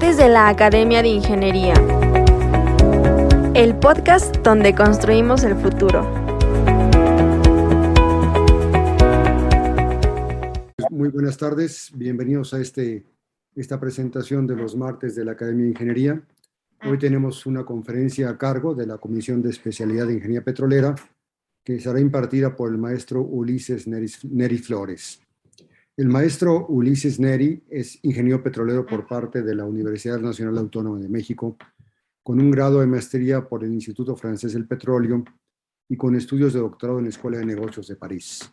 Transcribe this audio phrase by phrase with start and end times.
[0.00, 1.74] De la Academia de Ingeniería.
[3.54, 6.04] El podcast donde construimos el futuro.
[10.90, 13.04] Muy buenas tardes, bienvenidos a este,
[13.56, 16.22] esta presentación de los martes de la Academia de Ingeniería.
[16.88, 20.94] Hoy tenemos una conferencia a cargo de la Comisión de Especialidad de Ingeniería Petrolera
[21.64, 25.20] que será impartida por el maestro Ulises Neri Flores.
[25.98, 31.08] El maestro Ulises Neri es ingeniero petrolero por parte de la Universidad Nacional Autónoma de
[31.08, 31.56] México,
[32.22, 35.24] con un grado de maestría por el Instituto Francés del Petróleo
[35.88, 38.48] y con estudios de doctorado en la Escuela de Negocios de París.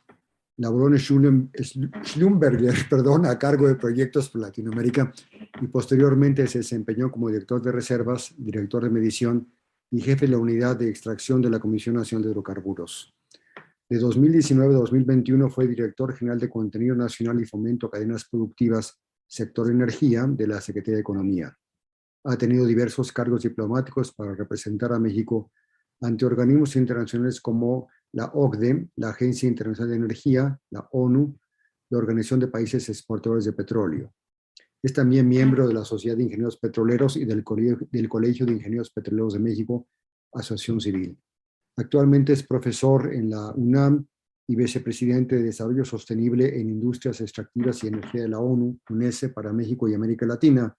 [0.58, 5.14] Laboró en Schlumberger perdón, a cargo de proyectos por Latinoamérica
[5.62, 9.48] y posteriormente se desempeñó como director de reservas, director de medición
[9.92, 13.15] y jefe de la unidad de extracción de la Comisión Nacional de Hidrocarburos.
[13.88, 19.00] De 2019 a 2021 fue director general de Contenido Nacional y Fomento a Cadenas Productivas,
[19.28, 21.56] Sector Energía, de la Secretaría de Economía.
[22.24, 25.52] Ha tenido diversos cargos diplomáticos para representar a México
[26.02, 31.38] ante organismos internacionales como la OCDE, la Agencia Internacional de Energía, la ONU,
[31.92, 34.16] la Organización de Países Exportadores de Petróleo.
[34.82, 38.54] Es también miembro de la Sociedad de Ingenieros Petroleros y del Colegio, del Colegio de
[38.54, 39.88] Ingenieros Petroleros de México,
[40.34, 41.20] Asociación Civil.
[41.78, 44.06] Actualmente es profesor en la UNAM
[44.48, 49.52] y vicepresidente de Desarrollo Sostenible en Industrias Extractivas y Energía de la ONU, UNESE, para
[49.52, 50.74] México y América Latina.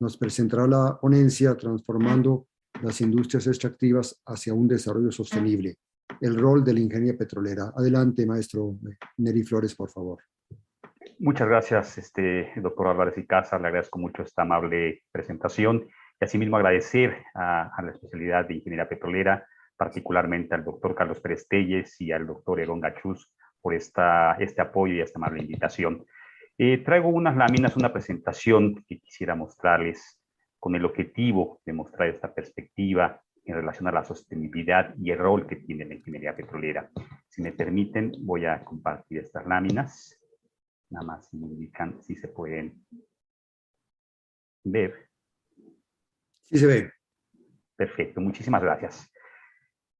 [0.00, 2.48] Nos presentará la ponencia Transformando
[2.82, 5.78] las Industrias Extractivas hacia un Desarrollo Sostenible,
[6.20, 7.72] el rol de la ingeniería petrolera.
[7.74, 8.76] Adelante, maestro
[9.16, 10.18] Neri Flores, por favor.
[11.20, 13.58] Muchas gracias, este, doctor Álvarez y Casa.
[13.58, 15.86] Le agradezco mucho esta amable presentación
[16.20, 21.46] y asimismo agradecer a, a la especialidad de ingeniería petrolera particularmente al doctor Carlos Pérez
[21.48, 23.30] Telles y al doctor Egon Gachuz
[23.60, 26.04] por esta, este apoyo y esta amable invitación.
[26.58, 30.20] Eh, traigo unas láminas, una presentación que quisiera mostrarles
[30.60, 35.46] con el objetivo de mostrar esta perspectiva en relación a la sostenibilidad y el rol
[35.46, 36.90] que tiene la ingeniería petrolera.
[37.28, 40.18] Si me permiten, voy a compartir estas láminas.
[40.90, 42.86] Nada más si me indican si se pueden
[44.62, 45.10] ver.
[46.42, 46.92] Sí se ve.
[47.76, 49.10] Perfecto, muchísimas gracias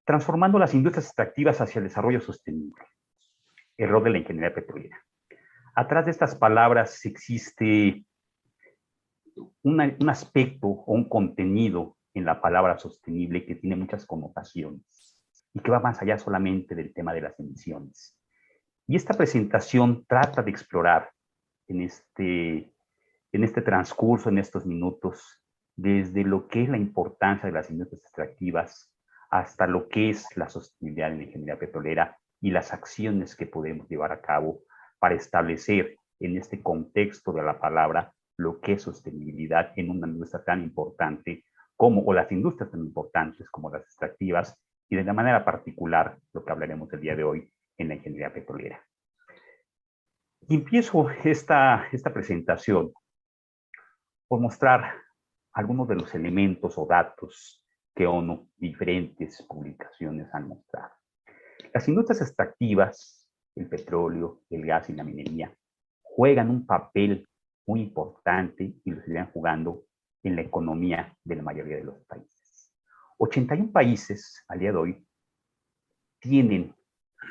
[0.05, 2.83] transformando las industrias extractivas hacia el desarrollo sostenible.
[3.77, 5.03] El rol de la ingeniería petrolera.
[5.75, 8.05] Atrás de estas palabras existe
[9.63, 15.21] un aspecto o un contenido en la palabra sostenible que tiene muchas connotaciones
[15.53, 18.17] y que va más allá solamente del tema de las emisiones.
[18.87, 21.11] Y esta presentación trata de explorar
[21.67, 22.73] en este,
[23.33, 25.43] en este transcurso, en estos minutos,
[25.75, 28.94] desde lo que es la importancia de las industrias extractivas
[29.35, 33.89] hasta lo que es la sostenibilidad en la ingeniería petrolera y las acciones que podemos
[33.89, 34.61] llevar a cabo
[35.01, 40.45] para establecer en este contexto de la palabra lo que es sostenibilidad en una industria
[40.45, 41.45] tan importante
[41.75, 44.57] como, o las industrias tan importantes como las extractivas,
[44.89, 48.33] y de la manera particular lo que hablaremos el día de hoy en la ingeniería
[48.33, 48.87] petrolera.
[50.49, 52.93] empiezo esta, esta presentación
[54.29, 54.95] por mostrar
[55.53, 57.64] algunos de los elementos o datos
[57.95, 60.93] que ONU diferentes publicaciones han mostrado.
[61.73, 65.55] Las industrias extractivas, el petróleo, el gas y la minería,
[66.03, 67.29] juegan un papel
[67.67, 69.85] muy importante y lo seguirán jugando
[70.23, 72.73] en la economía de la mayoría de los países.
[73.19, 75.07] 81 países al día de hoy
[76.21, 76.75] tienen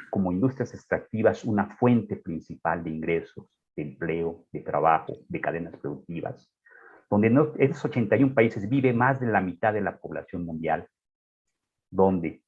[0.09, 3.45] como industrias extractivas una fuente principal de ingresos,
[3.75, 6.51] de empleo, de trabajo, de cadenas productivas,
[7.09, 10.87] donde en esos 81 países vive más de la mitad de la población mundial,
[11.91, 12.43] donde,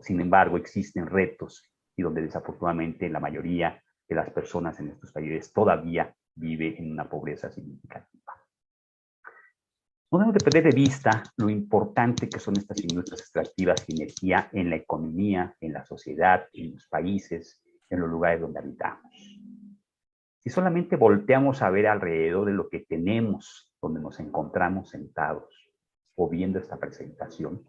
[0.00, 5.52] sin embargo, existen retos y donde desafortunadamente la mayoría de las personas en estos países
[5.52, 8.22] todavía vive en una pobreza significativa.
[10.10, 14.50] No debemos de perder de vista lo importante que son estas industrias extractivas de energía
[14.52, 19.41] en la economía, en la sociedad, en los países, en los lugares donde habitamos.
[20.42, 25.70] Si solamente volteamos a ver alrededor de lo que tenemos, donde nos encontramos sentados
[26.16, 27.64] o viendo esta presentación,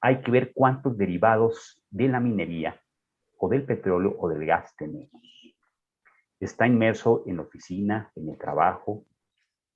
[0.00, 2.80] hay que ver cuántos derivados de la minería
[3.38, 5.20] o del petróleo o del gas tenemos.
[6.38, 9.04] Está inmerso en la oficina, en el trabajo,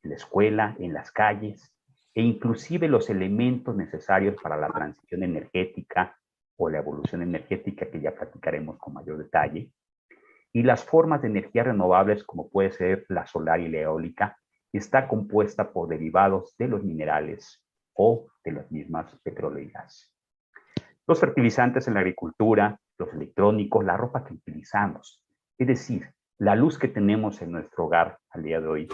[0.02, 1.74] en la escuela, en las calles,
[2.14, 6.16] e inclusive los elementos necesarios para la transición energética
[6.56, 9.72] o la evolución energética que ya platicaremos con mayor detalle,
[10.54, 14.38] y las formas de energía renovables, como puede ser la solar y la eólica,
[14.72, 17.60] está compuesta por derivados de los minerales
[17.92, 20.14] o de las mismas gas.
[21.08, 25.24] Los fertilizantes en la agricultura, los electrónicos, la ropa que utilizamos,
[25.58, 26.08] es decir,
[26.38, 28.88] la luz que tenemos en nuestro hogar al día de hoy,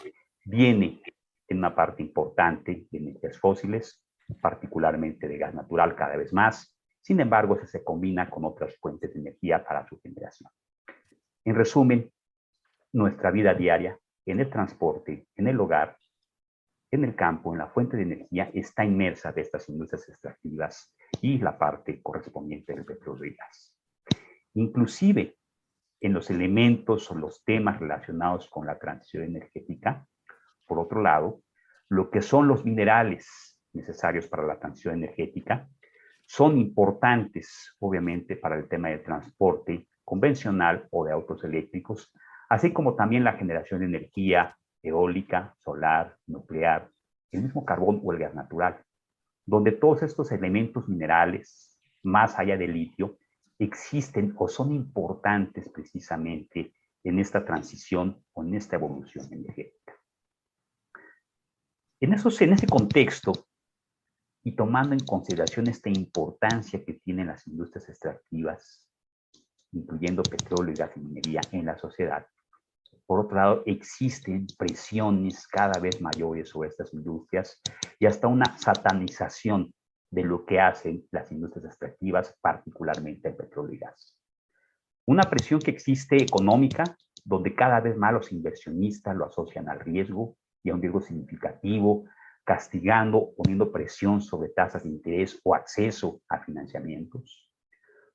[0.47, 1.03] viene
[1.47, 4.03] en una parte importante de energías fósiles,
[4.41, 6.75] particularmente de gas natural cada vez más.
[7.03, 10.51] Sin embargo, se, se combina con otras fuentes de energía para su generación.
[11.45, 12.11] En resumen,
[12.93, 15.97] nuestra vida diaria en el transporte, en el hogar,
[16.91, 21.39] en el campo, en la fuente de energía, está inmersa de estas industrias extractivas y
[21.39, 23.75] la parte correspondiente del petróleo y gas.
[24.55, 25.37] Inclusive
[26.01, 30.07] en los elementos o los temas relacionados con la transición energética,
[30.67, 31.43] por otro lado,
[31.89, 35.69] lo que son los minerales necesarios para la transición energética
[36.25, 42.13] son importantes, obviamente, para el tema del transporte convencional o de autos eléctricos,
[42.49, 46.91] así como también la generación de energía eólica, solar, nuclear,
[47.31, 48.85] el mismo carbón o el gas natural,
[49.47, 53.19] donde todos estos elementos minerales, más allá del litio,
[53.57, 56.73] existen o son importantes precisamente
[57.05, 59.95] en esta transición o en esta evolución energética.
[62.01, 63.33] En, esos, en ese contexto,
[64.43, 68.90] y tomando en consideración esta importancia que tienen las industrias extractivas,
[69.73, 72.27] incluyendo petróleo y gas y minería en la sociedad,
[73.11, 77.61] por otro lado, existen presiones cada vez mayores sobre estas industrias
[77.99, 79.75] y hasta una satanización
[80.13, 84.17] de lo que hacen las industrias extractivas, particularmente el petróleo y gas.
[85.07, 86.85] Una presión que existe económica,
[87.25, 92.05] donde cada vez más los inversionistas lo asocian al riesgo y a un riesgo significativo,
[92.45, 97.51] castigando, poniendo presión sobre tasas de interés o acceso a financiamientos.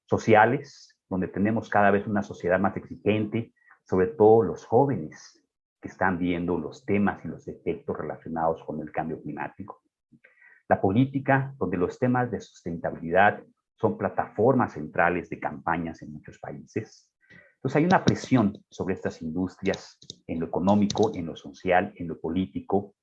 [0.06, 3.54] Sociales, donde tenemos cada vez una sociedad más exigente,
[3.84, 5.44] sobre todo los jóvenes
[5.81, 9.84] que están viendo los temas y los efectos relacionados con el cambio climático.
[10.68, 13.44] La política, donde los temas de sustentabilidad
[13.80, 17.12] son plataformas centrales de campañas en muchos países.
[17.56, 19.98] Entonces hay una presión sobre estas industrias
[20.28, 22.96] en lo económico, en lo social, en lo político,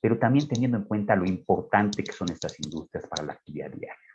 [0.00, 4.09] pero también teniendo en cuenta lo importante que son estas industrias para la actividad diaria.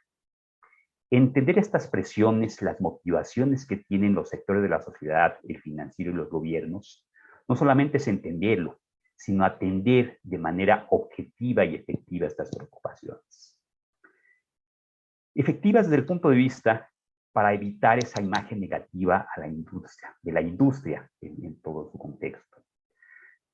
[1.11, 6.15] Entender estas presiones, las motivaciones que tienen los sectores de la sociedad, el financiero y
[6.15, 7.07] los gobiernos,
[7.47, 8.79] no solamente es entenderlo,
[9.15, 13.57] sino atender de manera objetiva y efectiva estas preocupaciones.
[15.35, 16.89] Efectivas desde el punto de vista
[17.31, 22.55] para evitar esa imagen negativa a la industria, de la industria en todo su contexto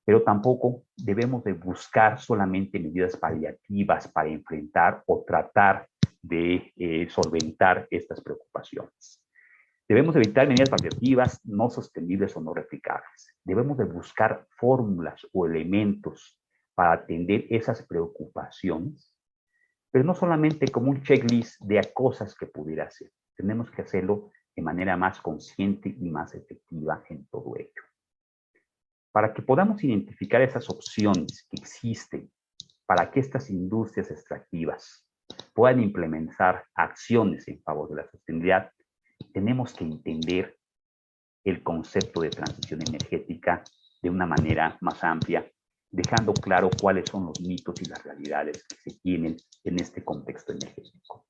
[0.06, 5.88] pero tampoco debemos de buscar solamente medidas paliativas para enfrentar o tratar
[6.22, 9.24] de eh, solventar estas preocupaciones.
[9.88, 13.36] Debemos evitar medidas paliativas no sostenibles o no replicables.
[13.44, 16.40] Debemos de buscar fórmulas o elementos
[16.76, 19.14] para atender esas preocupaciones,
[19.92, 23.12] pero no solamente como un checklist de cosas que pudiera hacer.
[23.36, 27.84] Tenemos que hacerlo de manera más consciente y más efectiva en todo ello.
[29.12, 32.32] Para que podamos identificar esas opciones que existen
[32.86, 35.06] para que estas industrias extractivas
[35.54, 38.72] puedan implementar acciones en favor de la sostenibilidad,
[39.34, 40.58] tenemos que entender
[41.44, 43.64] el concepto de transición energética
[44.02, 45.50] de una manera más amplia,
[45.90, 50.54] dejando claro cuáles son los mitos y las realidades que se tienen en este contexto
[50.54, 51.26] energético.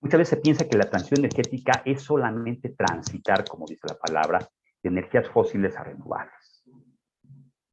[0.00, 4.38] Muchas veces se piensa que la transición energética es solamente transitar, como dice la palabra,
[4.82, 6.64] de energías fósiles a renovables.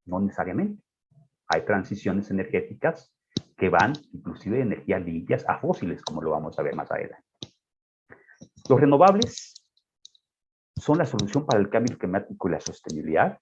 [0.06, 0.84] No necesariamente.
[1.48, 3.14] Hay transiciones energéticas
[3.58, 7.24] que van inclusive de energías limpias a fósiles, como lo vamos a ver más adelante.
[8.68, 9.54] Los renovables
[10.76, 13.40] son la solución para el cambio climático y la sostenibilidad.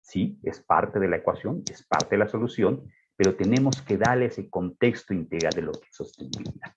[0.00, 4.26] Sí, es parte de la ecuación, es parte de la solución, pero tenemos que darle
[4.26, 6.74] ese contexto integral de lo que es sostenibilidad.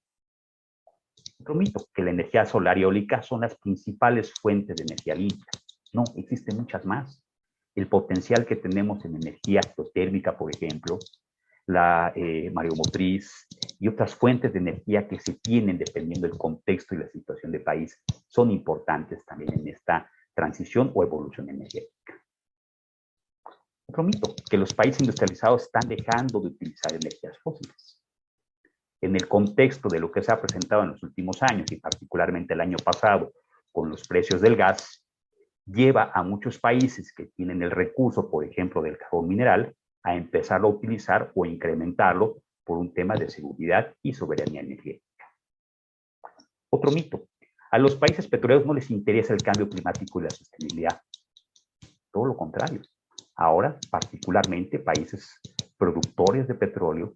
[1.39, 5.51] Otro mito, que la energía solar y eólica son las principales fuentes de energía limpia.
[5.93, 7.21] No, existen muchas más.
[7.75, 10.97] El potencial que tenemos en energía geotérmica, por ejemplo,
[11.67, 13.47] la eh, mareomotriz
[13.79, 17.63] y otras fuentes de energía que se tienen dependiendo del contexto y la situación del
[17.63, 22.21] país son importantes también en esta transición o evolución energética.
[23.87, 27.99] Otro mito, que los países industrializados están dejando de utilizar energías fósiles
[29.01, 32.53] en el contexto de lo que se ha presentado en los últimos años y particularmente
[32.53, 33.33] el año pasado
[33.71, 35.03] con los precios del gas,
[35.65, 40.67] lleva a muchos países que tienen el recurso, por ejemplo, del carbón mineral, a empezarlo
[40.69, 45.25] a utilizar o incrementarlo por un tema de seguridad y soberanía energética.
[46.69, 47.27] Otro mito.
[47.71, 51.01] A los países petroleros no les interesa el cambio climático y la sostenibilidad.
[52.11, 52.81] Todo lo contrario.
[53.35, 55.41] Ahora, particularmente países
[55.77, 57.15] productores de petróleo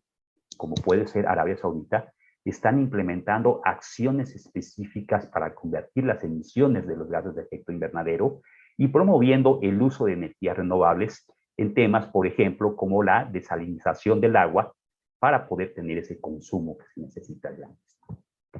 [0.59, 2.11] como puede ser Arabia Saudita,
[2.43, 8.41] están implementando acciones específicas para convertir las emisiones de los gases de efecto invernadero
[8.77, 11.25] y promoviendo el uso de energías renovables
[11.59, 14.73] en temas, por ejemplo, como la desalinización del agua
[15.19, 17.69] para poder tener ese consumo que se necesita ya,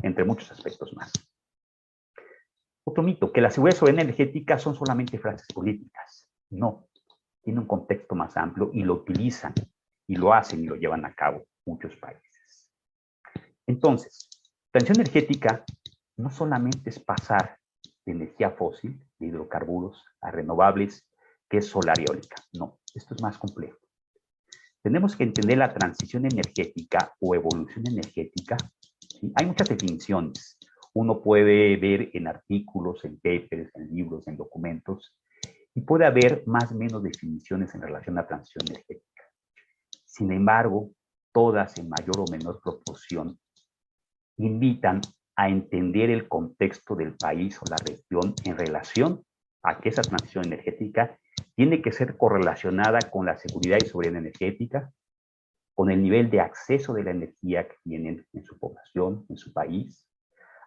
[0.01, 1.13] entre muchos aspectos más.
[2.84, 6.29] Otro mito, que la seguridad y soberanía energética son solamente frases políticas.
[6.50, 6.89] No,
[7.41, 9.53] tiene un contexto más amplio y lo utilizan
[10.06, 12.70] y lo hacen y lo llevan a cabo muchos países.
[13.65, 14.27] Entonces,
[14.72, 15.63] transición energética
[16.18, 17.60] no solamente es pasar
[18.06, 21.08] de energía fósil, de hidrocarburos, a renovables,
[21.50, 22.36] que es solar eólica.
[22.53, 23.77] No, esto es más complejo.
[24.81, 28.58] Tenemos que entender la transición energética o evolución energética.
[29.36, 30.58] Hay muchas definiciones.
[30.93, 35.13] Uno puede ver en artículos, en papers, en libros, en documentos,
[35.75, 39.24] y puede haber más o menos definiciones en relación a transición energética.
[40.05, 40.91] Sin embargo,
[41.31, 43.39] todas en mayor o menor proporción
[44.38, 45.01] invitan
[45.36, 49.24] a entender el contexto del país o la región en relación
[49.63, 51.17] a que esa transición energética
[51.55, 54.91] tiene que ser correlacionada con la seguridad y soberanía energética,
[55.75, 59.53] con el nivel de acceso de la energía que tienen en su población, en su
[59.53, 60.08] país,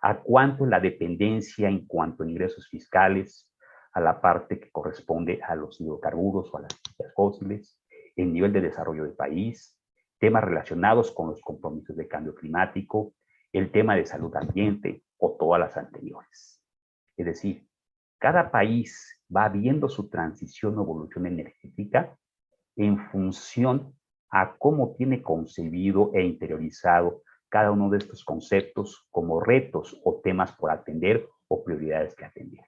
[0.03, 3.49] a cuánto la dependencia en cuanto a ingresos fiscales,
[3.93, 7.79] a la parte que corresponde a los hidrocarburos o a las energías fósiles,
[8.17, 9.79] el nivel de desarrollo del país,
[10.19, 13.15] temas relacionados con los compromisos de cambio climático,
[13.53, 16.63] el tema de salud ambiente o todas las anteriores.
[17.17, 17.67] Es decir,
[18.19, 22.17] cada país va viendo su transición o evolución energética
[22.77, 23.95] en función
[24.31, 30.53] a cómo tiene concebido e interiorizado cada uno de estos conceptos como retos o temas
[30.53, 32.65] por atender o prioridades que atender.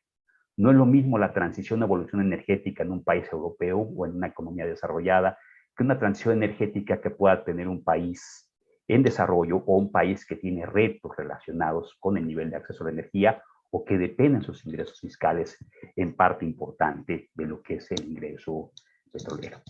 [0.56, 4.16] No es lo mismo la transición o evolución energética en un país europeo o en
[4.16, 5.38] una economía desarrollada
[5.76, 8.50] que una transición energética que pueda tener un país
[8.86, 12.88] en desarrollo o un país que tiene retos relacionados con el nivel de acceso a
[12.88, 13.42] la energía
[13.76, 15.58] o que dependen sus ingresos fiscales
[15.96, 18.70] en parte importante de lo que es el ingreso
[19.10, 19.60] petrolero.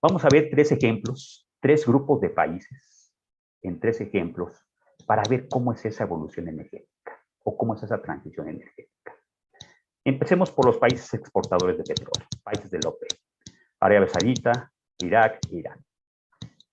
[0.00, 3.12] Vamos a ver tres ejemplos, tres grupos de países
[3.60, 4.52] en tres ejemplos
[5.04, 9.16] para ver cómo es esa evolución energética o cómo es esa transición energética.
[10.04, 13.18] Empecemos por los países exportadores de petróleo, países del OPEP,
[13.80, 15.84] Arabia Saudita, Irak e Irán.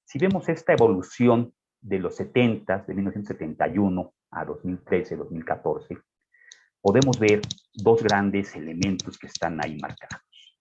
[0.06, 5.98] Si vemos esta evolución de los 70, de 1971 a 2013, 2014,
[6.82, 7.42] podemos ver
[7.74, 10.58] dos grandes elementos que están ahí marcados.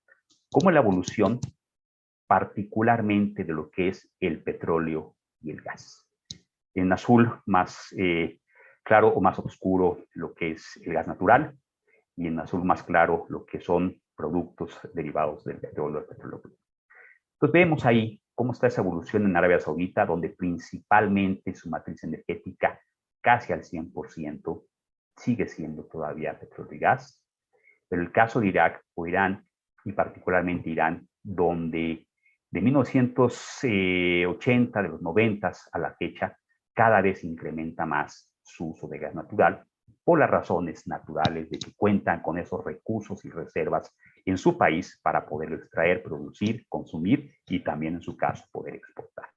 [0.50, 1.40] Como la evolución
[2.26, 6.06] particularmente de lo que es el petróleo y el gas.
[6.74, 8.38] En azul más eh,
[8.82, 11.56] claro o más oscuro lo que es el gas natural
[12.16, 16.00] y en azul más claro lo que son productos derivados del petróleo.
[16.00, 16.42] Del petróleo.
[17.34, 22.80] Entonces vemos ahí cómo está esa evolución en Arabia Saudita, donde principalmente su matriz energética
[23.20, 24.64] casi al 100%
[25.18, 27.22] sigue siendo todavía petróleo y gas.
[27.88, 29.46] Pero el caso de Irak o Irán,
[29.84, 32.06] y particularmente Irán, donde
[32.50, 36.34] de 1980, de los 90 a la fecha,
[36.72, 39.66] cada vez incrementa más su uso de gas natural
[40.04, 43.92] por las razones naturales de que cuentan con esos recursos y reservas
[44.24, 49.28] en su país para poder extraer, producir, consumir y también en su caso poder exportar.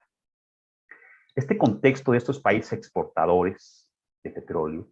[1.36, 3.90] Este contexto de estos países exportadores
[4.24, 4.88] de petróleo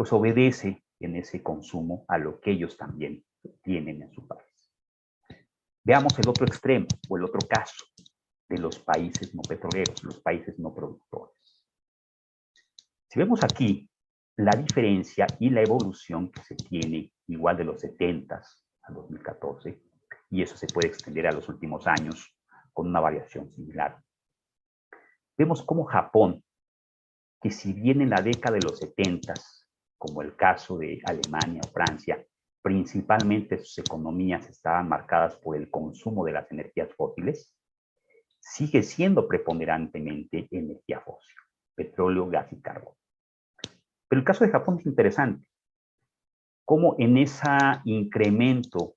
[0.00, 3.22] pues obedece en ese consumo a lo que ellos también
[3.62, 4.72] tienen en su país.
[5.84, 7.84] Veamos el otro extremo o el otro caso
[8.48, 11.62] de los países no petroleros, los países no productores.
[13.10, 13.90] Si vemos aquí
[14.38, 19.82] la diferencia y la evolución que se tiene igual de los 70 a 2014,
[20.30, 22.34] y eso se puede extender a los últimos años
[22.72, 24.02] con una variación similar.
[25.36, 26.42] Vemos cómo Japón,
[27.42, 29.34] que si bien en la década de los 70,
[30.00, 32.24] como el caso de Alemania o Francia,
[32.62, 37.54] principalmente sus economías estaban marcadas por el consumo de las energías fósiles,
[38.38, 41.36] sigue siendo preponderantemente energía fósil,
[41.74, 42.94] petróleo, gas y carbón.
[44.08, 45.44] Pero el caso de Japón es interesante.
[46.64, 47.46] Cómo en ese
[47.84, 48.94] incremento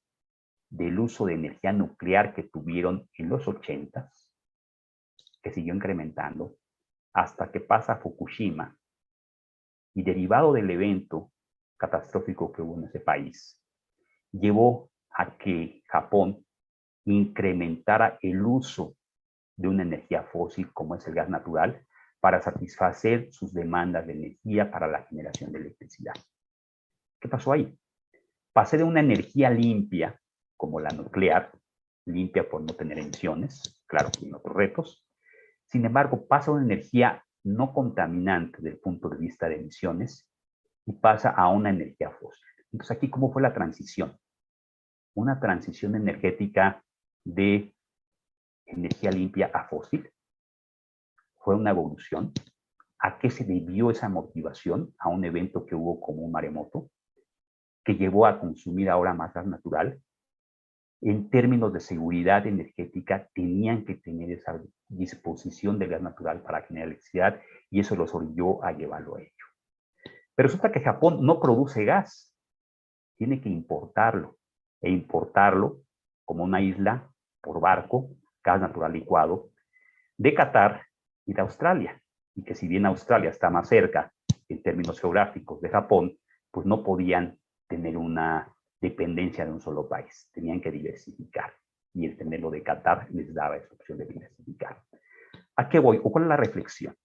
[0.69, 4.09] del uso de energía nuclear que tuvieron en los 80,
[5.41, 6.55] que siguió incrementando,
[7.11, 8.77] hasta que pasa Fukushima,
[9.93, 11.31] y derivado del evento
[11.77, 13.59] catastrófico que hubo en ese país,
[14.31, 16.45] llevó a que Japón
[17.05, 18.95] incrementara el uso
[19.55, 21.85] de una energía fósil como es el gas natural
[22.19, 26.13] para satisfacer sus demandas de energía para la generación de electricidad.
[27.19, 27.77] ¿Qué pasó ahí?
[28.53, 30.19] Pasé de una energía limpia,
[30.55, 31.51] como la nuclear,
[32.05, 35.05] limpia por no tener emisiones, claro, sin otros retos.
[35.65, 40.27] Sin embargo, pasa una energía no contaminante desde el punto de vista de emisiones
[40.85, 42.47] y pasa a una energía fósil.
[42.71, 44.17] Entonces, aquí, ¿cómo fue la transición?
[45.13, 46.83] Una transición energética
[47.23, 47.73] de
[48.65, 50.09] energía limpia a fósil?
[51.35, 52.31] ¿Fue una evolución?
[52.99, 54.93] ¿A qué se debió esa motivación?
[54.97, 56.89] ¿A un evento que hubo como un maremoto?
[57.83, 60.01] ¿Que llevó a consumir ahora más gas natural?
[61.05, 66.87] En términos de seguridad energética, tenían que tener esa disposición de gas natural para generar
[66.87, 69.45] electricidad y eso los orilló a llevarlo a ello.
[70.33, 72.33] Pero resulta que Japón no produce gas,
[73.17, 74.37] tiene que importarlo
[74.79, 75.81] e importarlo
[76.23, 79.49] como una isla por barco, gas natural licuado,
[80.17, 80.83] de Qatar
[81.25, 82.01] y de Australia.
[82.33, 84.13] Y que si bien Australia está más cerca
[84.47, 86.17] en términos geográficos de Japón,
[86.49, 88.52] pues no podían tener una
[88.83, 91.53] dependencia de un solo país, tenían que diversificar.
[91.93, 94.83] Y el tenerlo de Qatar les daba esa opción de diversificar.
[95.55, 95.99] ¿A qué voy?
[96.03, 96.95] ¿O cuál es la reflexión?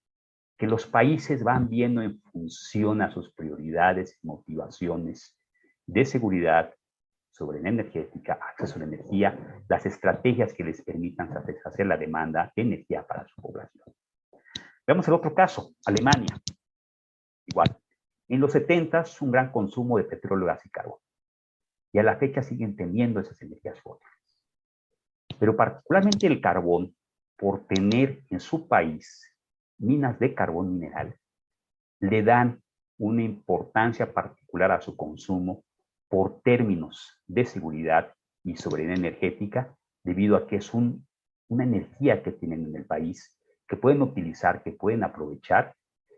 [0.57, 5.39] Que los países van viendo en función a sus prioridades y motivaciones
[5.85, 6.73] de seguridad,
[7.31, 12.63] soberanía energética, acceso a la energía, las estrategias que les permitan satisfacer la demanda de
[12.63, 13.85] energía para su población.
[14.85, 16.35] Veamos el otro caso, Alemania.
[17.45, 17.77] Igual,
[18.27, 20.99] en los 70 un gran consumo de petróleo, gas y carbón.
[21.91, 24.13] Y a la fecha siguen teniendo esas energías fósiles.
[25.39, 26.95] Pero particularmente el carbón,
[27.37, 29.25] por tener en su país
[29.77, 31.15] minas de carbón mineral,
[31.99, 32.61] le dan
[32.97, 35.63] una importancia particular a su consumo
[36.09, 42.65] por términos de seguridad y soberanía energética, debido a que es una energía que tienen
[42.65, 45.75] en el país, que pueden utilizar, que pueden aprovechar,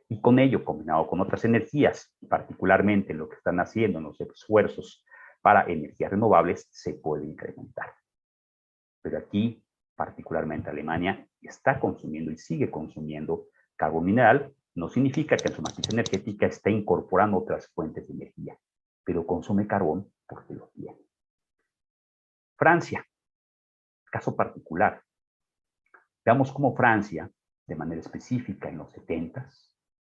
[0.07, 5.05] y con ello, combinado con otras energías, particularmente lo que están haciendo los esfuerzos
[5.41, 7.93] para energías renovables, se puede incrementar.
[9.01, 9.63] Pero aquí,
[9.95, 15.89] particularmente Alemania, está consumiendo y sigue consumiendo carbón mineral, no significa que en su matriz
[15.91, 18.57] energética esté incorporando otras fuentes de energía
[19.03, 20.97] pero consume carbón porque lo tiene.
[22.57, 23.05] Francia,
[24.11, 25.03] caso particular.
[26.23, 27.29] Veamos cómo Francia,
[27.65, 29.71] de manera específica en los 70s,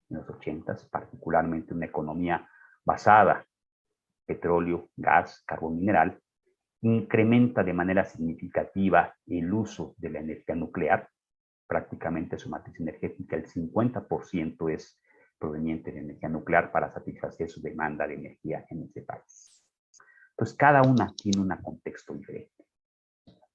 [0.10, 2.47] en los 80s, particularmente una economía
[2.84, 3.45] basada
[4.25, 6.19] petróleo, gas, carbón mineral,
[6.81, 11.09] incrementa de manera significativa el uso de la energía nuclear.
[11.67, 14.99] Prácticamente su matriz energética, el 50% es
[15.38, 19.63] proveniente de energía nuclear para satisfacer su demanda de energía en ese país.
[20.31, 22.65] Entonces, cada una tiene un contexto diferente.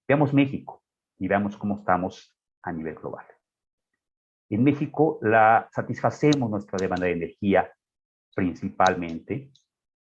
[0.09, 0.83] Veamos México
[1.19, 3.27] y veamos cómo estamos a nivel global.
[4.49, 7.73] En México la satisfacemos nuestra demanda de energía
[8.35, 9.53] principalmente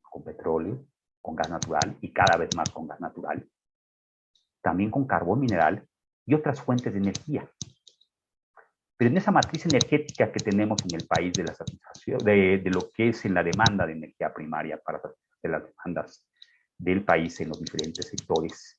[0.09, 0.85] con petróleo,
[1.21, 3.47] con gas natural y cada vez más con gas natural,
[4.61, 5.87] también con carbón mineral
[6.25, 7.49] y otras fuentes de energía.
[8.97, 12.89] Pero en esa matriz energética que tenemos en el país de la satisfacción, de, lo
[12.89, 16.25] que es en la demanda de energía primaria para satisfacer las demandas
[16.77, 18.77] del país en los diferentes sectores,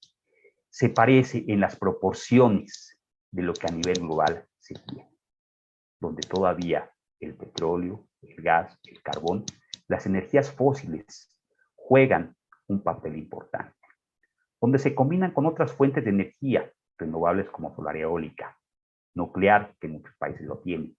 [0.69, 2.99] se parece en las proporciones
[3.31, 5.09] de lo que a nivel global se tiene,
[6.01, 9.45] donde todavía el petróleo, el gas, el carbón,
[9.89, 11.35] las energías fósiles
[11.75, 13.75] juegan un papel importante,
[14.61, 18.59] donde se combinan con otras fuentes de energía renovables como solar eólica,
[19.15, 20.97] nuclear, que muchos países lo tienen.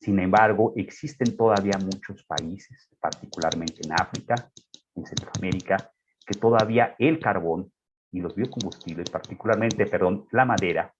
[0.00, 4.50] Sin embargo, existen todavía muchos países, particularmente en África,
[4.94, 5.90] en Centroamérica,
[6.24, 7.72] que todavía el carbón
[8.12, 10.94] y los biocombustibles, particularmente, perdón, la madera,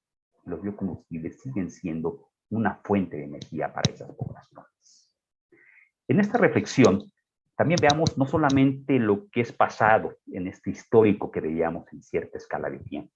[0.44, 5.12] los biocombustibles siguen siendo una fuente de energía para esas poblaciones.
[6.08, 7.04] En esta reflexión,
[7.58, 12.38] también veamos no solamente lo que es pasado en este histórico que veíamos en cierta
[12.38, 13.12] escala de tiempo,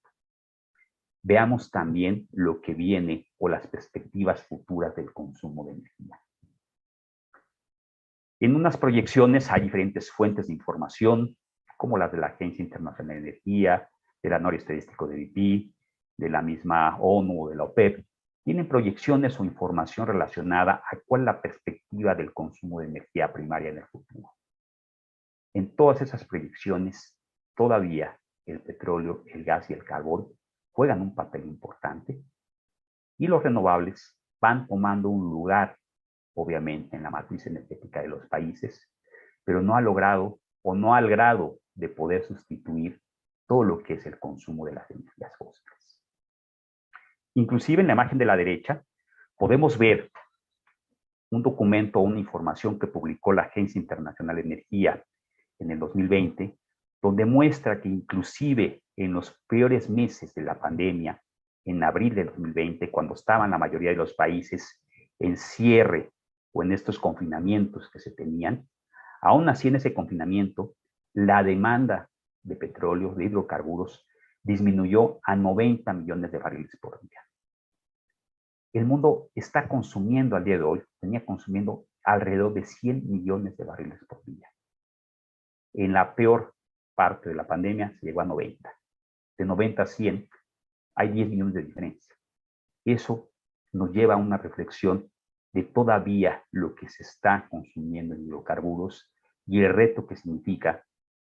[1.21, 6.19] veamos también lo que viene o las perspectivas futuras del consumo de energía.
[8.41, 11.37] En unas proyecciones hay diferentes fuentes de información,
[11.77, 13.87] como las de la Agencia Internacional de Energía,
[14.21, 15.73] de la Noria Estadístico de BP,
[16.17, 18.05] de la misma ONU o de la OPEP,
[18.43, 23.69] tienen proyecciones o información relacionada a cuál es la perspectiva del consumo de energía primaria
[23.69, 24.31] en el futuro.
[25.53, 27.17] En todas esas proyecciones,
[27.55, 30.27] todavía el petróleo, el gas y el carbón
[30.71, 32.21] juegan un papel importante
[33.17, 35.77] y los renovables van tomando un lugar,
[36.35, 38.89] obviamente, en la matriz energética de los países,
[39.45, 42.99] pero no ha logrado o no al grado de poder sustituir
[43.47, 45.82] todo lo que es el consumo de las energías fósiles.
[47.35, 48.83] Inclusive en la imagen de la derecha
[49.37, 50.11] podemos ver
[51.31, 55.03] un documento o una información que publicó la Agencia Internacional de Energía
[55.59, 56.57] en el 2020,
[57.01, 61.19] donde muestra que inclusive en los peores meses de la pandemia,
[61.65, 64.83] en abril de 2020, cuando estaban la mayoría de los países
[65.19, 66.11] en cierre
[66.51, 68.67] o en estos confinamientos que se tenían,
[69.21, 70.75] aún así en ese confinamiento,
[71.13, 72.09] la demanda
[72.43, 74.05] de petróleo, de hidrocarburos,
[74.43, 77.19] disminuyó a 90 millones de barriles por día.
[78.73, 83.63] El mundo está consumiendo al día de hoy, tenía consumiendo alrededor de 100 millones de
[83.63, 84.51] barriles por día.
[85.73, 86.53] En la peor
[86.95, 88.71] parte de la pandemia se llegó a 90.
[89.37, 90.29] De 90 a 100
[90.95, 92.15] hay 10 millones de diferencia.
[92.85, 93.29] Eso
[93.71, 95.09] nos lleva a una reflexión
[95.53, 99.11] de todavía lo que se está consumiendo en hidrocarburos
[99.45, 100.83] y el reto que significa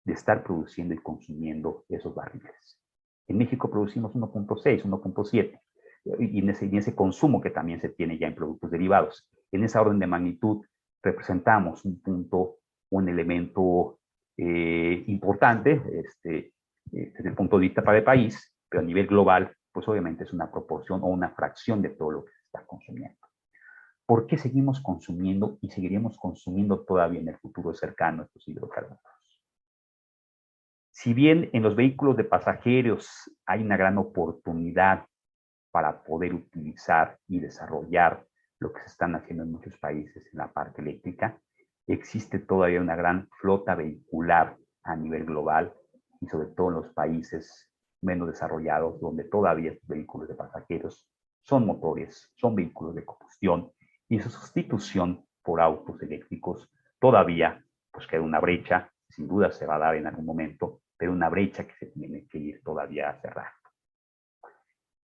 [0.05, 2.82] de estar produciendo y consumiendo esos barriles.
[3.27, 5.59] En México producimos 1.6, 1.7,
[6.19, 9.25] y en ese, en ese consumo que también se tiene ya en productos derivados.
[9.51, 10.65] En esa orden de magnitud
[11.01, 12.57] representamos un punto,
[12.89, 13.99] un elemento
[14.37, 16.53] eh, importante este,
[16.91, 20.23] eh, desde el punto de vista para el país, pero a nivel global, pues obviamente
[20.23, 23.19] es una proporción o una fracción de todo lo que se está consumiendo.
[24.05, 28.99] ¿Por qué seguimos consumiendo y seguiremos consumiendo todavía en el futuro cercano estos hidrocarburos?
[30.95, 33.09] Si bien en los vehículos de pasajeros
[33.47, 35.07] hay una gran oportunidad
[35.71, 38.27] para poder utilizar y desarrollar
[38.59, 41.41] lo que se están haciendo en muchos países en la parte eléctrica,
[41.87, 45.73] existe todavía una gran flota vehicular a nivel global
[46.21, 47.71] y sobre todo en los países
[48.03, 51.09] menos desarrollados, donde todavía estos vehículos de pasajeros
[51.41, 53.71] son motores, son vehículos de combustión
[54.07, 59.75] y su sustitución por autos eléctricos todavía pues queda una brecha, sin duda se va
[59.75, 63.19] a dar en algún momento, pero una brecha que se tiene que ir todavía a
[63.19, 63.51] cerrar.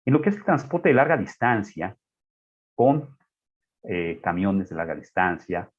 [0.06, 1.94] En lo que es el transporte de larga distancia,
[2.74, 3.18] con
[3.84, 5.70] eh, camiones de larga distancia,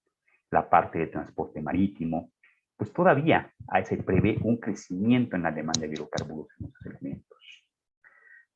[0.51, 2.33] la parte de transporte marítimo,
[2.77, 3.51] pues todavía
[3.85, 7.65] se prevé un crecimiento en la demanda de hidrocarburos en esos elementos.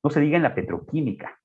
[0.04, 1.40] No se diga en la petroquímica.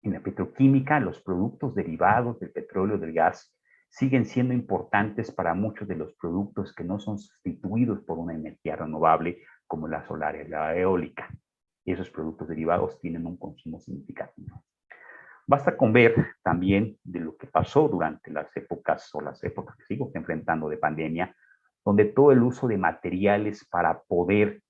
[0.00, 3.54] En la petroquímica, los productos derivados del petróleo del gas
[3.88, 8.76] siguen siendo importantes para muchos de los productos que no son sustituidos por una energía
[8.76, 11.28] renovable como la solar y la eólica.
[11.84, 14.62] Esos productos derivados tienen un consumo significativo.
[15.46, 19.84] Basta con ver también de lo que pasó durante las épocas o las épocas que
[19.84, 21.36] sigo enfrentando de pandemia,
[21.84, 24.62] donde todo el uso de materiales para poder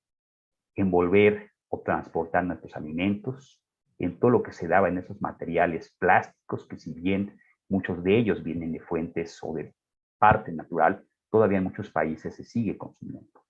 [0.74, 3.62] envolver o transportar nuestros alimentos,
[3.98, 8.18] en todo lo que se daba en esos materiales plásticos, que si bien muchos de
[8.18, 9.74] ellos vienen de fuentes o de
[10.18, 13.44] parte natural, todavía en muchos países se sigue consumiendo.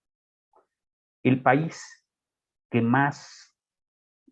[1.22, 2.04] El país
[2.70, 3.54] que más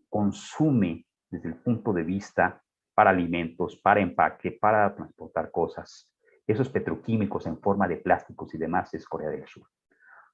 [0.08, 2.62] consume desde el punto de vista
[2.94, 6.12] para alimentos, para empaque, para transportar cosas,
[6.46, 9.68] esos petroquímicos en forma de plásticos y demás es Corea del Sur.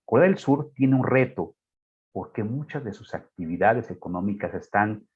[0.04, 1.54] Corea del Sur tiene un reto
[2.12, 5.06] porque muchas de sus actividades económicas están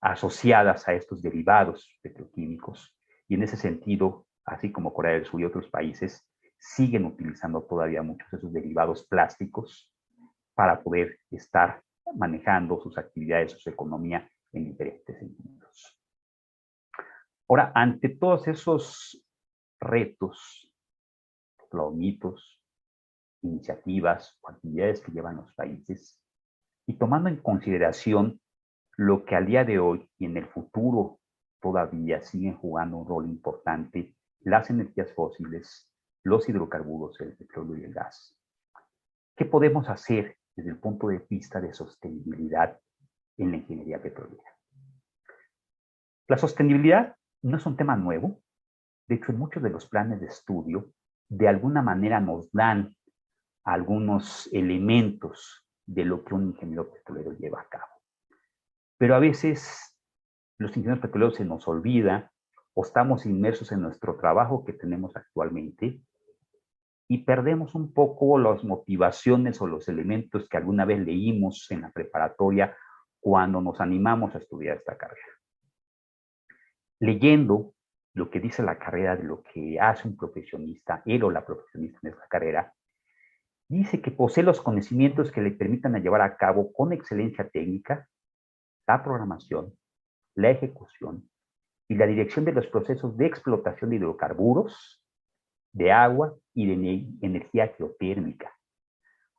[0.00, 2.94] asociadas a estos derivados petroquímicos
[3.32, 6.22] y en ese sentido, así como Corea del Sur y otros países,
[6.58, 9.90] siguen utilizando todavía muchos de esos derivados plásticos
[10.54, 11.82] para poder estar
[12.14, 15.98] manejando sus actividades, su economía en diferentes sentidos.
[17.48, 19.24] Ahora, ante todos esos
[19.80, 20.70] retos,
[21.94, 22.60] mitos,
[23.40, 26.22] iniciativas o actividades que llevan los países,
[26.86, 28.42] y tomando en consideración
[28.98, 31.21] lo que al día de hoy y en el futuro
[31.62, 35.88] todavía siguen jugando un rol importante, las energías fósiles,
[36.24, 38.36] los hidrocarburos, el petróleo y el gas.
[39.36, 42.78] ¿Qué podemos hacer desde el punto de vista de sostenibilidad
[43.38, 44.42] en la ingeniería petrolera?
[46.28, 48.42] La sostenibilidad no es un tema nuevo.
[49.08, 50.92] De hecho, en muchos de los planes de estudio,
[51.28, 52.94] de alguna manera nos dan
[53.64, 57.92] algunos elementos de lo que un ingeniero petrolero lleva a cabo.
[58.98, 59.91] Pero a veces
[60.58, 62.30] los ingenieros petroleros se nos olvida
[62.74, 66.00] o estamos inmersos en nuestro trabajo que tenemos actualmente
[67.08, 71.90] y perdemos un poco las motivaciones o los elementos que alguna vez leímos en la
[71.90, 72.76] preparatoria
[73.20, 75.26] cuando nos animamos a estudiar esta carrera.
[77.00, 77.74] Leyendo
[78.14, 81.98] lo que dice la carrera de lo que hace un profesionista, él o la profesionista
[82.02, 82.74] en esa carrera,
[83.68, 88.08] dice que posee los conocimientos que le permitan llevar a cabo con excelencia técnica
[88.86, 89.74] la programación,
[90.34, 91.28] la ejecución
[91.88, 95.02] y la dirección de los procesos de explotación de hidrocarburos,
[95.72, 98.52] de agua y de energía geotérmica,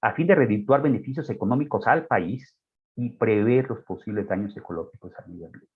[0.02, 2.58] a fin de redituar beneficios económicos al país
[2.96, 5.70] y prever los posibles daños ecológicos al medio ambiente.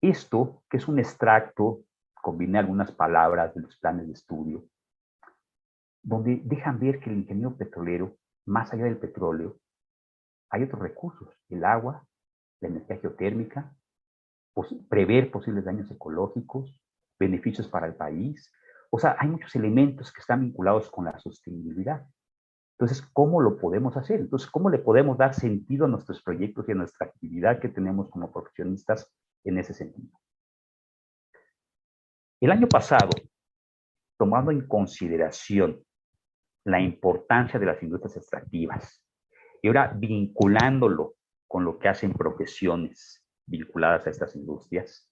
[0.00, 1.82] Esto, que es un extracto,
[2.14, 4.64] combiné algunas palabras de los planes de estudio,
[6.02, 9.58] donde dejan ver que el ingeniero petrolero, más allá del petróleo,
[10.50, 12.06] hay otros recursos, el agua,
[12.60, 13.74] la energía geotérmica,
[14.88, 16.82] prever posibles daños ecológicos,
[17.18, 18.52] beneficios para el país.
[18.90, 22.06] O sea, hay muchos elementos que están vinculados con la sostenibilidad.
[22.78, 24.20] Entonces, ¿cómo lo podemos hacer?
[24.20, 28.08] Entonces, ¿cómo le podemos dar sentido a nuestros proyectos y a nuestra actividad que tenemos
[28.08, 29.12] como profesionistas
[29.44, 30.16] en ese sentido?
[32.40, 33.10] El año pasado,
[34.16, 35.82] tomando en consideración
[36.64, 39.04] la importancia de las industrias extractivas
[39.60, 41.14] y ahora vinculándolo
[41.48, 45.10] con lo que hacen profesiones vinculadas a estas industrias,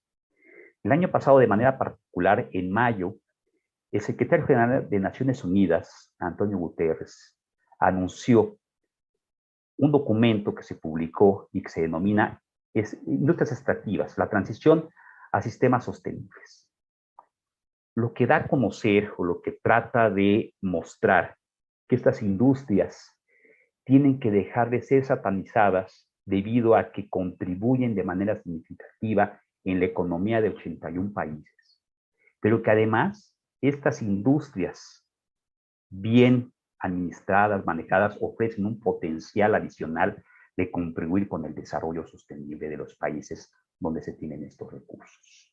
[0.87, 3.17] el año pasado, de manera particular, en mayo,
[3.91, 7.37] el secretario general de Naciones Unidas, Antonio Guterres,
[7.81, 8.57] anunció
[9.79, 12.41] un documento que se publicó y que se denomina
[12.73, 14.89] Industrias Extractivas, la transición
[15.33, 16.71] a sistemas sostenibles.
[17.97, 21.37] Lo que da a conocer o lo que trata de mostrar
[21.89, 23.19] que estas industrias
[23.85, 29.87] tienen que dejar de ser satanizadas debido a que contribuyen de manera significativa en la
[29.87, 31.81] economía de 81 países,
[32.41, 35.07] pero que además estas industrias
[35.89, 40.23] bien administradas, manejadas, ofrecen un potencial adicional
[40.57, 45.53] de contribuir con el desarrollo sostenible de los países donde se tienen estos recursos.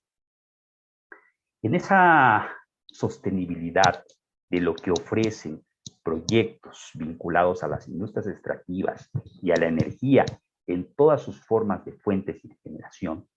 [1.62, 2.50] En esa
[2.88, 4.04] sostenibilidad
[4.50, 5.64] de lo que ofrecen
[6.04, 9.10] proyectos vinculados a las industrias extractivas
[9.42, 10.26] y a la energía
[10.68, 13.28] en todas sus formas de fuentes y de generación,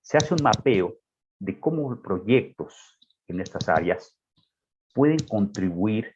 [0.00, 0.96] se hace un mapeo
[1.38, 2.98] de cómo proyectos
[3.28, 4.18] en estas áreas
[4.94, 6.14] pueden contribuir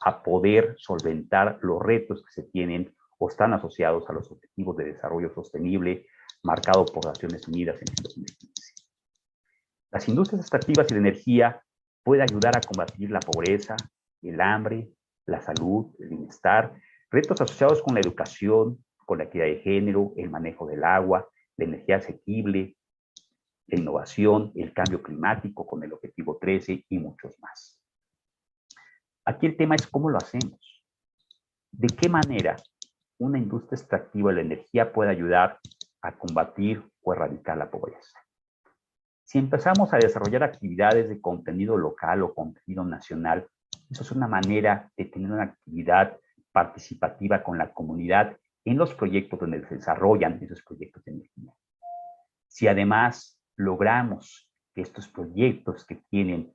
[0.00, 4.84] a poder solventar los retos que se tienen o están asociados a los objetivos de
[4.84, 6.06] desarrollo sostenible
[6.42, 8.74] marcados por Naciones Unidas en el 2015.
[9.90, 11.62] Las industrias extractivas y la energía
[12.02, 13.76] pueden ayudar a combatir la pobreza,
[14.22, 14.90] el hambre,
[15.26, 16.74] la salud, el bienestar,
[17.10, 21.64] retos asociados con la educación, con la equidad de género, el manejo del agua, la
[21.64, 22.76] energía asequible,
[23.66, 27.80] la innovación, el cambio climático con el objetivo 13 y muchos más.
[29.24, 30.82] Aquí el tema es cómo lo hacemos.
[31.70, 32.56] ¿De qué manera
[33.18, 35.58] una industria extractiva de la energía puede ayudar
[36.02, 38.18] a combatir o erradicar la pobreza?
[39.24, 43.48] Si empezamos a desarrollar actividades de contenido local o contenido nacional,
[43.90, 46.18] eso es una manera de tener una actividad
[46.52, 51.52] participativa con la comunidad en los proyectos donde se desarrollan esos proyectos de energía.
[52.48, 56.52] Si además logramos que estos proyectos que tienen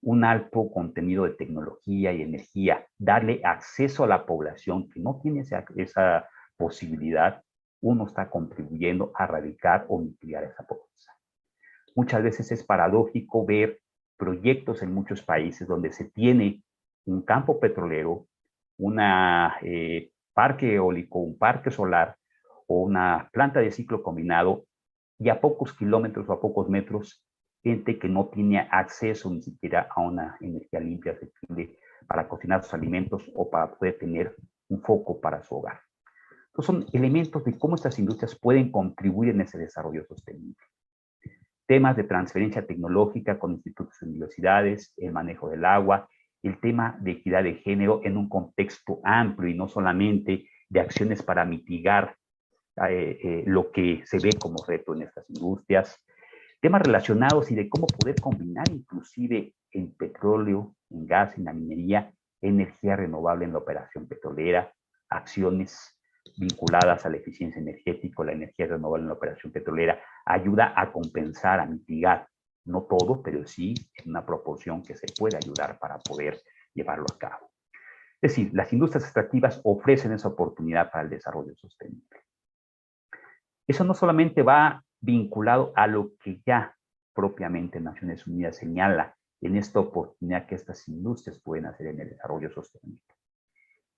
[0.00, 5.40] un alto contenido de tecnología y energía, darle acceso a la población que no tiene
[5.40, 7.42] esa, esa posibilidad,
[7.80, 11.12] uno está contribuyendo a erradicar o mitigar esa pobreza.
[11.96, 13.80] Muchas veces es paradójico ver
[14.16, 16.62] proyectos en muchos países donde se tiene
[17.04, 18.28] un campo petrolero,
[18.78, 22.16] un eh, parque eólico, un parque solar
[22.66, 24.64] o una planta de ciclo combinado
[25.18, 27.24] y a pocos kilómetros o a pocos metros,
[27.62, 32.74] gente que no tiene acceso ni siquiera a una energía limpia, accesible para cocinar sus
[32.74, 34.34] alimentos o para poder tener
[34.68, 35.80] un foco para su hogar.
[36.46, 40.56] Estos son elementos de cómo estas industrias pueden contribuir en ese desarrollo sostenible.
[41.66, 46.08] Temas de transferencia tecnológica con institutos y universidades, el manejo del agua,
[46.42, 51.22] el tema de equidad de género en un contexto amplio y no solamente de acciones
[51.22, 52.16] para mitigar
[52.88, 56.02] eh, eh, lo que se ve como reto en estas industrias,
[56.60, 62.12] temas relacionados y de cómo poder combinar inclusive en petróleo, en gas, en la minería,
[62.40, 64.72] energía renovable en la operación petrolera,
[65.08, 65.98] acciones
[66.36, 71.60] vinculadas a la eficiencia energética, la energía renovable en la operación petrolera, ayuda a compensar,
[71.60, 72.28] a mitigar,
[72.64, 76.40] no todo, pero sí en una proporción que se puede ayudar para poder
[76.74, 77.50] llevarlo a cabo.
[78.20, 82.20] Es decir, las industrias extractivas ofrecen esa oportunidad para el desarrollo sostenible.
[83.66, 86.76] Eso no solamente va vinculado a lo que ya
[87.14, 92.50] propiamente Naciones Unidas señala en esta oportunidad que estas industrias pueden hacer en el desarrollo
[92.50, 93.02] sostenible.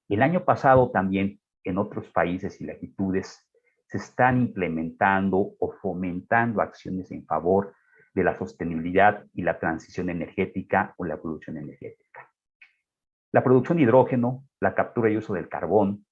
[0.08, 3.46] El año pasado también en otros países y latitudes
[3.86, 7.74] se están implementando o fomentando acciones en favor
[8.14, 12.30] de la sostenibilidad y la transición energética o la producción energética.
[13.32, 16.06] La producción de hidrógeno, la captura y uso del carbón,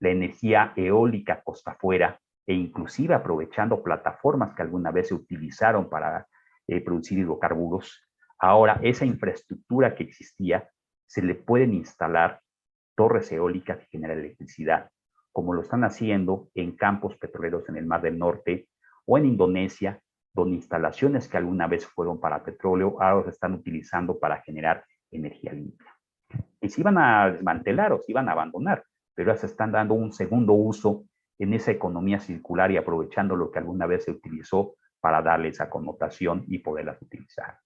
[0.00, 6.26] la energía eólica costa afuera, e inclusive aprovechando plataformas que alguna vez se utilizaron para
[6.66, 8.02] eh, producir hidrocarburos,
[8.38, 10.68] ahora esa infraestructura que existía
[11.06, 12.40] se le pueden instalar
[12.94, 14.90] torres eólicas que generan electricidad,
[15.32, 18.68] como lo están haciendo en campos petroleros en el Mar del Norte
[19.06, 20.00] o en Indonesia,
[20.34, 25.52] donde instalaciones que alguna vez fueron para petróleo ahora se están utilizando para generar energía
[25.52, 25.96] limpia.
[26.60, 29.94] Y se iban a desmantelar o se iban a abandonar, pero ahora se están dando
[29.94, 31.04] un segundo uso
[31.38, 35.70] en esa economía circular y aprovechando lo que alguna vez se utilizó para darle esa
[35.70, 37.58] connotación y poderlas utilizar.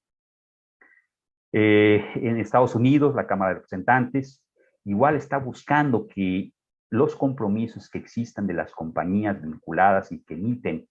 [1.53, 4.45] Eh, en Estados Unidos, la Cámara de Representantes
[4.85, 6.53] igual está buscando que
[6.91, 10.89] los compromisos que existan de las compañías vinculadas y que emiten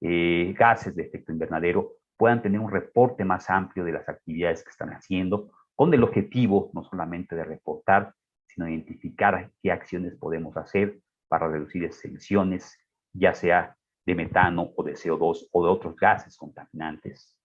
[0.00, 4.70] eh, gases de efecto invernadero puedan tener un reporte más amplio de las actividades que
[4.70, 8.14] están haciendo, con el objetivo no solamente de reportar,
[8.46, 12.78] sino identificar qué acciones podemos hacer para reducir esas emisiones,
[13.12, 17.36] ya sea de metano o de CO2 o de otros gases contaminantes.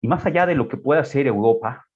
[0.00, 1.86] Y más allá de lo que pueda hacer Europa,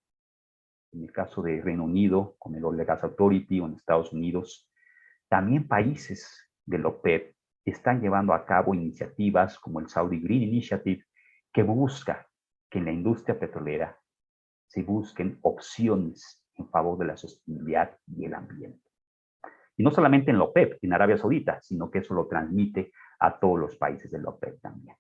[0.93, 4.69] en el caso de Reino Unido, con el Oil Gas Authority o en Estados Unidos,
[5.29, 11.05] también países de la OPEP están llevando a cabo iniciativas como el Saudi Green Initiative,
[11.53, 12.27] que busca
[12.69, 13.99] que en la industria petrolera
[14.67, 18.91] se busquen opciones en favor de la sostenibilidad y el ambiente.
[19.77, 23.39] Y no solamente en la OPEP, en Arabia Saudita, sino que eso lo transmite a
[23.39, 24.97] todos los países de la OPEP también.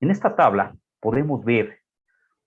[0.00, 1.80] En esta tabla podemos ver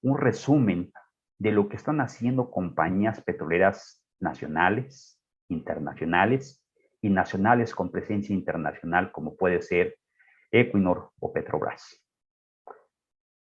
[0.01, 0.91] un resumen
[1.39, 6.63] de lo que están haciendo compañías petroleras nacionales, internacionales
[7.01, 9.97] y nacionales con presencia internacional como puede ser
[10.51, 12.03] Equinor o Petrobras.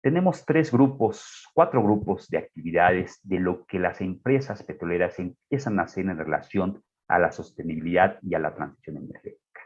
[0.01, 5.83] Tenemos tres grupos, cuatro grupos de actividades de lo que las empresas petroleras empiezan a
[5.83, 9.61] hacer en relación a la sostenibilidad y a la transición energética.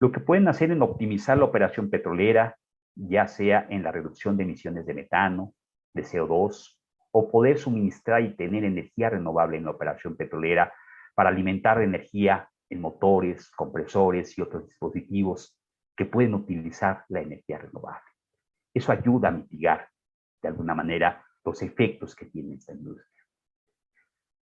[0.00, 2.56] Lo que pueden hacer en optimizar la operación petrolera,
[2.94, 5.54] ya sea en la reducción de emisiones de metano,
[5.92, 6.78] de CO2,
[7.12, 10.72] o poder suministrar y tener energía renovable en la operación petrolera
[11.14, 15.58] para alimentar energía en motores, compresores y otros dispositivos
[15.96, 18.02] que pueden utilizar la energía renovable.
[18.74, 19.88] Eso ayuda a mitigar,
[20.42, 23.22] de alguna manera, los efectos que tiene esta industria.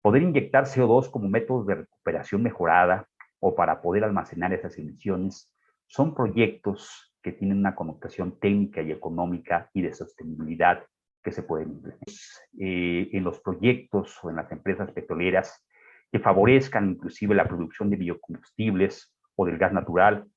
[0.02, 3.08] Poder inyectar CO2 como método de recuperación mejorada
[3.40, 5.54] o para poder almacenar esas emisiones
[5.88, 10.84] son proyectos que tienen una connotación técnica y económica y de sostenibilidad
[11.22, 12.08] que se pueden implementar.
[12.60, 15.64] Eh, en los proyectos o en las empresas petroleras
[16.12, 20.28] que favorezcan inclusive la producción de biocombustibles o del gas natural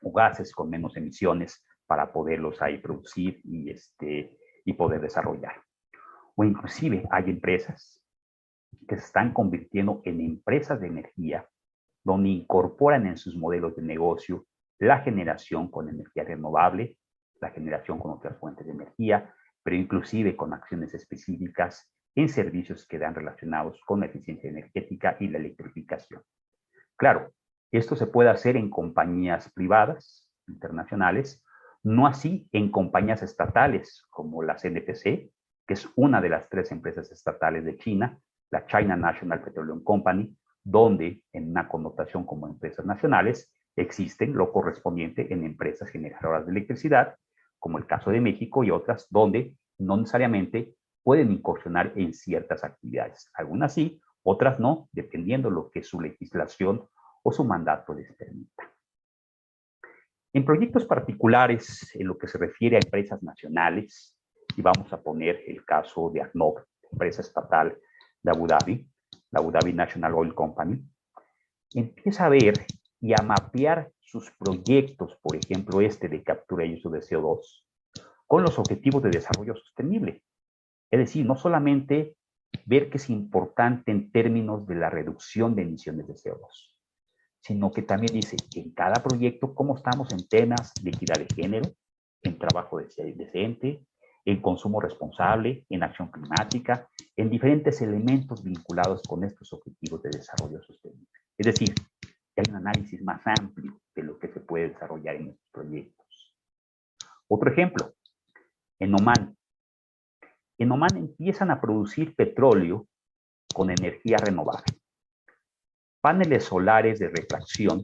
[0.00, 5.62] o gases con menos emisiones para poderlos ahí producir y, este, y poder desarrollar.
[6.36, 8.02] O inclusive hay empresas
[8.88, 11.46] que se están convirtiendo en empresas de energía
[12.02, 14.46] donde incorporan en sus modelos de negocio
[14.78, 16.96] la generación con energía renovable,
[17.40, 22.98] la generación con otras fuentes de energía, pero inclusive con acciones específicas en servicios que
[22.98, 26.22] dan relacionados con la eficiencia energética y la electrificación.
[26.96, 27.32] Claro,
[27.72, 31.44] esto se puede hacer en compañías privadas internacionales,
[31.82, 35.02] no así en compañías estatales como la CNPC,
[35.66, 38.18] que es una de las tres empresas estatales de China,
[38.50, 45.32] la China National Petroleum Company, donde en una connotación como empresas nacionales existen lo correspondiente
[45.32, 47.16] en empresas generadoras de electricidad,
[47.58, 53.30] como el caso de México y otras, donde no necesariamente pueden incursionar en ciertas actividades.
[53.34, 56.88] Algunas sí, otras no, dependiendo lo que su legislación
[57.22, 58.70] o su mandato les permita.
[60.32, 64.16] En proyectos particulares, en lo que se refiere a empresas nacionales,
[64.56, 67.76] y vamos a poner el caso de ACNOC, empresa estatal
[68.22, 68.88] de Abu Dhabi,
[69.30, 70.84] la Abu Dhabi National Oil Company,
[71.74, 72.54] empieza a ver
[73.00, 77.64] y a mapear sus proyectos, por ejemplo este de captura y uso de CO2,
[78.26, 80.22] con los objetivos de desarrollo sostenible.
[80.90, 82.16] Es decir, no solamente
[82.64, 86.74] ver que es importante en términos de la reducción de emisiones de CO2,
[87.40, 91.70] sino que también dice en cada proyecto cómo estamos en temas de equidad de género,
[92.22, 93.84] en trabajo decente,
[94.24, 100.62] en consumo responsable, en acción climática, en diferentes elementos vinculados con estos objetivos de desarrollo
[100.62, 101.08] sostenible.
[101.38, 101.74] Es decir,
[102.36, 106.36] hay un análisis más amplio de lo que se puede desarrollar en estos proyectos.
[107.28, 107.94] Otro ejemplo,
[108.78, 109.36] en Oman,
[110.60, 112.86] en Oman empiezan a producir petróleo
[113.54, 114.78] con energía renovable.
[116.02, 117.82] Paneles solares de refracción,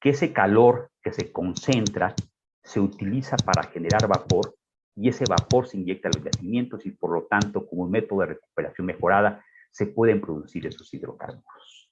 [0.00, 2.14] que ese calor que se concentra
[2.62, 4.54] se utiliza para generar vapor
[4.94, 8.20] y ese vapor se inyecta a los yacimientos y por lo tanto como un método
[8.20, 11.90] de recuperación mejorada se pueden producir esos hidrocarburos.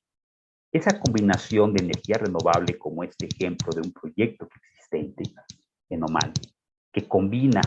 [0.71, 5.25] Esa combinación de energía renovable como este ejemplo de un proyecto existente
[5.89, 6.33] en Oman,
[6.93, 7.61] que combina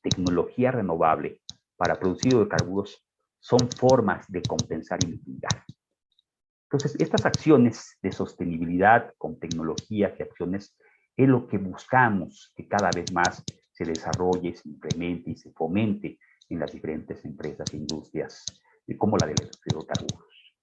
[0.00, 1.42] tecnología renovable
[1.76, 3.04] para producir hidrocarburos
[3.38, 5.64] son formas de compensar y mitigar.
[6.64, 10.76] Entonces, estas acciones de sostenibilidad con tecnologías y acciones
[11.16, 16.18] es lo que buscamos que cada vez más se desarrolle, se implemente y se fomente
[16.48, 18.44] en las diferentes empresas e industrias,
[18.98, 20.54] como la de los hidrocarburos.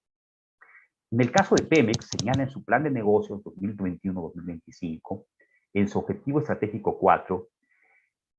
[1.10, 5.26] En el caso de Pemex, señala en su plan de negocios 2021-2025,
[5.74, 7.48] en su objetivo estratégico 4,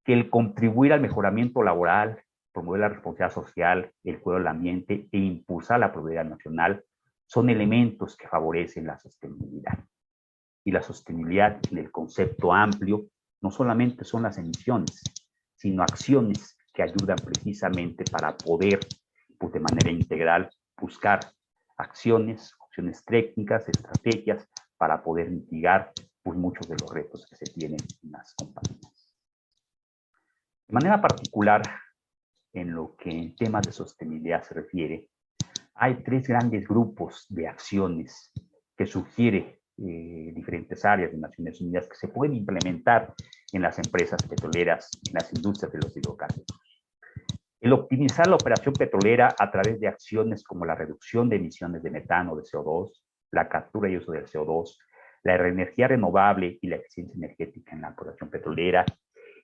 [0.04, 2.22] que el contribuir al mejoramiento laboral,
[2.56, 6.86] promover la responsabilidad social, el cuidado del ambiente e impulsar la prosperidad nacional
[7.26, 9.78] son elementos que favorecen la sostenibilidad.
[10.64, 13.08] Y la sostenibilidad en el concepto amplio
[13.42, 15.04] no solamente son las emisiones,
[15.54, 18.80] sino acciones que ayudan precisamente para poder,
[19.38, 20.50] pues de manera integral,
[20.80, 21.20] buscar
[21.78, 24.48] acciones, opciones técnicas, estrategias
[24.78, 25.92] para poder mitigar
[26.24, 29.14] pues, muchos de los retos que se tienen en las compañías.
[30.68, 31.62] De manera particular,
[32.56, 35.10] en lo que en temas de sostenibilidad se refiere,
[35.76, 38.32] hay tres grandes grupos de acciones
[38.78, 43.14] que sugiere eh, diferentes áreas de Naciones Unidas que se pueden implementar
[43.52, 46.48] en las empresas petroleras, en las industrias de los hidrocarburos.
[47.60, 51.92] El optimizar la operación petrolera a través de acciones como la reducción de emisiones de
[51.92, 52.92] metano, de CO2,
[53.32, 54.78] la captura y uso del CO2,
[55.24, 58.86] la energía renovable y la eficiencia energética en la operación petrolera,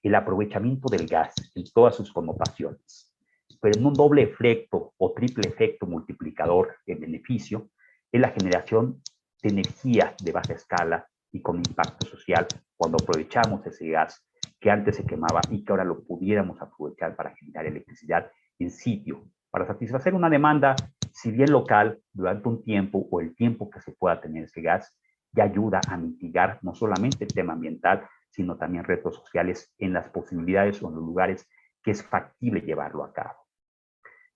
[0.03, 3.13] el aprovechamiento del gas en todas sus connotaciones,
[3.61, 7.69] pero en un doble efecto o triple efecto multiplicador en beneficio,
[8.11, 9.01] es la generación
[9.41, 14.25] de energía de baja escala y con impacto social cuando aprovechamos ese gas
[14.59, 19.23] que antes se quemaba y que ahora lo pudiéramos aprovechar para generar electricidad en sitio,
[19.49, 20.75] para satisfacer una demanda,
[21.11, 24.95] si bien local, durante un tiempo o el tiempo que se pueda tener ese gas,
[25.33, 30.09] ya ayuda a mitigar no solamente el tema ambiental, sino también retos sociales en las
[30.09, 31.47] posibilidades o en los lugares
[31.83, 33.41] que es factible llevarlo a cabo.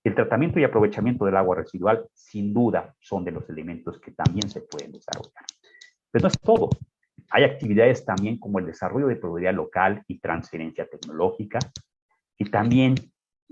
[0.04, 4.48] El tratamiento y aprovechamiento del agua residual, sin duda, son de los elementos que también
[4.48, 5.44] se pueden desarrollar.
[6.12, 6.70] Pero no es todo.
[7.30, 11.58] Hay actividades también como el desarrollo de propiedad local y transferencia tecnológica,
[12.38, 12.94] y también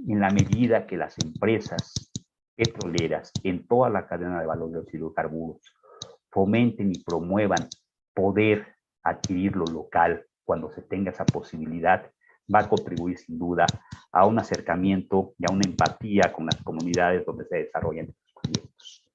[0.07, 2.13] en la medida que las empresas
[2.55, 5.61] petroleras en toda la cadena de valor de los hidrocarburos
[6.31, 7.69] fomenten y promuevan
[8.15, 12.11] poder adquirir lo local cuando se tenga esa posibilidad,
[12.53, 13.67] va a contribuir sin duda
[14.13, 19.11] a un acercamiento y a una empatía con las comunidades donde se desarrollan estos proyectos.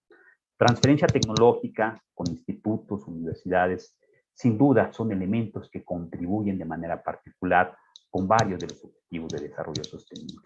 [0.57, 3.97] Transferencia tecnológica con institutos, universidades,
[4.33, 7.77] sin duda son elementos que contribuyen de manera particular
[8.09, 10.43] con varios de los objetivos de desarrollo sostenible.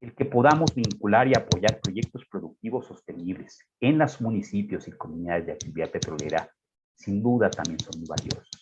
[0.00, 5.52] El que podamos vincular y apoyar proyectos productivos sostenibles en los municipios y comunidades de
[5.52, 6.48] actividad petrolera,
[6.94, 8.55] sin duda también son muy valiosos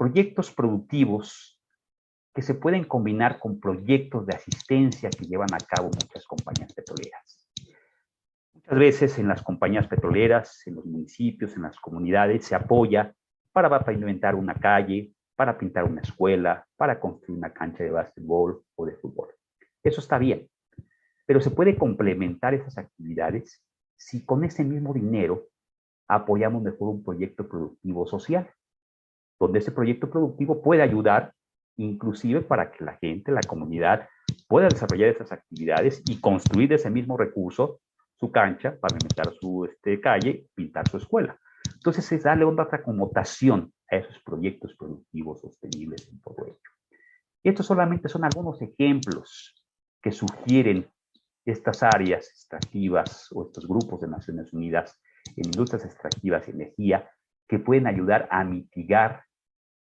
[0.00, 1.60] proyectos productivos
[2.34, 7.46] que se pueden combinar con proyectos de asistencia que llevan a cabo muchas compañías petroleras.
[8.54, 13.14] Muchas veces en las compañías petroleras, en los municipios, en las comunidades, se apoya
[13.52, 18.86] para pavimentar una calle, para pintar una escuela, para construir una cancha de básquetbol o
[18.86, 19.28] de fútbol.
[19.82, 20.48] Eso está bien,
[21.26, 23.62] pero se puede complementar esas actividades
[23.96, 25.48] si con ese mismo dinero
[26.08, 28.50] apoyamos mejor un proyecto productivo social
[29.40, 31.32] donde ese proyecto productivo puede ayudar
[31.76, 34.06] inclusive para que la gente, la comunidad,
[34.46, 37.80] pueda desarrollar esas actividades y construir ese mismo recurso
[38.18, 41.38] su cancha, pavimentar su este, calle, pintar su escuela.
[41.74, 46.58] Entonces es darle otra connotación a esos proyectos productivos sostenibles en todo ello.
[47.42, 49.54] Y estos solamente son algunos ejemplos
[50.02, 50.86] que sugieren
[51.46, 55.00] estas áreas extractivas o estos grupos de Naciones Unidas
[55.36, 57.10] en industrias extractivas y energía
[57.48, 59.24] que pueden ayudar a mitigar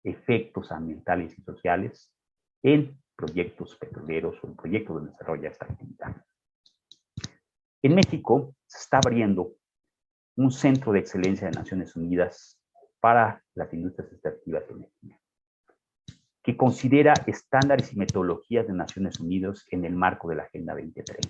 [0.09, 2.13] efectos ambientales y sociales
[2.63, 6.15] en proyectos petroleros o en proyectos donde desarrolla esta actividad.
[7.81, 9.55] En México se está abriendo
[10.37, 12.59] un centro de excelencia de Naciones Unidas
[12.99, 15.19] para las industrias extractivas de energía,
[16.43, 21.29] que considera estándares y metodologías de Naciones Unidas en el marco de la Agenda 2030.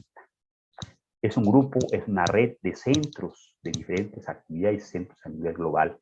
[1.21, 5.53] Es un grupo, es una red de centros de diferentes actividades y centros a nivel
[5.53, 5.99] global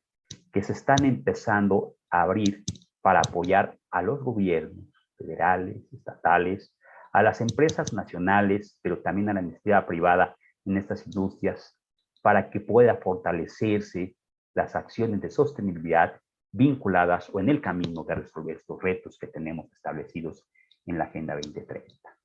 [0.56, 2.64] que se están empezando a abrir
[3.02, 4.88] para apoyar a los gobiernos
[5.18, 6.74] federales, estatales,
[7.12, 10.34] a las empresas nacionales, pero también a la iniciativa privada
[10.64, 11.78] en estas industrias,
[12.22, 14.16] para que pueda fortalecerse
[14.54, 16.18] las acciones de sostenibilidad
[16.52, 20.48] vinculadas o en el camino de resolver estos retos que tenemos establecidos
[20.86, 22.16] en la Agenda 2030.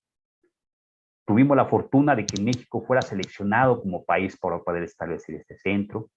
[1.25, 6.09] Tuvimos la fortuna de que México fuera seleccionado como país para poder establecer este centro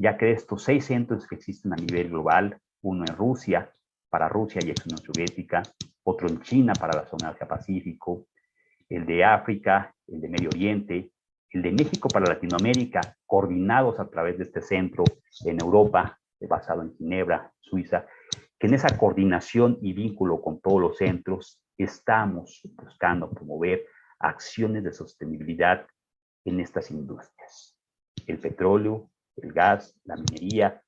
[0.00, 3.74] ya que estos seis centros que existen a nivel global, uno en Rusia,
[4.08, 5.60] para Rusia y ex Unión Soviética,
[6.04, 8.28] otro en China para la zona Asia-Pacífico,
[8.88, 11.10] el de África, el de Medio Oriente,
[11.50, 15.02] el de México para Latinoamérica, coordinados a través de este centro
[15.44, 16.16] en Europa,
[16.48, 18.06] basado en Ginebra, Suiza,
[18.56, 23.84] que en esa coordinación y vínculo con todos los centros estamos buscando promover
[24.20, 25.88] acciones de sostenibilidad
[26.44, 27.76] en estas industrias.
[28.28, 29.10] El petróleo,
[29.42, 30.82] el gas, la minería,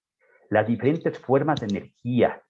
[0.48, 2.42] las diferentes formas de energía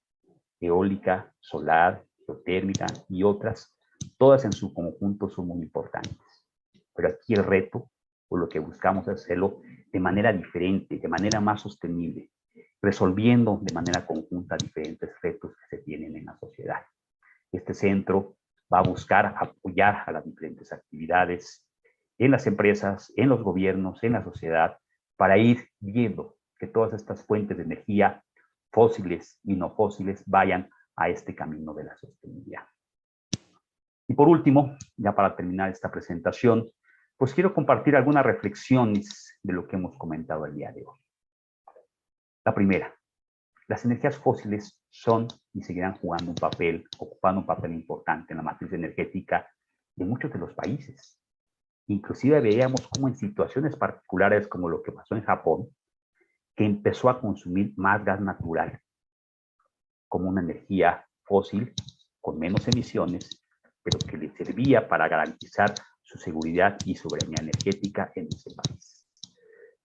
[0.61, 3.74] eólica, solar, geotérmica y otras,
[4.18, 6.46] todas en su conjunto son muy importantes.
[6.94, 7.90] Pero aquí el reto,
[8.28, 9.61] o lo que buscamos hacerlo
[9.92, 12.30] de manera diferente, de manera más sostenible,
[12.80, 16.82] resolviendo de manera conjunta diferentes retos que se tienen en la sociedad.
[17.53, 18.36] Este centro
[18.72, 21.66] va a buscar apoyar a las diferentes actividades
[22.18, 24.78] en las empresas, en los gobiernos, en la sociedad,
[25.21, 28.25] para ir viendo que todas estas fuentes de energía
[28.73, 32.62] fósiles y no fósiles vayan a este camino de la sostenibilidad.
[34.09, 36.71] Y por último, ya para terminar esta presentación,
[37.18, 40.99] pues quiero compartir algunas reflexiones de lo que hemos comentado el día de hoy.
[42.47, 42.97] La primera,
[43.68, 48.43] las energías fósiles son y seguirán jugando un papel, ocupando un papel importante en la
[48.43, 49.47] matriz energética
[49.97, 51.20] de muchos de los países.
[51.91, 55.68] Inclusive veíamos como en situaciones particulares como lo que pasó en Japón,
[56.55, 58.80] que empezó a consumir más gas natural
[60.07, 61.74] como una energía fósil
[62.20, 63.45] con menos emisiones,
[63.82, 69.05] pero que le servía para garantizar su seguridad y soberanía energética en ese país.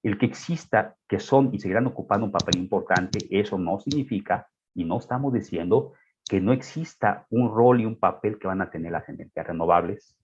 [0.04, 4.84] El que exista, que son y seguirán ocupando un papel importante, eso no significa, y
[4.84, 5.94] no estamos diciendo,
[6.24, 10.16] que no exista un rol y un papel que van a tener las energías renovables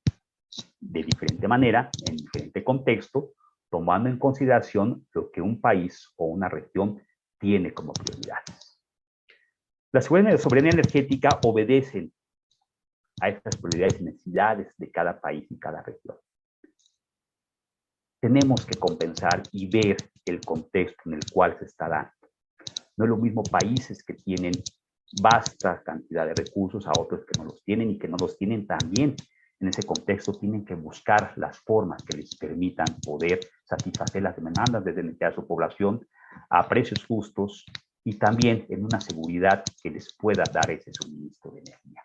[0.80, 3.34] de diferente manera, en diferente contexto,
[3.70, 7.02] tomando en consideración lo que un país o una región
[7.40, 8.80] tiene como prioridades.
[9.94, 12.14] La soberanía energética obedecen
[13.22, 16.18] a estas prioridades y necesidades de cada país y cada región.
[18.22, 22.12] Tenemos que compensar y ver el contexto en el cual se está dando.
[22.96, 24.54] No es lo mismo países que tienen
[25.22, 28.66] vasta cantidad de recursos a otros que no los tienen y que no los tienen
[28.66, 29.16] también
[29.62, 34.84] en ese contexto tienen que buscar las formas que les permitan poder satisfacer las demandas
[34.84, 36.06] de su población
[36.50, 37.66] a precios justos
[38.04, 42.04] y también en una seguridad que les pueda dar ese suministro de energía.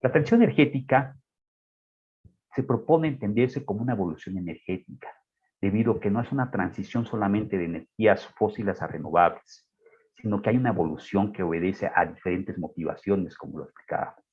[0.00, 1.16] La transición energética
[2.52, 5.08] se propone entenderse como una evolución energética,
[5.60, 9.68] debido a que no es una transición solamente de energías fósiles a renovables,
[10.20, 14.29] sino que hay una evolución que obedece a diferentes motivaciones, como lo explicábamos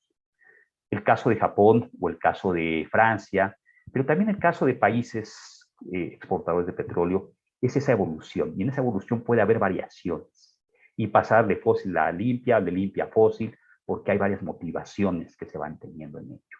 [0.90, 3.56] el caso de Japón o el caso de Francia,
[3.92, 5.58] pero también el caso de países
[5.92, 8.54] eh, exportadores de petróleo, es esa evolución.
[8.56, 10.60] Y en esa evolución puede haber variaciones
[10.96, 15.46] y pasar de fósil a limpia, de limpia a fósil, porque hay varias motivaciones que
[15.46, 16.58] se van teniendo en ello.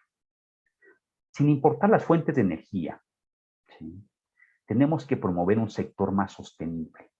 [1.31, 3.01] Sin importar las fuentes de energía,
[4.65, 7.11] tenemos que promover un sector más sostenible.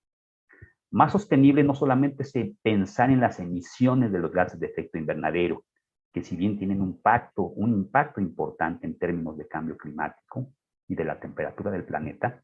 [0.91, 5.63] Más sostenible no solamente es pensar en las emisiones de los gases de efecto invernadero,
[6.11, 10.51] que si bien tienen un impacto, un impacto importante en términos de cambio climático
[10.87, 12.43] y de la temperatura del planeta,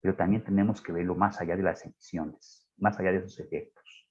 [0.00, 4.08] pero también tenemos que verlo más allá de las emisiones, más allá de esos efectos.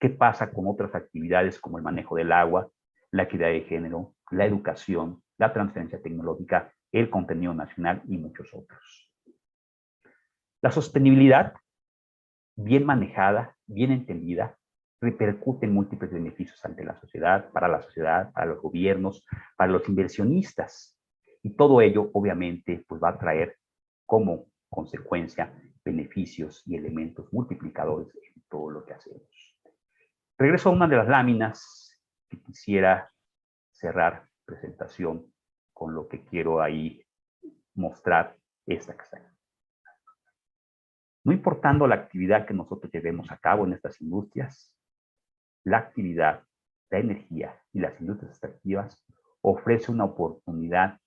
[0.00, 2.70] ¿Qué pasa con otras actividades como el manejo del agua,
[3.10, 9.12] la equidad de género, la educación, la transferencia tecnológica, el contenido nacional y muchos otros?
[10.62, 11.54] La sostenibilidad,
[12.56, 14.56] bien manejada, bien entendida,
[15.00, 19.24] repercute en múltiples beneficios ante la sociedad, para la sociedad, para los gobiernos,
[19.56, 20.98] para los inversionistas.
[21.42, 23.56] Y todo ello, obviamente, pues va a traer
[24.06, 25.52] como consecuencia
[25.84, 29.22] beneficios y elementos multiplicadores en todo lo que hacemos.
[30.36, 31.96] Regreso a una de las láminas
[32.28, 33.10] que quisiera
[33.70, 35.32] cerrar presentación
[35.72, 37.04] con lo que quiero ahí
[37.74, 38.36] mostrar
[38.66, 39.34] esta que está
[41.24, 44.74] No importando la actividad que nosotros llevemos a cabo en estas industrias,
[45.68, 46.44] la actividad,
[46.90, 49.04] la energía y las industrias extractivas
[49.42, 50.98] ofrece una oportunidad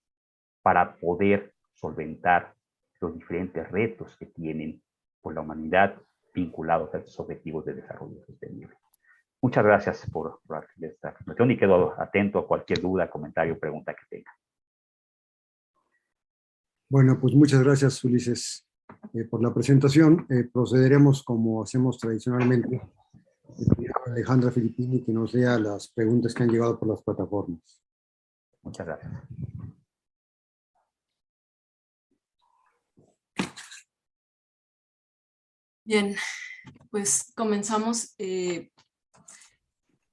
[0.61, 2.53] para poder solventar
[2.99, 4.81] los diferentes retos que tienen
[5.21, 5.95] por la humanidad
[6.33, 8.75] vinculados a estos objetivos de desarrollo sostenible.
[9.41, 10.39] Muchas gracias por,
[10.79, 14.31] esta presentación y quedo atento a cualquier duda, comentario pregunta que tenga.
[16.89, 18.67] Bueno, pues muchas gracias, Ulises,
[19.13, 20.27] eh, por la presentación.
[20.29, 22.81] Eh, procederemos como hacemos tradicionalmente
[24.05, 27.81] Alejandra Filippini que nos lea las preguntas que han llegado por las plataformas.
[28.63, 29.11] Muchas gracias.
[35.83, 36.15] Bien,
[36.89, 38.13] pues comenzamos.
[38.17, 38.71] Eh,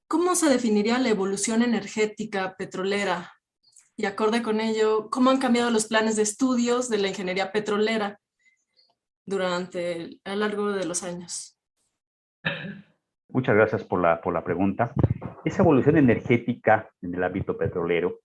[0.07, 3.33] ¿Cómo se definiría la evolución energética petrolera?
[3.95, 8.19] Y acorde con ello, ¿cómo han cambiado los planes de estudios de la ingeniería petrolera
[9.25, 11.59] durante a lo largo de los años?
[13.29, 14.93] Muchas gracias por la, por la pregunta.
[15.45, 18.19] Esa evolución energética en el ámbito petrolero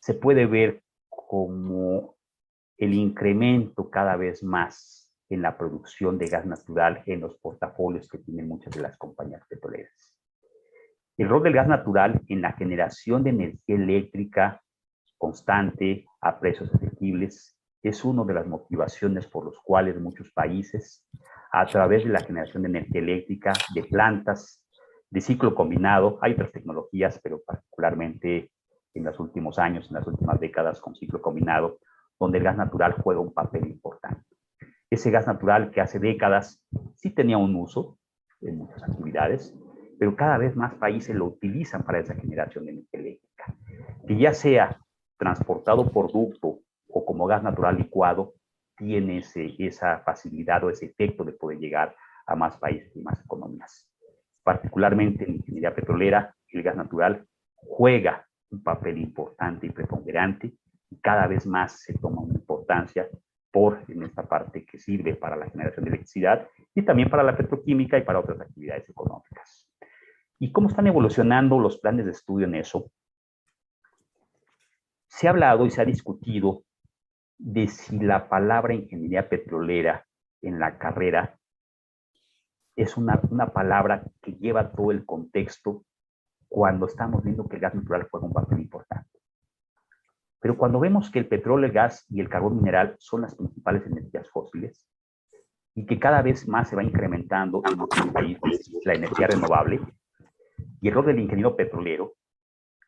[0.00, 2.16] se puede ver como
[2.76, 8.18] el incremento cada vez más en la producción de gas natural en los portafolios que
[8.18, 10.14] tienen muchas de las compañías petroleras.
[11.16, 14.62] El rol del gas natural en la generación de energía eléctrica
[15.16, 21.06] constante, a precios asequibles, es una de las motivaciones por los cuales muchos países,
[21.58, 24.62] a través de la generación de energía eléctrica, de plantas,
[25.08, 28.50] de ciclo combinado, hay otras tecnologías, pero particularmente
[28.92, 31.78] en los últimos años, en las últimas décadas con ciclo combinado,
[32.20, 34.26] donde el gas natural juega un papel importante.
[34.90, 36.62] Ese gas natural que hace décadas
[36.94, 37.96] sí tenía un uso
[38.42, 39.54] en muchas actividades,
[39.98, 43.54] pero cada vez más países lo utilizan para esa generación de energía eléctrica.
[44.06, 44.78] Que ya sea
[45.16, 48.34] transportado por ducto o como gas natural licuado,
[48.76, 51.96] tiene ese, esa facilidad o ese efecto de poder llegar
[52.26, 53.88] a más países y más economías.
[54.42, 60.54] Particularmente en ingeniería petrolera, el gas natural juega un papel importante y preponderante
[60.90, 63.08] y cada vez más se toma una importancia
[63.50, 67.36] por en esta parte que sirve para la generación de electricidad y también para la
[67.36, 69.70] petroquímica y para otras actividades económicas.
[70.38, 72.90] ¿Y cómo están evolucionando los planes de estudio en eso?
[75.06, 76.65] Se ha hablado y se ha discutido
[77.38, 80.06] de si la palabra ingeniería petrolera
[80.42, 81.38] en la carrera
[82.76, 85.84] es una, una palabra que lleva todo el contexto
[86.48, 89.18] cuando estamos viendo que el gas natural juega un papel importante.
[90.40, 93.86] Pero cuando vemos que el petróleo, el gas y el carbón mineral son las principales
[93.86, 94.86] energías fósiles
[95.74, 99.80] y que cada vez más se va incrementando en muchos países la energía renovable
[100.80, 102.14] y el rol del ingeniero petrolero,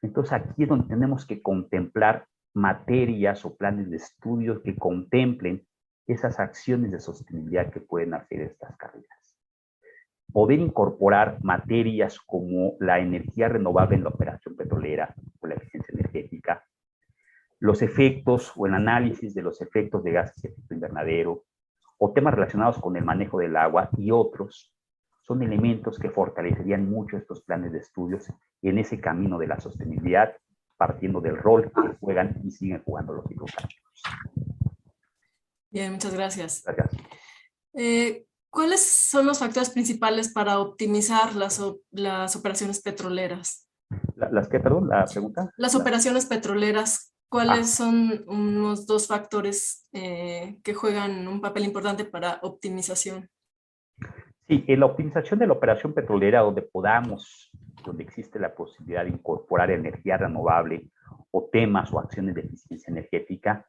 [0.03, 5.67] entonces aquí es donde tenemos que contemplar materias o planes de estudios que contemplen
[6.07, 9.37] esas acciones de sostenibilidad que pueden hacer estas carreras.
[10.33, 16.65] Poder incorporar materias como la energía renovable en la operación petrolera o la eficiencia energética,
[17.61, 21.45] los efectos o el análisis de los efectos de gases de efecto invernadero,
[21.99, 24.73] o temas relacionados con el manejo del agua y otros,
[25.23, 28.33] son elementos que fortalecerían mucho estos planes de estudios
[28.63, 30.35] en ese camino de la sostenibilidad,
[30.79, 34.03] partiendo del rol que juegan y siguen jugando los hidrocarburos.
[35.71, 36.63] Bien, muchas gracias.
[36.65, 37.03] Gracias.
[37.75, 43.69] Eh, ¿Cuáles son los factores principales para optimizar las, las operaciones petroleras?
[44.17, 45.53] ¿Las qué, perdón, la pregunta?
[45.57, 47.77] Las operaciones petroleras, ¿cuáles ah.
[47.77, 53.29] son unos dos factores eh, que juegan un papel importante para optimización?
[54.49, 57.51] Sí, en la optimización de la operación petrolera, donde podamos,
[57.85, 60.91] donde existe la posibilidad de incorporar energía renovable
[61.31, 63.67] o temas o acciones de eficiencia energética,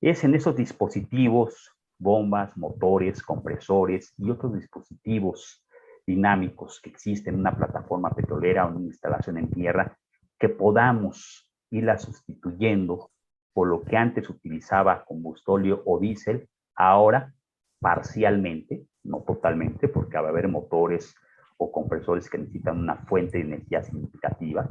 [0.00, 5.64] es en esos dispositivos, bombas, motores, compresores y otros dispositivos
[6.06, 9.96] dinámicos que existen en una plataforma petrolera o una instalación en tierra,
[10.38, 13.10] que podamos irla sustituyendo
[13.52, 17.34] por lo que antes utilizaba combustóleo o diésel, ahora
[17.80, 21.14] parcialmente, no totalmente, porque va a haber motores
[21.62, 24.66] o compresores que necesitan una fuente de energía significativa,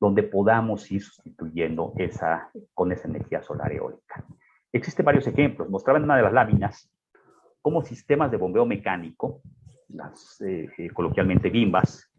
[0.00, 4.24] donde podamos ir sustituyendo esa con esa energía solar eólica.
[4.72, 5.70] Existen varios ejemplos.
[5.70, 6.92] Mostraba en una de las láminas
[7.62, 9.40] cómo sistemas de bombeo mecánico,
[9.88, 12.10] las eh, eh, coloquialmente bimbas,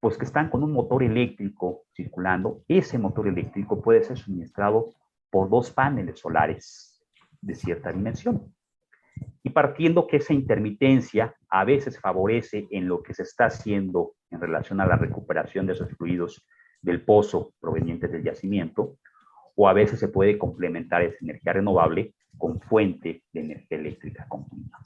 [0.00, 2.64] pues que están con un motor eléctrico circulando.
[2.66, 4.94] Ese motor eléctrico puede ser suministrado
[5.30, 7.00] por dos paneles solares
[7.40, 8.55] de cierta dimensión
[9.46, 14.40] y partiendo que esa intermitencia a veces favorece en lo que se está haciendo en
[14.40, 16.44] relación a la recuperación de esos fluidos
[16.82, 18.98] del pozo provenientes del yacimiento,
[19.54, 24.84] o a veces se puede complementar esa energía renovable con fuente de energía eléctrica continua.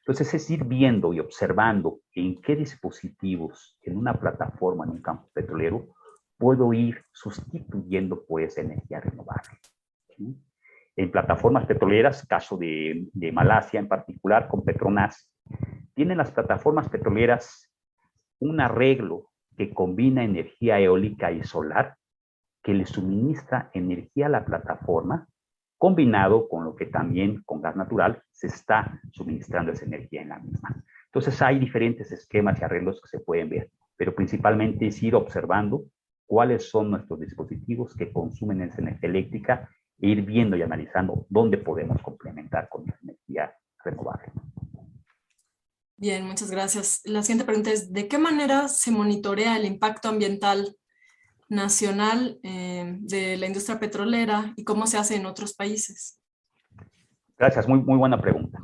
[0.00, 5.30] Entonces es ir viendo y observando en qué dispositivos en una plataforma, en un campo
[5.32, 5.94] petrolero,
[6.36, 9.58] puedo ir sustituyendo pues energía renovable.
[10.96, 15.28] En plataformas petroleras, caso de, Malasia en particular, con Petronas,
[15.94, 17.70] tienen las plataformas petroleras
[18.38, 21.96] un arreglo que combina energía eólica y solar,
[22.62, 25.28] que le suministra energía a la plataforma,
[25.78, 30.38] combinado con lo que también con gas natural se está suministrando esa energía en la
[30.38, 30.82] misma.
[31.06, 35.84] Entonces hay diferentes esquemas y arreglos que se pueden ver, pero principalmente es ir observando
[36.26, 39.68] cuáles son nuestros dispositivos que consumen esa energía eléctrica
[40.00, 44.32] e ir viendo y analizando dónde podemos complementar con energía renovable.
[45.96, 47.02] Bien, muchas gracias.
[47.04, 50.76] La siguiente pregunta es, ¿de qué manera se monitorea el impacto ambiental
[51.48, 56.20] nacional eh, de la industria petrolera y cómo se hace en otros países?
[57.38, 58.58] Gracias, muy, muy buena pregunta.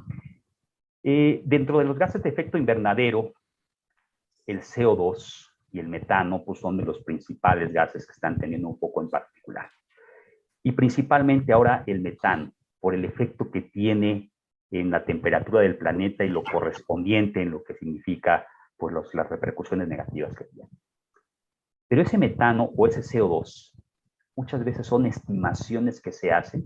[1.02, 3.32] Eh, dentro de los gases de efecto invernadero,
[4.46, 8.78] el CO2 y el metano pues son de los principales gases que están teniendo un
[8.78, 9.70] poco en particular
[10.62, 14.32] y principalmente ahora el metano, por el efecto que tiene
[14.70, 18.46] en la temperatura del planeta y lo correspondiente en lo que significa
[18.76, 20.70] pues, las repercusiones negativas que tiene.
[21.88, 23.72] Pero ese metano o ese CO2
[24.36, 26.64] muchas veces son estimaciones que se hacen,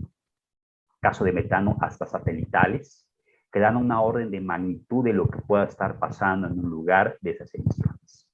[1.01, 3.09] caso de metano hasta satelitales,
[3.51, 7.17] que dan una orden de magnitud de lo que pueda estar pasando en un lugar
[7.21, 8.29] de esas emisiones.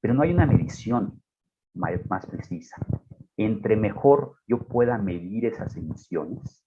[0.00, 1.22] Pero no hay una medición
[1.72, 2.76] más, más precisa.
[3.36, 6.64] Entre mejor yo pueda medir esas emisiones,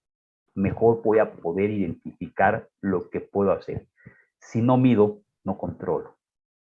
[0.54, 3.86] mejor voy a poder identificar lo que puedo hacer.
[4.38, 6.16] Si no mido, no controlo.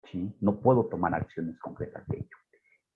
[0.06, 0.36] ¿sí?
[0.39, 2.38] No puedo tomar acciones concretas de ello.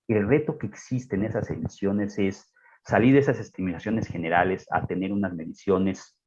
[0.08, 2.52] El reto que existe en esas emisiones es
[2.84, 6.18] salir de esas estimaciones generales a tener unas mediciones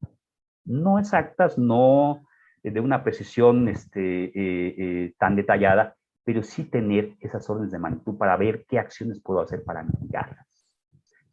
[0.65, 2.25] no exactas, no
[2.63, 8.17] de una precisión este, eh, eh, tan detallada, pero sí tener esas órdenes de magnitud
[8.17, 10.48] para ver qué acciones puedo hacer para mitigarlas.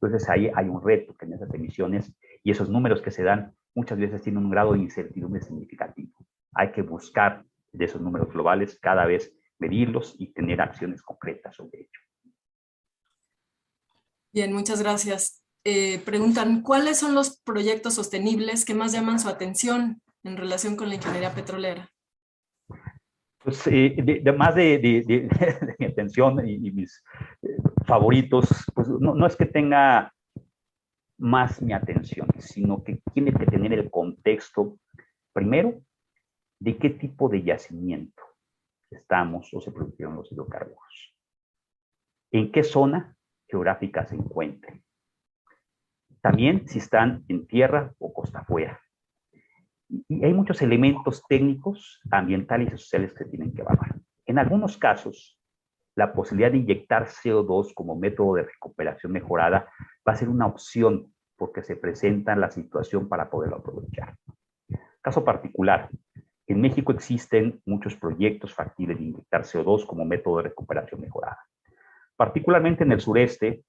[0.06, 2.12] Entonces ahí hay un reto que en esas emisiones
[2.44, 6.12] y esos números que se dan muchas veces tienen un grado de incertidumbre significativo.
[6.54, 11.80] Hay que buscar de esos números globales cada vez medirlos y tener acciones concretas sobre
[11.80, 12.00] ello.
[14.32, 15.42] Bien, muchas gracias.
[15.64, 20.88] Eh, preguntan, ¿cuáles son los proyectos sostenibles que más llaman su atención en relación con
[20.88, 21.90] la ingeniería petrolera?
[23.46, 25.28] Pues, eh, de, más de,
[25.78, 27.00] mi atención y, mis
[27.42, 30.12] eh, favoritos, pues no, es que tenga
[31.16, 34.80] más mi atención, sino que tiene que tener el contexto,
[35.32, 35.80] primero,
[36.58, 38.20] de qué tipo de yacimiento
[38.90, 41.14] estamos o se produjeron los hidrocarburos.
[42.32, 43.16] En qué zona
[43.48, 44.82] geográfica se encuentren.
[46.20, 48.80] También si están en tierra o costa afuera.
[49.88, 53.96] Y hay muchos elementos técnicos, ambientales y sociales que tienen que evaluar.
[54.24, 55.38] En algunos casos,
[55.94, 59.68] la posibilidad de inyectar CO2 como método de recuperación mejorada
[60.06, 64.16] va a ser una opción porque se presenta la situación para poderlo aprovechar.
[65.00, 65.88] Caso particular,
[66.46, 71.38] en México existen muchos proyectos factibles de inyectar CO2 como método de recuperación mejorada
[72.16, 73.62] particularmente en el sureste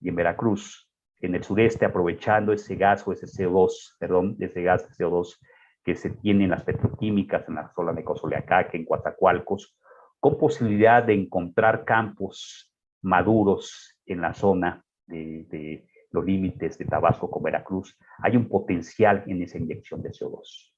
[0.00, 0.88] y en Veracruz,
[1.20, 5.38] en el sureste aprovechando ese gas o ese CO2, perdón, ese gas CO2
[5.84, 9.76] que se tiene en las petroquímicas, en la zona de Cozoleacaque, en Coatzacoalcos,
[10.18, 12.72] con posibilidad de encontrar campos
[13.02, 19.24] maduros en la zona de, de los límites de Tabasco con Veracruz, hay un potencial
[19.26, 20.72] en esa inyección de CO2.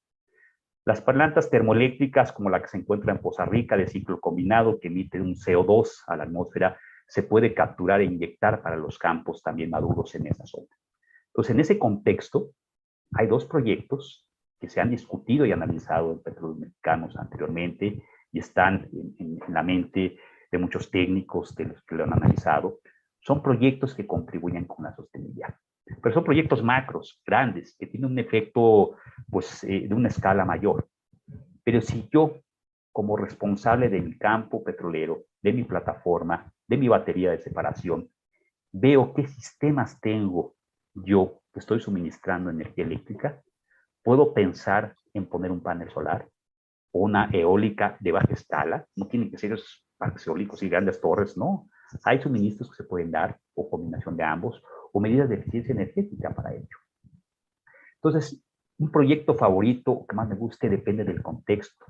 [0.85, 4.89] Las plantas termoeléctricas como la que se encuentra en Poza Rica de ciclo combinado que
[4.89, 6.79] emite un CO2 a la atmósfera
[7.09, 10.69] se puede capturar e inyectar para los campos también maduros en esa zona.
[11.29, 12.51] Entonces, en ese contexto,
[13.13, 14.26] hay dos proyectos
[14.59, 18.03] que se han discutido y analizado en petróleos mexicanos anteriormente
[18.33, 18.89] y están
[19.19, 20.19] en, la mente
[20.51, 22.81] de muchos técnicos de los que lo han analizado.
[23.21, 25.55] Son proyectos que contribuyen con la sostenibilidad.
[26.03, 28.97] Pero son proyectos macros, grandes, que tienen un efecto
[29.31, 30.89] pues, eh, de una escala mayor.
[31.63, 32.41] Pero si yo,
[32.93, 38.11] como responsable de mi campo petrolero, de mi plataforma, de mi batería de separación,
[38.73, 40.55] veo qué sistemas tengo
[40.95, 43.43] yo que estoy suministrando energía eléctrica,
[44.07, 46.29] puedo pensar en poner un panel solar
[46.93, 51.01] o una eólica de baja escala, no tienen que ser esos parques eólicos y grandes
[51.01, 51.69] torres, no.
[52.05, 56.33] Hay suministros que se pueden dar o combinación de ambos o medidas de eficiencia energética
[56.33, 56.79] para ello.
[57.97, 58.41] Entonces,
[58.79, 61.85] un proyecto favorito que más me guste depende del contexto.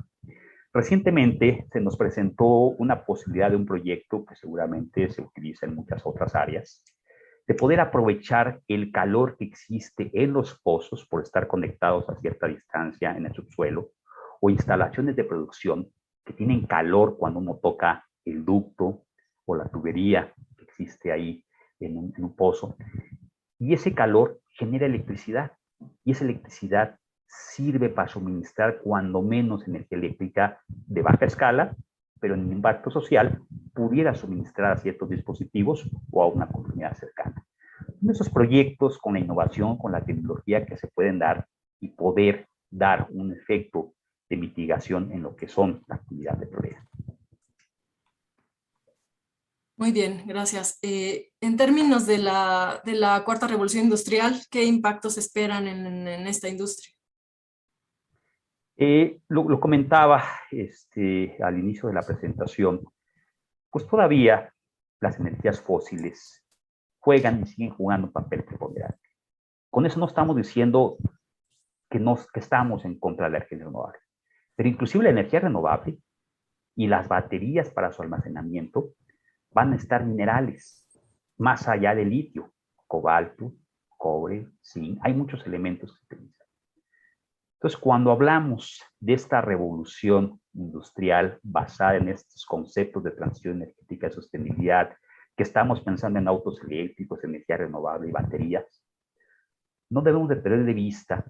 [0.73, 6.01] Recientemente se nos presentó una posibilidad de un proyecto que seguramente se utiliza en muchas
[6.07, 6.83] otras áreas,
[7.47, 12.49] de poder aprovechar el calor que existe en los pozos por estar conectados a cierta
[12.49, 13.93] distancia en el subsuelo
[14.41, 15.89] o instalaciones de producción
[16.25, 19.05] que tienen calor cuando uno toca el ducto
[19.45, 21.45] o la tubería que existe ahí
[21.79, 22.77] en un, en un pozo.
[23.59, 25.53] Y ese calor genera electricidad
[26.05, 31.77] y esa electricidad sirve para suministrar cuando menos energía eléctrica de baja escala,
[32.21, 33.43] pero en impacto social
[33.75, 37.45] pudiera suministrar a ciertos dispositivos o a una comunidad cercana.
[38.09, 41.47] Esos proyectos con la innovación, con la tecnología que se pueden dar
[41.81, 43.93] y poder dar un efecto
[44.29, 46.87] de mitigación en lo que son la actividad petrolera.
[49.79, 50.79] Muy bien, gracias.
[50.81, 56.49] Eh, en términos de la, de la, cuarta revolución industrial, ¿qué impactos esperan en esta
[56.49, 56.96] industria?
[58.79, 62.85] Eh, lo, comentaba este, al inicio de la presentación,
[63.71, 64.53] pues todavía
[65.01, 66.45] las energías fósiles
[66.99, 69.09] juegan y siguen jugando un papel preponderante.
[69.71, 70.99] Con eso no estamos diciendo
[71.89, 73.99] que, nos, estamos en contra de la energía renovable,
[74.55, 75.99] pero inclusive la energía renovable
[76.75, 78.91] y las baterías para su almacenamiento
[79.53, 80.87] van a estar minerales,
[81.39, 82.53] más allá del litio,
[82.87, 83.55] cobalto,
[83.89, 86.46] cobre, zinc, hay muchos elementos que se utilizan.
[87.57, 94.11] Entonces, cuando hablamos de esta revolución industrial basada en estos conceptos de transición energética y
[94.11, 94.95] sostenibilidad,
[95.35, 98.85] que estamos pensando en autos eléctricos, energía renovable y baterías,
[99.89, 101.25] no debemos de perder de vista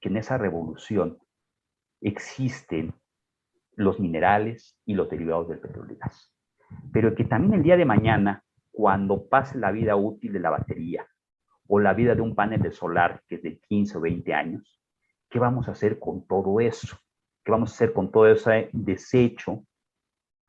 [0.00, 1.18] que en esa revolución
[2.00, 2.92] existen
[3.76, 6.32] los minerales y los derivados del petróleo y gas.
[6.92, 11.06] Pero que también el día de mañana, cuando pase la vida útil de la batería
[11.68, 14.83] o la vida de un panel de solar que es de 15 o 20 años,
[15.34, 16.96] ¿qué vamos a hacer con todo eso?
[17.44, 19.64] ¿Qué vamos a hacer con todo ese desecho?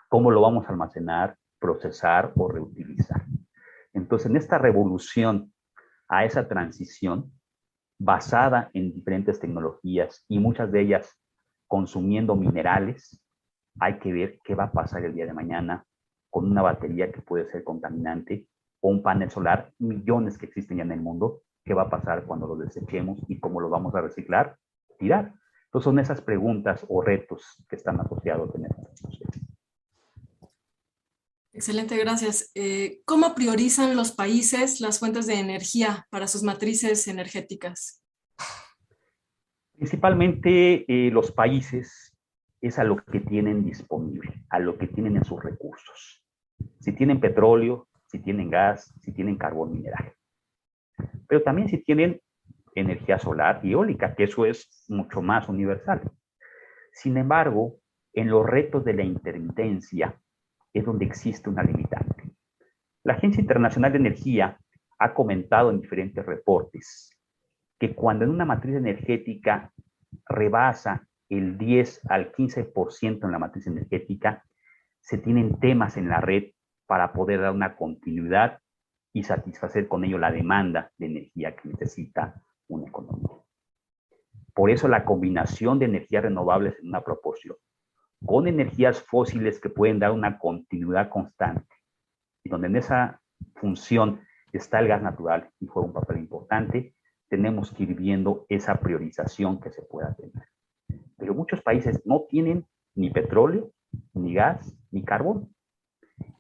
[0.10, 3.26] ¿Cómo lo vamos a almacenar, procesar o reutilizar?
[3.94, 5.52] Entonces, en esta revolución
[6.08, 7.34] a esa transición
[8.00, 11.20] basada en diferentes tecnologías y muchas de ellas
[11.68, 13.20] consumiendo minerales,
[13.80, 15.84] hay que ver qué va a pasar el día de mañana
[16.30, 18.48] con una batería que puede ser contaminante
[18.82, 22.26] o un panel solar, millones que existen ya en el mundo, qué va a pasar
[22.26, 24.56] cuando lo desechemos y cómo lo vamos a reciclar,
[24.98, 25.34] tirar.
[25.66, 28.86] Entonces son esas preguntas o retos que están asociados en esta
[31.56, 32.52] Excelente, gracias.
[32.54, 38.04] Eh, ¿Cómo priorizan los países las fuentes de energía para sus matrices energéticas?
[39.78, 42.14] Principalmente eh, los países
[42.60, 46.22] es a lo que tienen disponible, a lo que tienen en sus recursos.
[46.82, 50.14] Si tienen petróleo, si tienen gas, si tienen carbón mineral.
[51.28, 52.20] Pero también si tienen
[52.76, 56.02] energía solar y eólica, que eso es mucho más universal.
[56.92, 57.78] Sin embargo,
[58.14, 60.16] en los retos de la intermitencia,
[60.74, 62.32] es donde existe una limitante.
[63.04, 64.58] La Agencia Internacional de Energía
[65.00, 67.12] ha comentado en diferentes reportes
[67.80, 69.72] que cuando en una matriz energética
[70.28, 74.44] rebasa el 10 al 15% en la matriz energética,
[75.00, 76.52] se tienen temas en la red
[76.88, 78.60] para poder dar una continuidad
[79.14, 83.30] y satisfacer con ello la demanda de energía que necesita una economía.
[84.54, 87.58] Por eso la combinación de energías renovables en una proporción
[88.26, 91.76] con energías fósiles que pueden dar una continuidad constante,
[92.44, 93.22] y donde en esa
[93.56, 96.96] función está el gas natural y juega un papel importante,
[97.28, 100.48] tenemos que ir viendo esa priorización que se pueda tener.
[101.18, 103.72] Pero muchos países no tienen ni petróleo,
[104.14, 105.54] ni gas, ni carbón.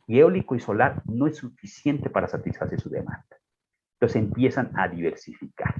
[0.07, 3.25] Y eólico y solar no es suficiente para satisfacer su demanda.
[3.95, 5.75] Entonces empiezan a diversificar.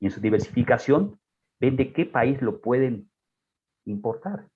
[0.00, 1.18] Y en su diversificación
[1.60, 3.10] ven de qué país lo pueden
[3.84, 4.48] importar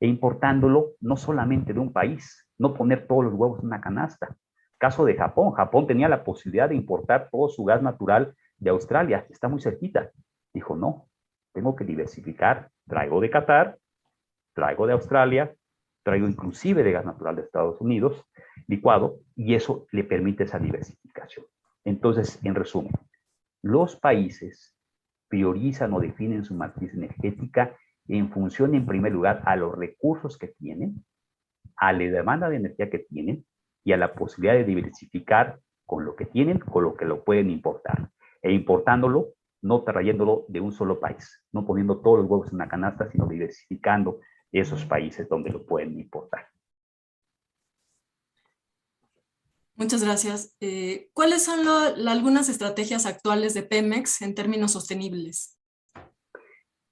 [0.00, 4.36] e importándolo no solamente de un país, no poner todos los huevos en una canasta.
[4.78, 9.26] Caso de Japón, Japón tenía la posibilidad de importar todo su gas natural de Australia,
[9.30, 10.10] está muy cerquita.
[10.52, 11.08] Dijo, no,
[11.52, 13.78] tengo que diversificar, traigo de Qatar,
[14.54, 15.54] traigo de Australia,
[16.02, 18.24] traigo inclusive de gas natural de Estados Unidos,
[18.66, 21.46] licuado, y eso le permite esa diversificación.
[21.84, 22.92] Entonces, en resumen,
[23.66, 24.76] los países
[25.28, 30.48] priorizan o definen su matriz energética en función, en primer lugar, a los recursos que
[30.48, 31.04] tienen,
[31.76, 33.44] a la demanda de energía que tienen
[33.84, 37.50] y a la posibilidad de diversificar con lo que tienen, con lo que lo pueden
[37.50, 38.10] importar.
[38.40, 42.68] E importándolo, no trayéndolo de un solo país, no poniendo todos los huevos en una
[42.68, 44.20] canasta, sino diversificando
[44.52, 46.46] esos países donde lo pueden importar.
[49.76, 50.56] Muchas gracias.
[50.60, 51.68] Eh, ¿Cuáles son
[52.08, 55.58] algunas estrategias actuales de Pemex en términos sostenibles?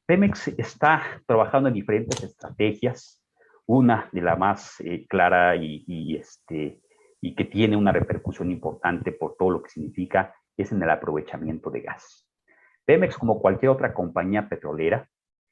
[0.07, 3.22] Pemex está trabajando en diferentes estrategias.
[3.66, 6.82] Una de las más eh, clara y, este,
[7.22, 11.70] y que tiene una repercusión importante por todo lo que significa es en el aprovechamiento
[11.70, 12.28] de gas.
[12.85, 15.09] Pemex, como cualquier otra compañía petrolera,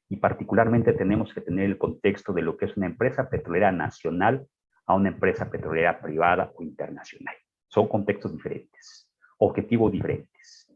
[0.07, 4.45] y particularmente tenemos que tener el contexto de lo que es una empresa petrolera nacional
[4.85, 7.35] a una empresa petrolera privada o internacional.
[7.67, 10.71] Son contextos diferentes, objetivos diferentes.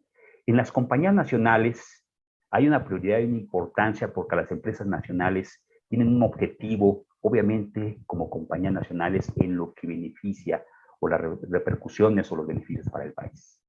[0.45, 2.05] En las compañías nacionales
[2.49, 8.29] hay una prioridad y una importancia porque las empresas nacionales tienen un objetivo, obviamente, como
[8.29, 10.63] compañías nacionales, en lo que beneficia
[10.99, 13.61] o las repercusiones o los beneficios para el país.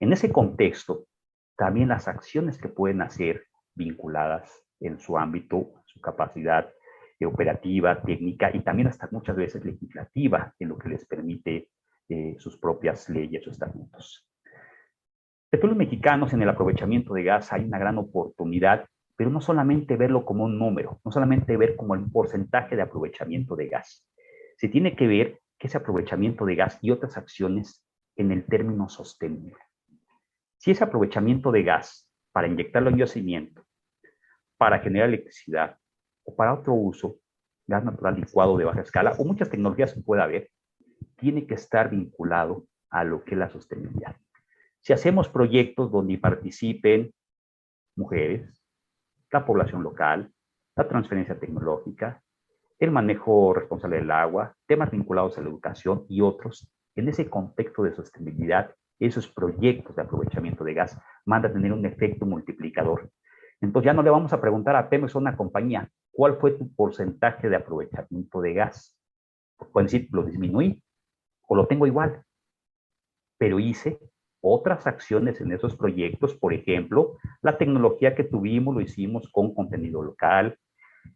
[0.00, 1.06] En ese contexto,
[1.56, 4.50] también las acciones que pueden hacer vinculadas
[4.80, 6.68] en su ámbito, su capacidad
[7.24, 11.70] operativa, técnica y también hasta muchas veces legislativa en lo que les permite
[12.08, 14.28] eh, sus propias leyes o estatutos.
[15.48, 18.86] Petróleos Mexicanos en el aprovechamiento de gas hay una gran oportunidad,
[19.16, 23.56] pero no solamente verlo como un número, no solamente ver como el porcentaje de aprovechamiento
[23.56, 24.06] de gas.
[24.56, 27.86] Se tiene que ver que ese aprovechamiento de gas y otras acciones
[28.16, 29.56] en el término sostenible.
[30.58, 33.64] Si ese aprovechamiento de gas para inyectarlo en yacimiento,
[34.58, 35.78] para generar electricidad
[36.26, 37.16] o para otro uso,
[37.66, 40.50] gas natural licuado de baja escala o muchas tecnologías que pueda haber,
[41.16, 44.16] tiene que estar vinculado a lo que es la sostenibilidad.
[44.80, 47.12] Si hacemos proyectos donde participen
[47.96, 48.62] mujeres,
[49.32, 50.30] la población local,
[50.76, 52.22] la transferencia tecnológica,
[52.78, 57.82] el manejo responsable del agua, temas vinculados a la educación y otros, en ese contexto
[57.82, 63.10] de sostenibilidad, esos proyectos de aprovechamiento de gas van a tener un efecto multiplicador.
[63.60, 66.52] Entonces ya no le vamos a preguntar a Pemex o a una compañía, ¿cuál fue
[66.52, 68.96] tu porcentaje de aprovechamiento de gas?
[69.70, 70.82] Pueden decir, lo disminuí
[71.46, 72.22] o lo tengo igual,
[73.38, 73.98] pero hice
[74.40, 80.02] otras acciones en esos proyectos, por ejemplo, la tecnología que tuvimos lo hicimos con contenido
[80.02, 80.58] local,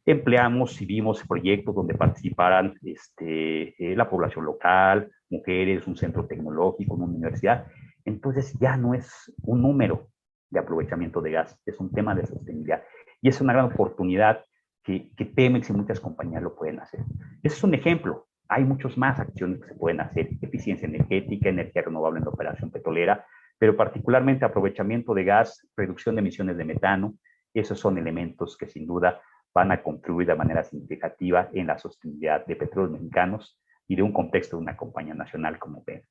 [0.05, 6.95] empleamos y vimos proyectos donde participaran este, eh, la población local, mujeres, un centro tecnológico,
[6.95, 7.67] una universidad.
[8.05, 10.09] Entonces ya no es un número
[10.51, 12.83] de aprovechamiento de gas, es un tema de sostenibilidad.
[13.23, 14.45] Y es una gran oportunidad
[14.91, 17.01] que, que Pemex y muchas compañías lo pueden hacer.
[17.43, 18.26] Ese es un ejemplo.
[18.49, 22.70] Hay muchas más acciones que se pueden hacer, eficiencia energética, energía renovable en la operación
[22.70, 23.24] petrolera,
[23.59, 27.14] pero particularmente aprovechamiento de gas, reducción de emisiones de metano,
[27.55, 29.20] esos son elementos que sin duda
[29.55, 34.12] van a contribuir de manera significativa en la sostenibilidad de petróleos mexicanos y de un
[34.12, 36.03] contexto de una compañía nacional como PEN.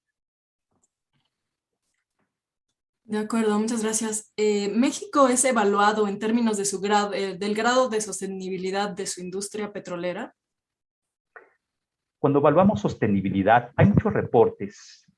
[3.10, 4.32] De acuerdo, muchas gracias.
[4.38, 10.36] Eh, México es evaluado en términos eh, del grado de sostenibilidad de su industria petrolera.
[12.20, 15.12] Cuando evaluamos sostenibilidad, hay muchos reportes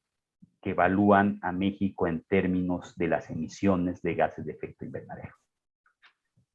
[0.62, 5.36] que evalúan a México en términos de las emisiones de gases de efecto invernadero.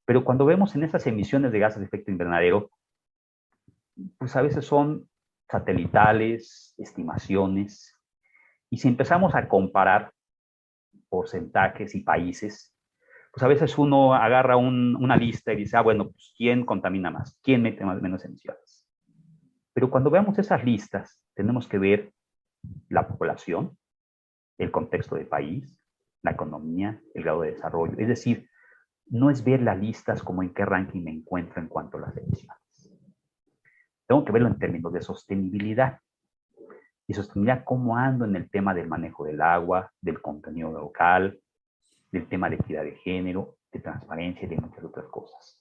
[0.06, 2.70] Pero cuando vemos en esas emisiones de gases de efecto invernadero,
[4.16, 5.06] pues a veces son
[5.50, 7.94] satelitales, estimaciones,
[8.70, 10.14] y si empezamos a comparar
[11.08, 12.74] porcentajes y países,
[13.32, 17.38] pues a veces uno agarra una lista y dice, ah, bueno, pues ¿quién contamina más?
[17.42, 18.86] ¿Quién mete más menos emisiones?
[19.74, 22.12] Pero cuando veamos esas listas, tenemos que ver
[22.88, 23.76] la población,
[24.58, 25.82] el contexto del país,
[26.22, 27.94] la economía, el grado de desarrollo.
[27.98, 28.48] Es decir,
[29.08, 32.16] no es ver las listas como en qué ranking me encuentro en cuanto a las
[32.16, 32.56] emisiones.
[34.06, 36.00] Tengo que verlo en términos de sostenibilidad.
[37.06, 41.38] Y sostenibilidad, cómo ando en el tema del manejo del agua, del contenido local,
[42.10, 45.60] del tema de equidad de género, de transparencia y de muchas otras cosas.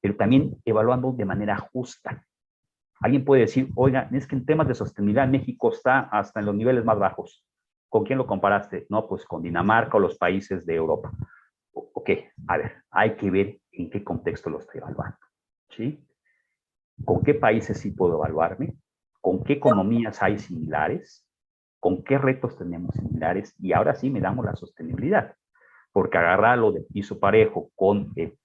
[0.00, 2.26] Pero también evaluando de manera justa.
[3.00, 6.54] Alguien puede decir, oiga, es que en temas de sostenibilidad México está hasta en los
[6.54, 7.44] niveles más bajos.
[7.88, 8.86] ¿Con quién lo comparaste?
[8.90, 11.12] No, pues con Dinamarca o los países de Europa
[11.74, 12.10] ok,
[12.48, 15.18] a ver, hay que ver en qué contexto lo estoy evaluando,
[15.70, 15.98] ¿sí?
[17.04, 18.76] ¿Con qué países sí puedo evaluarme?
[19.24, 21.26] ¿Con qué economías hay similares?
[21.80, 23.54] ¿Con qué retos tenemos similares?
[23.58, 25.34] Y ahora sí me damos la sostenibilidad,
[25.92, 28.36] porque agarrarlo de piso parejo con eh,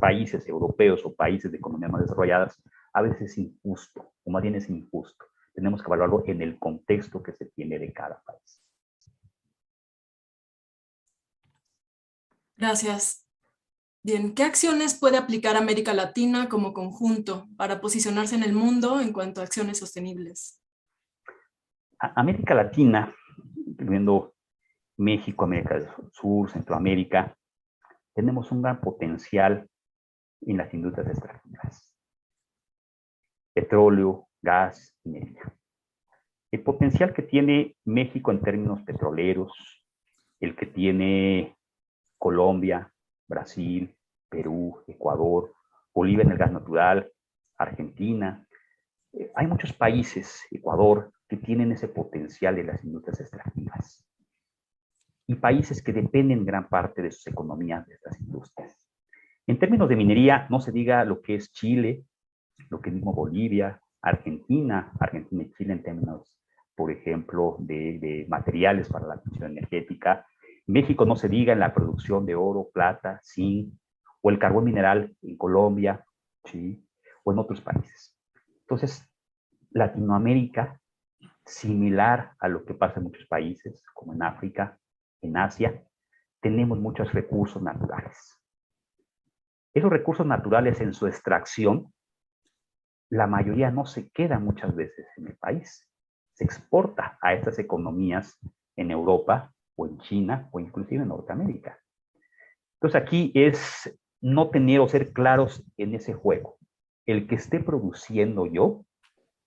[0.00, 2.60] países europeos o países de economías más desarrolladas
[2.92, 5.24] a veces es injusto, o más bien es injusto.
[5.54, 8.60] Tenemos que evaluarlo en el contexto que se tiene de cada país.
[12.56, 13.23] Gracias.
[14.06, 19.14] Bien, ¿qué acciones puede aplicar América Latina como conjunto para posicionarse en el mundo en
[19.14, 20.62] cuanto a acciones sostenibles?
[21.98, 23.14] América Latina,
[23.66, 24.34] incluyendo
[24.98, 27.34] México, América del Sur, Centroamérica,
[28.12, 29.66] tenemos un gran potencial
[30.42, 31.96] en las industrias extractivas.
[33.54, 35.50] Petróleo, gas, minería.
[36.50, 39.82] El potencial que tiene México en términos petroleros,
[40.40, 41.56] el que tiene
[42.18, 42.93] Colombia,
[43.26, 43.94] Brasil,
[44.28, 45.54] Perú, Ecuador,
[45.92, 47.10] Bolivia en el gas natural,
[47.56, 48.46] Argentina.
[49.12, 54.04] Eh, hay muchos países, Ecuador, que tienen ese potencial de las industrias extractivas.
[55.26, 58.76] Y países que dependen gran parte de sus economías de estas industrias.
[59.46, 62.04] En términos de minería, no se diga lo que es Chile,
[62.70, 66.38] lo que mismo Bolivia, Argentina, Argentina y Chile en términos,
[66.74, 70.26] por ejemplo, de, de materiales para la transición energética,
[70.66, 73.74] México no se diga en la producción de oro, plata, zinc
[74.22, 76.04] o el carbón mineral en Colombia,
[76.44, 76.86] ¿sí?
[77.24, 78.16] o en otros países.
[78.60, 79.06] Entonces,
[79.70, 80.80] Latinoamérica,
[81.44, 84.78] similar a lo que pasa en muchos países, como en África,
[85.20, 85.84] en Asia,
[86.40, 88.40] tenemos muchos recursos naturales.
[89.74, 91.92] Esos recursos naturales en su extracción,
[93.10, 95.90] la mayoría no se queda muchas veces en el país.
[96.32, 98.38] Se exporta a estas economías
[98.76, 101.78] en Europa o en China o inclusive en Norteamérica.
[102.80, 106.56] Entonces aquí es no tener o ser claros en ese juego.
[107.06, 108.84] El que esté produciendo yo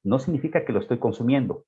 [0.04, 1.66] no significa que lo estoy consumiendo.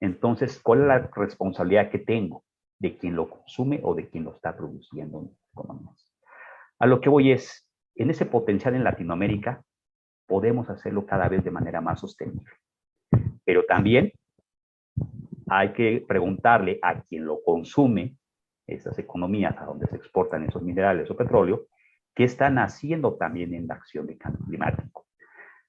[0.00, 2.44] Entonces, ¿cuál es la responsabilidad que tengo
[2.78, 5.30] de quien lo consume o de quien lo está produciendo?
[6.78, 9.62] A lo que voy es, en ese potencial en Latinoamérica,
[10.26, 12.52] podemos hacerlo cada vez de manera más sostenible.
[13.44, 14.12] Pero también
[15.48, 18.16] hay que preguntarle a quien lo consume,
[18.66, 21.66] esas economías a donde se exportan esos minerales o petróleo,
[22.14, 24.44] qué están haciendo también en la acción de cambio.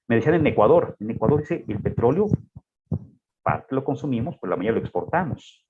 [0.08, 2.26] Me decían en Ecuador, en Ecuador dice, el petróleo
[3.42, 5.64] parte lo consumimos, pero la mayoría lo exportamos.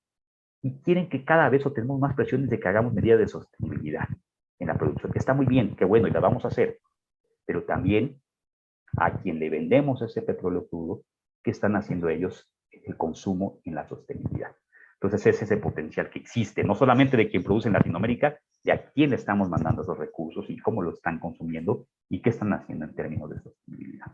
[0.63, 4.09] Y quieren que cada vez obtenemos más presiones de que hagamos medidas de sostenibilidad
[4.59, 6.81] en la producción, que está muy bien, que bueno, y la vamos a hacer.
[7.47, 8.21] Pero también
[8.97, 11.03] a quien le vendemos ese petróleo crudo,
[11.43, 12.51] ¿qué están haciendo ellos
[12.89, 14.55] el consumo en la sostenibilidad?
[15.01, 18.73] Entonces, ese es ese potencial que existe, no solamente de quien produce en Latinoamérica, de
[18.73, 22.53] a quién le estamos mandando esos recursos y cómo lo están consumiendo y qué están
[22.53, 24.07] haciendo en términos de sostenibilidad.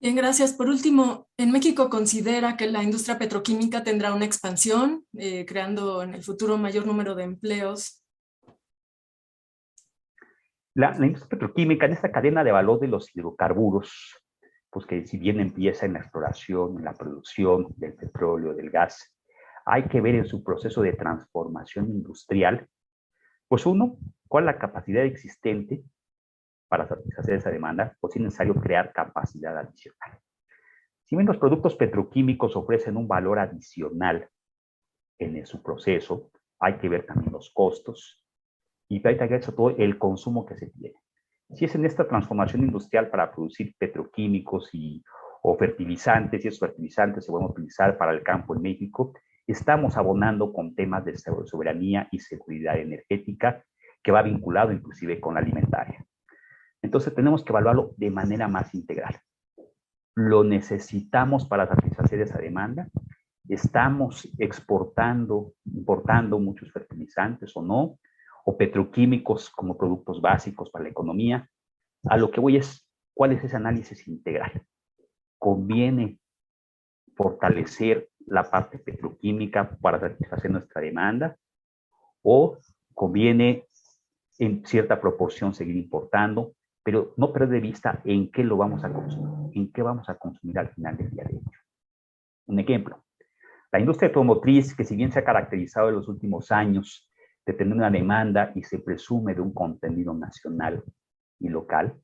[0.00, 0.54] Bien, gracias.
[0.54, 6.14] Por último, ¿en México considera que la industria petroquímica tendrá una expansión, eh, creando en
[6.14, 8.02] el futuro mayor número de empleos?
[10.74, 14.22] La, la, industria petroquímica, en esta cadena de valor de los hidrocarburos,
[14.76, 19.16] pues que si bien empieza en la exploración, en la producción del petróleo, del gas,
[19.64, 22.68] hay que ver en su proceso de transformación industrial,
[23.48, 23.96] pues uno,
[24.28, 25.82] cuál es la capacidad existente
[26.68, 30.20] para satisfacer esa demanda, pues es necesario crear capacidad adicional.
[31.04, 34.28] Si bien los productos petroquímicos ofrecen un valor adicional
[35.18, 38.22] en su proceso, hay que ver también los costos
[38.90, 40.96] y hay sobre todo el consumo que se tiene.
[41.54, 45.02] Si es en esta transformación industrial para producir petroquímicos y,
[45.42, 49.12] o fertilizantes, y esos fertilizantes se pueden utilizar para el campo en México,
[49.46, 53.64] estamos abonando con temas de soberanía y seguridad energética
[54.02, 56.04] que va vinculado inclusive con la alimentaria.
[56.82, 59.16] Entonces tenemos que evaluarlo de manera más integral.
[60.16, 62.88] ¿Lo necesitamos para satisfacer esa demanda?
[63.48, 67.98] ¿Estamos exportando, importando muchos fertilizantes o no?
[68.48, 71.50] ¿O petroquímicos como productos básicos para la economía?
[72.04, 74.64] A lo que voy es, ¿cuál es ese análisis integral?
[75.38, 76.18] ¿Conviene
[77.16, 81.36] fortalecer la parte petroquímica para satisfacer nuestra demanda?
[82.22, 82.58] ¿O
[82.94, 83.66] conviene
[84.38, 86.52] en cierta proporción seguir importando
[86.86, 90.14] pero no perder de vista en qué lo vamos a consumir, en qué vamos a
[90.14, 91.58] consumir al final del día de ello.
[92.46, 93.02] Un ejemplo,
[93.72, 97.10] la industria automotriz, que si bien se ha caracterizado en los últimos años
[97.46, 100.82] de tener una demanda y se presume de un contenido nacional
[101.38, 102.00] y local,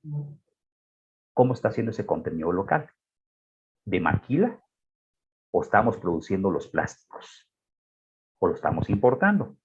[1.35, 2.89] ¿cómo está haciendo ese contenido local?
[3.85, 4.61] ¿De maquila?
[5.51, 7.51] ¿O estamos produciendo los plásticos?
[8.39, 9.57] ¿O lo estamos importando?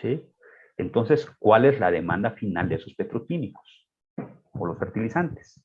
[0.00, 0.32] ¿Sí?
[0.76, 3.80] Entonces, ¿cuál es la demanda final de esos petroquímicos?
[4.60, 5.62] o los fertilizantes.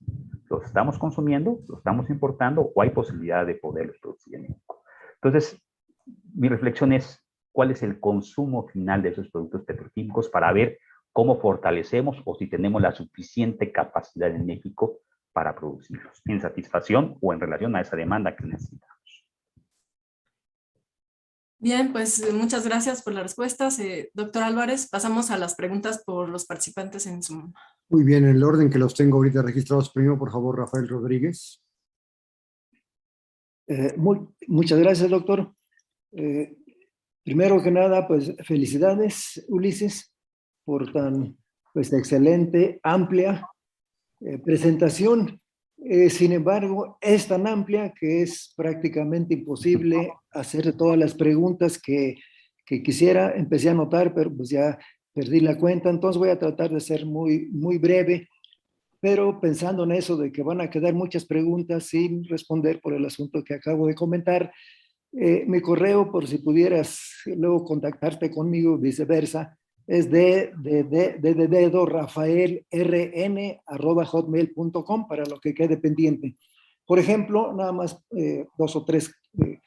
[0.50, 4.84] ¿Los estamos consumiendo, los estamos importando o hay posibilidad de poderlos producir en México?
[5.16, 5.62] Entonces,
[6.34, 7.25] mi reflexión es,
[7.56, 10.78] ¿cuál es el consumo final de esos productos petroquímicos para ver
[11.14, 15.00] cómo fortalecemos o si tenemos la suficiente capacidad en México
[15.32, 19.26] para producirlos, en satisfacción o en relación a esa demanda que necesitamos?
[21.58, 23.80] Bien, pues eh, muchas gracias por las respuestas.
[23.80, 27.54] Eh, doctor Álvarez, pasamos a las preguntas por los participantes en Zoom.
[27.88, 29.94] Muy bien, en el orden que los tengo ahorita registrados.
[29.94, 31.64] Primero, por favor, Rafael Rodríguez.
[33.68, 35.54] Eh, muy, muchas gracias, doctor.
[37.26, 40.14] Primero que nada, pues felicidades, Ulises,
[40.64, 41.36] por tan
[41.74, 43.46] pues, excelente, amplia
[44.44, 45.40] presentación.
[45.78, 52.16] Eh, sin embargo, es tan amplia que es prácticamente imposible hacer todas las preguntas que,
[52.66, 53.36] que, quisiera.
[53.36, 54.80] Empecé a notar, pero pues ya
[55.14, 58.28] perdí la cuenta, entonces voy a tratar de ser muy, muy breve,
[59.00, 63.06] pero pensando en eso de que van a quedar muchas preguntas sin responder por el
[63.06, 64.52] asunto que acabo de comentar,
[65.18, 71.48] eh, mi correo, por si pudieras luego contactarte conmigo, viceversa, es de, de, de, de,
[71.48, 76.38] dedo Rafael RN arroba hotmail.com para lo que quede pendiente.
[76.88, 79.12] Por ejemplo, nada más eh, dos o tres
[79.44, 79.60] eh,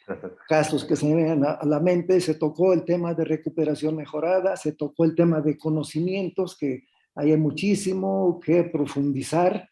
[0.48, 4.56] casos que se me a, a, la mente, se tocó el tema de recuperación mejorada,
[4.56, 6.84] se tocó el tema de conocimientos, que
[7.14, 9.68] hay muchísimo que profundizar,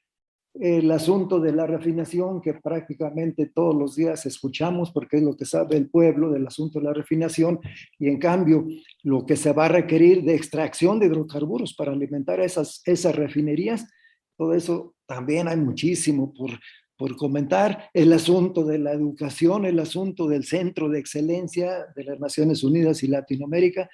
[0.60, 5.44] el asunto de la refinación que prácticamente todos los días escuchamos porque es lo que
[5.44, 7.60] sabe el pueblo del asunto de la refinación
[7.98, 8.66] y en cambio
[9.02, 13.86] lo que se va a requerir de extracción de hidrocarburos para alimentar esas, esas refinerías,
[14.36, 16.50] todo eso también hay muchísimo por,
[16.96, 17.90] por comentar.
[17.94, 23.02] El asunto de la educación, el asunto del centro de excelencia de las Naciones Unidas
[23.02, 23.88] y Latinoamérica.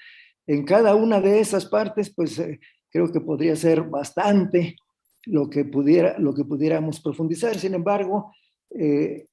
[0.47, 2.59] En cada una de esas partes, pues eh,
[2.91, 4.77] creo que podría ser bastante
[5.27, 7.57] lo que, pudiera, lo que pudiéramos profundizar.
[7.59, 8.33] Sin embargo,
[8.71, 9.27] eh,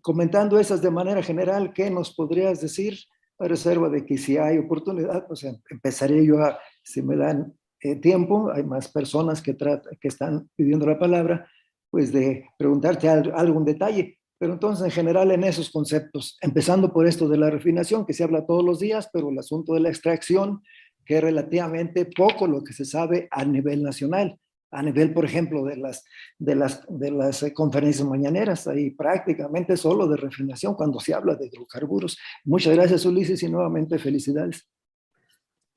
[0.00, 2.98] comentando esas de manera general, ¿qué nos podrías decir?
[3.38, 7.54] A reserva de que si hay oportunidad, pues em, empezaré yo a, si me dan
[7.82, 11.48] eh, tiempo, hay más personas que, que están pidiendo la palabra,
[11.90, 14.18] pues de preguntarte algún detalle.
[14.38, 18.24] Pero entonces, en general, en esos conceptos, empezando por esto de la refinación, que se
[18.24, 20.62] habla todos los días, pero el asunto de la extracción,
[21.04, 24.38] que es relativamente poco lo que se sabe a nivel nacional
[24.70, 26.04] a nivel, por ejemplo, de las,
[26.38, 31.34] de las, de las eh, conferencias mañaneras, ahí prácticamente solo de refinación cuando se habla
[31.34, 32.18] de hidrocarburos.
[32.44, 34.68] Muchas gracias, Ulises, y nuevamente felicidades.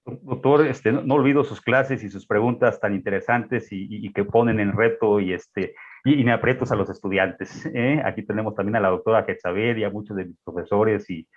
[0.05, 4.73] Doctor, este, no, olvido sus clases y sus preguntas tan interesantes y, que ponen en
[4.73, 7.65] reto y, este, y, me aprietos a los estudiantes.
[7.73, 8.01] ¿eh?
[8.03, 11.27] Aquí tenemos también a la doctora Quetzabed y a muchos de mis profesores y,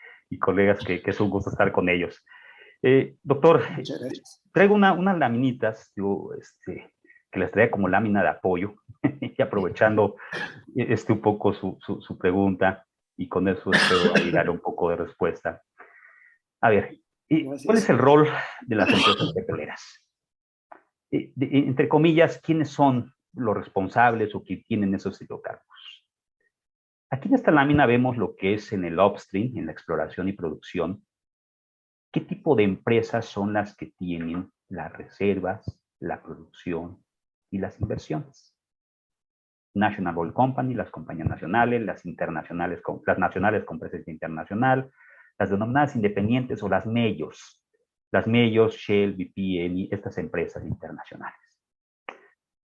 [0.40, 2.22] colegas que, que, es un gusto estar con ellos.
[2.82, 3.62] Eh, doctor,
[4.52, 6.92] traigo una, unas laminitas, yo, este,
[7.30, 8.76] que les traía como lámina de apoyo,
[9.20, 10.16] y aprovechando
[10.74, 12.86] este un poco su, su, pregunta,
[13.16, 15.62] y con eso espero dar un poco de respuesta.
[16.60, 16.98] A ver,
[17.64, 18.28] ¿cuál es el rol
[18.62, 20.02] de las empresas petroleras?
[21.10, 26.04] entre comillas, ¿quiénes son los responsables o que tienen esos hidrocarburos?
[27.10, 30.32] Aquí en esta lámina vemos lo que es en el upstream, en la exploración y
[30.32, 31.06] producción,
[32.12, 37.04] qué tipo de empresas son las que tienen las reservas, la producción,
[37.56, 38.54] y las inversiones.
[39.74, 44.90] National Oil Company, las compañías nacionales, las internacionales, las nacionales con presencia internacional,
[45.38, 47.62] las denominadas independientes o las MEIOS,
[48.12, 51.38] las MEIOS, Shell, BP, ENI, estas empresas internacionales.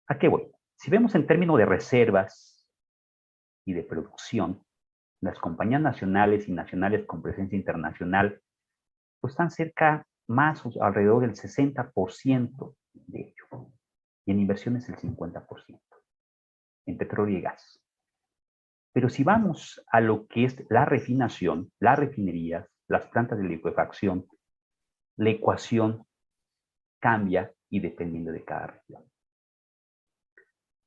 [0.07, 0.51] ¿A qué voy?
[0.77, 2.67] Si vemos en términos de reservas
[3.67, 4.63] y de producción,
[5.21, 8.41] las compañías nacionales y nacionales con presencia internacional
[9.21, 12.77] pues están cerca más alrededor del 60% de ello
[14.27, 15.81] y en inversiones el 50%,
[16.87, 17.81] en petróleo y gas.
[18.93, 24.27] Pero si vamos a lo que es la refinación, las refinerías, las plantas de liquefacción,
[25.17, 26.07] la ecuación
[27.01, 29.05] cambia y dependiendo de cada región.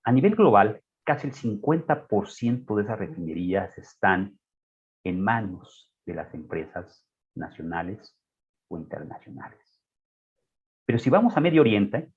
[0.03, 4.39] A nivel global, casi el 50% de esas refinerías están
[5.03, 7.05] en manos de las empresas
[7.35, 8.17] nacionales
[8.69, 9.81] o internacionales.
[10.85, 12.11] Pero si vamos a Medio Oriente,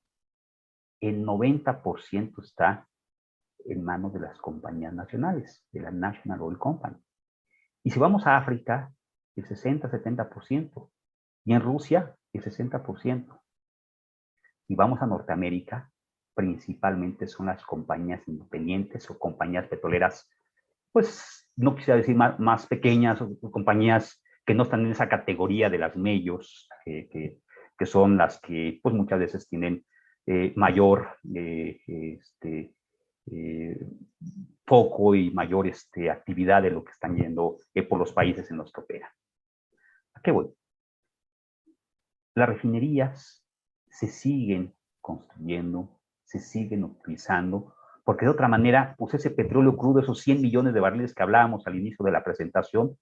[1.01, 2.87] el 90% está
[3.65, 6.97] en manos de las compañías nacionales, de la National Oil Company.
[7.83, 8.93] Y si vamos a África,
[9.37, 10.91] el 60-70%.
[11.45, 13.41] Y en Rusia, el 60%.
[14.69, 15.91] Y vamos a Norteamérica,
[16.35, 20.31] principalmente son las compañías independientes o compañías petroleras,
[20.93, 25.79] pues no quisiera decir más, pequeñas o, compañías que no están en esa categoría de
[25.79, 27.41] las medios, que,
[27.79, 29.85] que son las que pues muchas veces tienen
[30.33, 32.73] eh, mayor eh, este,
[33.33, 33.81] eh,
[34.65, 37.57] foco y mayor este, actividad de lo que están yendo
[37.89, 39.11] por los países en los que operan.
[40.15, 40.55] ¿A qué voy?
[42.37, 43.45] Las refinerías
[43.89, 47.75] se siguen construyendo, se siguen utilizando,
[48.05, 51.67] porque de otra manera, pues ese petróleo crudo, esos 100 millones de barriles que hablábamos
[51.67, 52.97] al inicio de la presentación,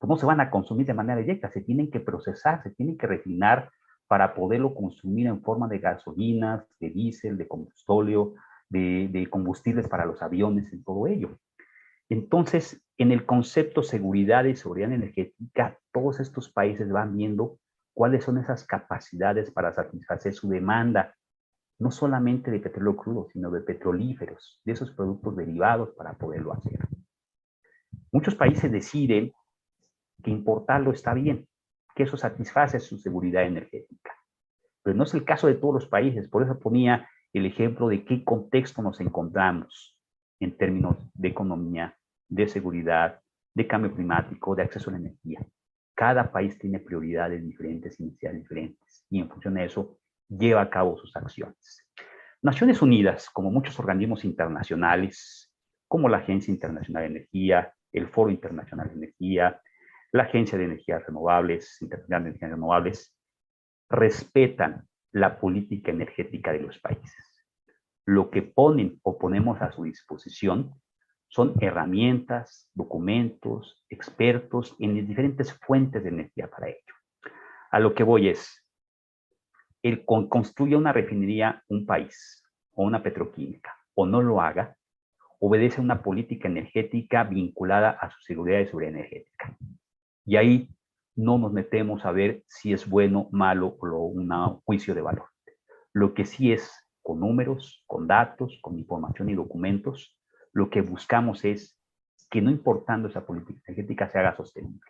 [0.00, 2.98] pues no se van a consumir de manera directa, se tienen que procesar, se tienen
[2.98, 3.70] que refinar
[4.12, 8.34] para poderlo consumir en forma de gasolinas, de diésel, de combustóleo,
[8.68, 11.38] de, combustibles para los aviones, en todo ello.
[12.10, 17.58] Entonces, en el concepto seguridad y seguridad energética, todos estos países van viendo
[17.94, 21.14] cuáles son esas capacidades para satisfacer su demanda,
[21.78, 26.86] no solamente de petróleo crudo, sino de petrolíferos, de esos productos derivados para poderlo hacer.
[28.12, 29.32] Muchos países deciden
[30.22, 31.48] que importarlo está bien,
[31.94, 34.12] que eso satisface su seguridad energética.
[34.82, 38.04] Pero no es el caso de todos los países, por eso ponía el ejemplo de
[38.04, 39.98] qué contexto nos encontramos
[40.40, 41.96] en términos de economía,
[42.28, 43.20] de seguridad,
[43.54, 45.46] de cambio climático, de acceso a la energía.
[45.94, 49.98] Cada país tiene prioridades diferentes y necesidades diferentes y en función de eso
[50.28, 51.86] lleva a cabo sus acciones.
[52.40, 55.52] Naciones Unidas, como muchos organismos internacionales,
[55.86, 59.60] como la Agencia Internacional de Energía, el Foro Internacional de Energía,
[60.12, 63.16] la Agencia de Energías Renovables, Internacional de Energías Renovables,
[63.88, 67.46] respetan la política energética de los países.
[68.04, 70.74] Lo que ponen o ponemos a su disposición
[71.28, 76.94] son herramientas, documentos, expertos en diferentes fuentes de energía para ello.
[77.70, 78.62] A lo que voy es,
[79.82, 82.44] el construye una refinería un país
[82.74, 84.76] o una petroquímica o no lo haga,
[85.40, 89.56] obedece a una política energética vinculada a su seguridad y seguridad energética.
[90.24, 90.68] Y ahí
[91.16, 94.28] no nos metemos a ver si es bueno, malo o un
[94.64, 95.26] juicio de valor.
[95.92, 96.72] Lo que sí es
[97.02, 100.16] con números, con datos, con información y documentos,
[100.52, 101.78] lo que buscamos es
[102.30, 104.80] que no importando esa política energética se haga sostenible.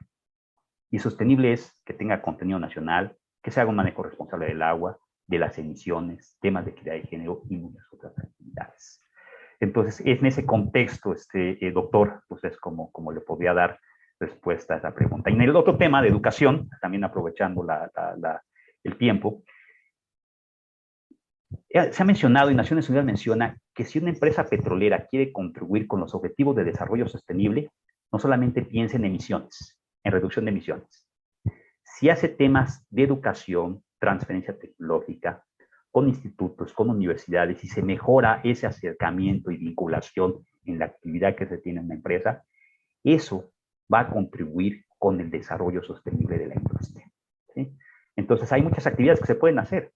[0.91, 4.99] Y sostenible es que tenga contenido nacional, que se haga un manejo responsable del agua,
[5.27, 9.03] de las emisiones, temas de equidad de género y muchas otras actividades.
[9.59, 13.81] Entonces, en ese contexto, este, eh, doctor, pues es como, como le podría dar
[14.27, 15.31] respuesta a esa pregunta.
[15.31, 17.67] Y en el otro tema de educación, también aprovechando
[18.85, 19.43] el tiempo,
[21.69, 25.87] Eh, se ha mencionado y Naciones Unidas menciona que si una empresa petrolera quiere contribuir
[25.87, 27.71] con los objetivos de desarrollo sostenible,
[28.11, 31.07] no solamente piensa en emisiones, en reducción de emisiones.
[31.83, 35.45] Si hace temas de educación, transferencia tecnológica,
[35.91, 41.47] con institutos, con universidades, y se mejora ese acercamiento y vinculación en la actividad que
[41.47, 42.45] se tiene en la empresa,
[43.05, 43.52] eso
[43.93, 47.11] va a contribuir con el desarrollo sostenible de la industria.
[48.15, 49.93] Entonces, hay muchas actividades que se pueden hacer.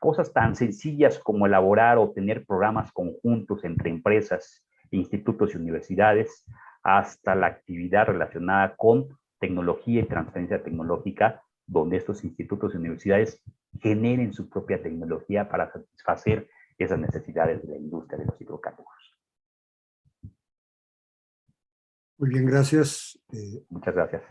[0.00, 6.44] Cosas tan sencillas como elaborar o tener programas conjuntos entre empresas, institutos y universidades,
[6.82, 9.08] hasta la actividad relacionada con
[9.38, 13.42] tecnología y transferencia tecnológica, donde estos institutos y universidades
[13.80, 16.48] generen su propia tecnología para satisfacer
[16.78, 19.11] esas necesidades de la industria de los hidrocarburos.
[22.18, 23.18] Muy bien, gracias.
[23.32, 24.22] Eh, Muchas gracias.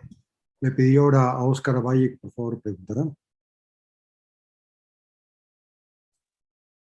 [0.61, 3.03] Le pedí ahora a Óscar Valle, por favor, preguntará.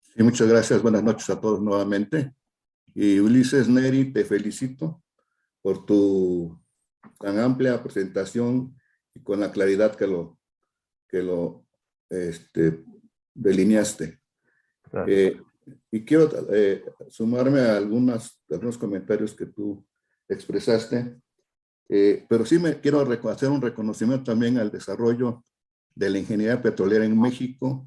[0.02, 0.82] Sí, muchas gracias.
[0.82, 2.34] Buenas noches a todos nuevamente.
[2.94, 5.02] Y Ulises Neri, te felicito
[5.62, 6.60] por tu
[7.18, 8.76] tan amplia presentación
[9.14, 10.38] y con la claridad que lo,
[11.08, 11.64] que lo
[12.10, 12.84] este,
[13.32, 14.20] delineaste.
[15.06, 15.40] Eh,
[15.90, 19.86] y quiero eh, sumarme a algunas, algunos comentarios que tú
[20.32, 21.20] expresaste,
[21.88, 23.00] eh, pero sí me quiero
[23.30, 25.44] hacer un reconocimiento también al desarrollo
[25.94, 27.86] de la ingeniería petrolera en México,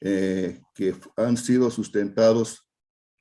[0.00, 2.66] que han sido sustentados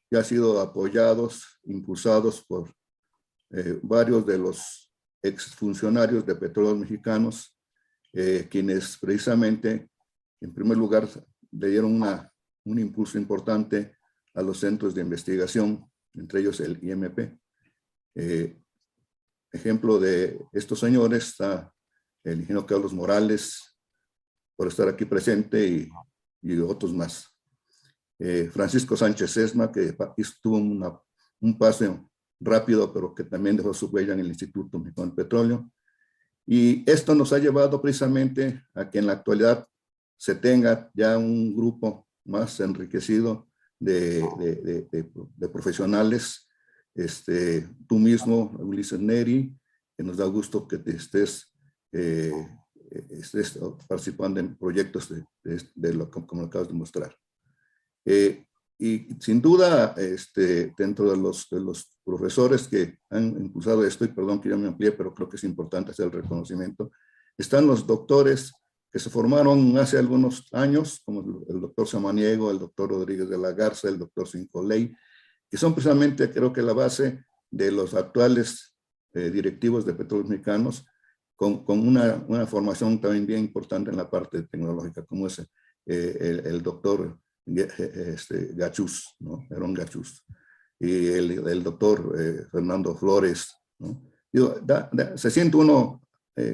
[0.10, 2.74] y han sido apoyados, impulsados por
[3.82, 4.90] varios de los
[5.22, 7.54] exfuncionarios de petróleos mexicanos,
[8.50, 9.90] quienes precisamente
[10.42, 11.08] en primer lugar,
[11.52, 12.32] le dieron una,
[12.64, 13.96] un impulso importante
[14.34, 17.38] a los centros de investigación, entre ellos el IMP.
[18.22, 18.62] Eh,
[19.54, 21.74] ejemplo de estos señores está
[22.24, 23.78] el ingeniero Carlos Morales,
[24.58, 25.90] por estar aquí presente, y,
[26.42, 27.34] y otros más.
[28.20, 29.96] Eh, Francisco Sánchez Esma, que
[30.42, 35.16] tuvo un paso rápido, pero que también dejó su huella en el Instituto Mexicano del
[35.16, 35.72] Petróleo.
[36.46, 39.66] Y esto nos ha llevado precisamente a que en la actualidad
[40.18, 43.48] se tenga ya un grupo más enriquecido
[43.80, 44.22] de,
[45.54, 46.49] profesionales.
[47.00, 49.56] Este, tú mismo, Ulises Neri,
[49.96, 51.50] que nos da gusto que te estés,
[51.94, 52.34] eh,
[53.12, 53.58] estés
[53.88, 57.16] participando en proyectos de, lo como acabas de mostrar.
[58.04, 58.46] Eh,
[58.78, 64.10] y sin duda, este, dentro de los, de los profesores que han impulsado esto, y
[64.10, 66.92] perdón que yo me amplié, pero creo que es importante hacer el reconocimiento,
[67.38, 68.52] están los doctores
[68.92, 73.54] que se formaron hace algunos años, como el doctor Samaniego, el doctor Rodríguez de la
[73.54, 74.28] Garza, el doctor
[74.66, 74.94] Ley,
[75.50, 78.76] que son precisamente, creo que la base de los actuales
[79.14, 80.86] eh, directivos de petróleos mexicanos,
[81.36, 86.18] con, con una, una, formación también bien importante en la parte tecnológica, como es eh,
[86.20, 89.48] el, el, doctor este, Gachus, ¿no?
[89.50, 90.24] Gachus,
[90.80, 94.04] y el, el doctor eh, Fernando Flores, ¿no?
[94.32, 94.58] Digo,
[95.16, 96.04] se siente uno,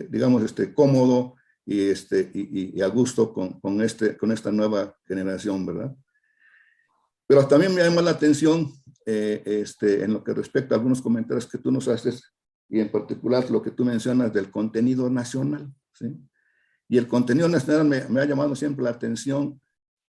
[0.10, 1.36] digamos, este, cómodo
[1.66, 5.94] y, este, y, a gusto con, con, este, con esta nueva generación, ¿verdad?
[7.28, 8.72] Pero también me llama la atención
[9.06, 12.34] eh, este, en lo que respecta a algunos comentarios que tú nos haces
[12.68, 16.18] y en particular lo que tú mencionas del contenido nacional, ¿sí?
[16.88, 19.60] Y el contenido nacional me, me ha llamado siempre la atención.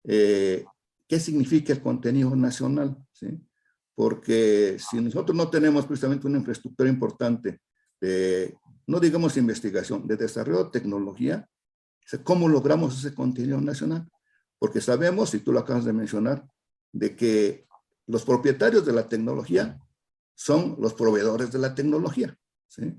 [0.04, 0.66] Eh,
[1.08, 2.98] ¿Qué significa el contenido nacional?
[3.12, 3.28] ¿sí?
[3.96, 7.62] Porque si nosotros no tenemos precisamente una infraestructura importante
[8.02, 8.58] de
[8.88, 11.48] no digamos investigación, de desarrollo de tecnología,
[12.24, 14.10] ¿cómo logramos ese contenido nacional?
[14.60, 16.46] Porque sabemos, y tú lo acabas de mencionar,
[16.92, 17.66] de que
[18.08, 19.80] los propietarios de la tecnología
[20.36, 22.38] son los proveedores de la tecnología.
[22.68, 22.94] ¿sí?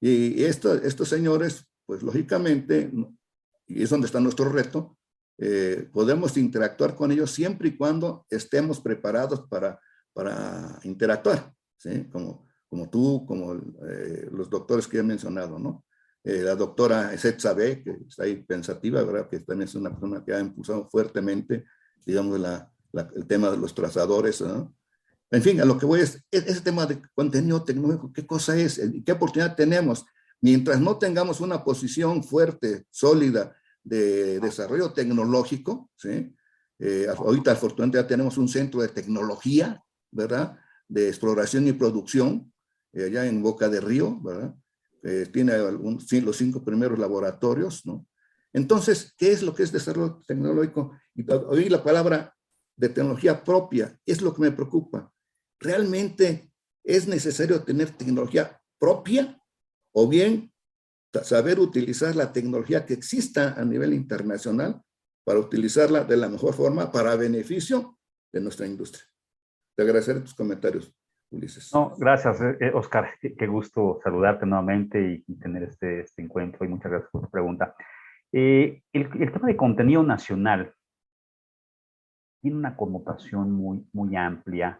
[0.00, 2.90] Y esto, estos señores, pues lógicamente,
[3.66, 4.98] y es donde está nuestro reto,
[5.38, 9.80] eh, podemos interactuar con ellos siempre y cuando estemos preparados para,
[10.12, 11.52] para interactuar.
[11.76, 12.04] ¿sí?
[12.10, 15.84] Como, como tú, como eh, los doctores que he mencionado, ¿no?
[16.22, 19.28] Eh, la doctora Eset Sabe, que está ahí pensativa, ¿verdad?
[19.28, 21.66] Que también es una persona que ha impulsado fuertemente,
[22.06, 22.73] digamos, la,
[23.14, 24.74] el tema de los trazadores, ¿no?
[25.30, 28.56] En fin, a lo que voy es, e-, ese tema de contenido tecnológico, ¿qué cosa
[28.56, 28.80] es?
[29.04, 30.06] ¿Qué oportunidad tenemos?
[30.40, 36.34] Mientras no tengamos una posición fuerte, sólida de desarrollo tecnológico, ¿sí?
[36.78, 40.58] Eh, ahorita afortunadamente ya tenemos un centro de tecnología, ¿verdad?
[40.88, 42.52] De exploración y producción,
[42.92, 44.54] eh, allá en Boca de Río, ¿verdad?
[45.02, 48.06] Eh, tiene los cinco primeros laboratorios, ¿no?
[48.52, 50.92] Entonces, ¿qué es lo que es desarrollo tecnológico?
[51.14, 52.34] Y oí la palabra
[52.76, 55.12] de tecnología propia, es lo que me preocupa.
[55.60, 56.50] ¿Realmente
[56.84, 59.40] es necesario tener tecnología propia
[59.92, 60.52] o bien
[61.22, 64.82] saber utilizar la tecnología que exista a nivel internacional
[65.24, 67.98] para utilizarla de la mejor forma para beneficio
[68.32, 69.04] de nuestra industria.
[69.76, 70.92] Te agradeceré tus comentarios,
[71.30, 71.72] Ulises.
[71.72, 73.10] No, gracias, eh, eh, Oscar.
[73.20, 77.74] Qué, gusto saludarte nuevamente y, tener este, este, encuentro y muchas gracias por tu pregunta.
[78.32, 80.74] Eh, el, el, tema de contenido nacional
[82.44, 84.78] tiene una connotación muy, muy amplia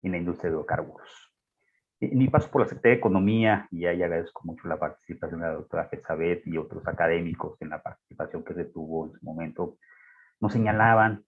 [0.00, 1.30] en la industria de hidrocarburos.
[2.00, 5.46] En mi paso por la Secretaría de Economía, y ahí agradezco mucho la participación de
[5.46, 9.76] la doctora Fezabet y otros académicos en la participación que se tuvo en su momento,
[10.40, 11.22] nos señalaban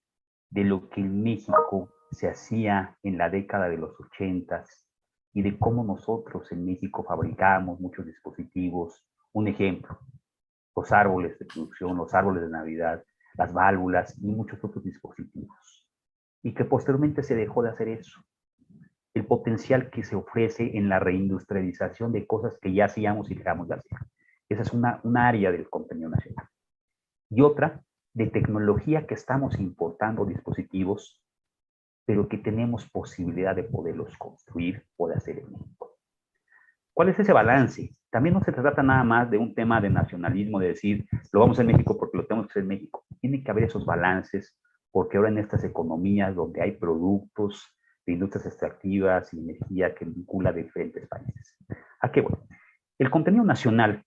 [0.49, 4.87] de lo que en México se hacía en la década de los ochentas
[5.33, 9.05] y de cómo nosotros en México fabricamos muchos dispositivos.
[9.33, 9.99] Un ejemplo,
[10.75, 13.03] los árboles de producción, los árboles de Navidad,
[13.37, 15.89] las válvulas y muchos otros dispositivos.
[16.43, 18.23] Y que posteriormente se dejó de hacer eso.
[19.13, 23.67] El potencial que se ofrece en la reindustrialización de cosas que ya hacíamos y dejamos
[23.67, 23.99] de hacer.
[24.49, 26.47] Esa es una, un área del contenido nacional.
[27.29, 27.81] Y otra,
[28.13, 31.21] de tecnología que estamos importando dispositivos
[32.05, 35.84] pero que tenemos posibilidad de poderlos construir o de hacer en México.
[36.95, 37.95] ¿Cuál es ese balance?
[38.09, 41.59] También no se trata nada más de un tema de nacionalismo, de decir, lo vamos
[41.59, 43.05] a hacer en México porque lo tenemos que hacer en México.
[43.21, 44.57] Tiene que haber esos balances,
[44.91, 47.71] porque ahora en estas economías donde hay productos
[48.05, 51.57] de industrias extractivas y energía que vincula diferentes países.
[51.99, 52.47] ¿A qué bueno?
[52.97, 54.03] El contenido nacional,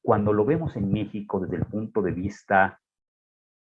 [0.00, 2.80] cuando lo vemos en México desde el punto de vista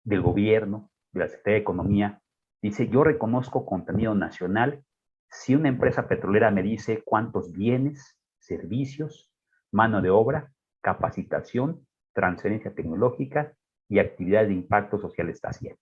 [0.02, 2.20] del gobierno, de la Secretaría de Economía,
[2.64, 4.82] Dice, yo reconozco contenido nacional
[5.28, 9.30] si una empresa petrolera me dice cuántos bienes, servicios,
[9.72, 13.54] mano de obra, capacitación, transferencia tecnológica
[13.88, 15.80] y actividades de impacto social está haciendo.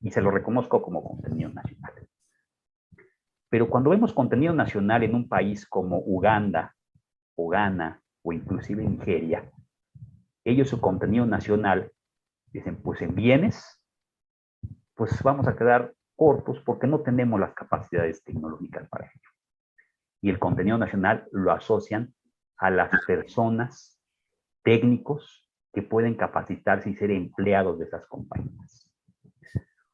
[0.00, 2.08] Y se lo reconozco como contenido nacional.
[3.48, 6.74] Pero cuando vemos contenido nacional en un país como Uganda,
[7.36, 9.50] o Ghana, o inclusive Nigeria,
[10.44, 11.90] ellos su contenido nacional
[12.52, 13.80] dicen, pues en bienes,
[14.94, 19.33] pues vamos a quedar cortos porque no tenemos las capacidades tecnológicas para ello.
[20.24, 22.14] Y el contenido nacional lo asocian
[22.56, 24.00] a las personas
[24.62, 28.90] técnicos que pueden capacitarse y ser empleados de esas compañías.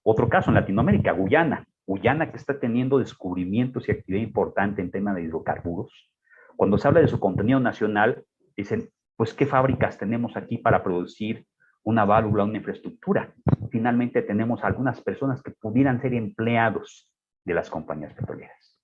[0.04, 1.66] Otro caso en Latinoamérica, Guyana.
[1.84, 6.12] Guyana que está teniendo descubrimientos y actividad importante en tema de hidrocarburos.
[6.54, 8.22] Cuando se habla de su contenido nacional,
[8.56, 11.44] dicen, pues, ¿qué fábricas tenemos aquí para producir
[11.82, 13.34] una válvula, una infraestructura.
[13.72, 17.10] Finalmente tenemos algunas personas que pudieran ser empleados
[17.44, 18.78] de las compañías petroleras.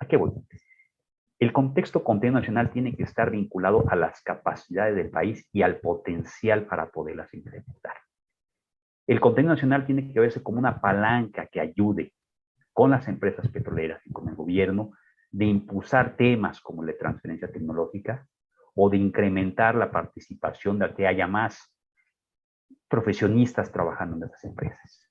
[0.00, 0.32] ¿A qué voy?
[1.42, 5.80] El contexto contenido nacional tiene que estar vinculado a las capacidades del país y al
[5.80, 7.94] potencial para poderlas implementar.
[9.08, 12.14] El contenido nacional tiene que verse como una palanca que ayude
[12.72, 14.92] con las empresas petroleras y con el gobierno
[15.32, 18.24] de impulsar temas como la transferencia tecnológica
[18.76, 21.74] o de incrementar la participación de que haya más
[22.86, 25.10] profesionistas trabajando en esas empresas.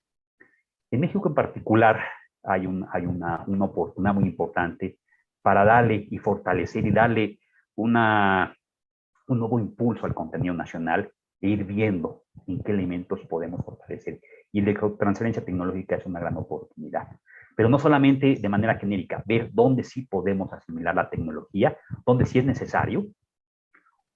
[0.91, 1.99] En México en particular
[2.41, 5.00] hay, un, hay una, una oportunidad muy importante
[5.41, 7.39] para darle y fortalecer y darle
[7.75, 14.19] un nuevo impulso al contenido nacional e ir viendo en qué elementos podemos fortalecer.
[14.51, 17.07] Y la transferencia tecnológica es una gran oportunidad.
[17.55, 22.39] Pero no solamente de manera genérica, ver dónde sí podemos asimilar la tecnología, dónde sí
[22.39, 23.07] es necesario,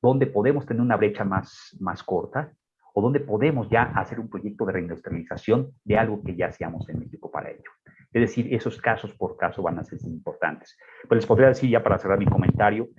[0.02, 2.52] dónde podemos tener una brecha más, más corta
[2.94, 7.00] o donde podemos ya hacer un proyecto de reindustrialización de algo que ya hacíamos en
[7.00, 7.72] México para ello.
[8.12, 10.78] Es decir, esos casos por caso van a ser importantes.
[11.08, 12.90] Pues les podría decir ya para cerrar mi comentario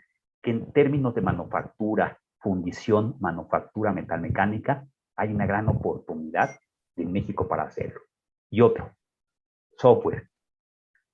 [0.43, 6.51] que en términos de manufactura, fundición, manufactura metalmecánica, hay una gran oportunidad
[6.97, 8.01] en México para hacerlo.
[8.51, 8.95] Y otro,
[9.77, 10.29] software.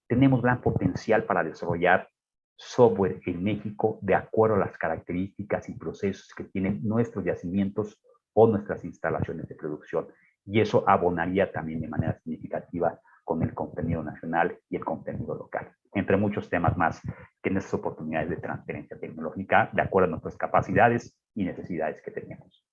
[0.08, 2.08] Tenemos gran potencial para desarrollar
[2.56, 8.00] software en México de acuerdo a las características y procesos que tienen nuestros yacimientos
[8.34, 10.08] o nuestras instalaciones de producción.
[10.44, 15.72] Y eso abonaría también de manera significativa con el contenido nacional y el contenido local,
[15.94, 17.00] entre muchos temas más
[17.42, 22.10] que en estas oportunidades de transferencia tecnológica, de acuerdo a nuestras capacidades y necesidades que
[22.10, 22.64] tenemos.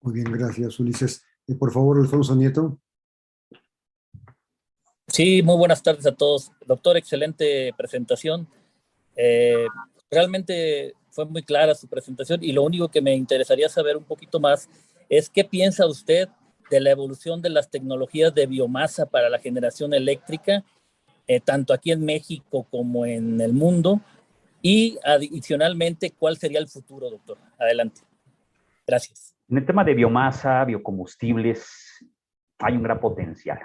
[0.00, 1.24] Muy bien, gracias, Ulises.
[1.46, 2.78] Y por favor, Alfonso Nieto.
[5.08, 6.52] Sí, muy buenas tardes a todos.
[6.66, 8.48] Doctor, excelente presentación.
[9.14, 9.66] Eh,
[10.10, 14.38] realmente fue muy clara su presentación y lo único que me interesaría saber un poquito
[14.40, 14.68] más
[15.08, 16.28] es qué piensa usted
[16.70, 20.64] de la evolución de las tecnologías de biomasa para la generación eléctrica,
[21.26, 24.00] eh, tanto aquí en México como en el mundo,
[24.62, 27.38] y adicionalmente, ¿cuál sería el futuro, doctor?
[27.58, 28.00] Adelante.
[28.86, 29.36] Gracias.
[29.48, 32.04] En el tema de biomasa, biocombustibles,
[32.58, 33.60] hay un gran potencial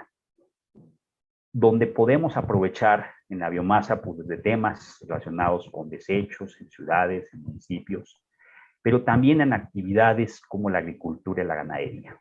[1.52, 7.42] donde podemos aprovechar en la biomasa pues, desde temas relacionados con desechos en ciudades, en
[7.42, 8.22] municipios,
[8.80, 12.18] pero también en actividades como la agricultura y la ganadería.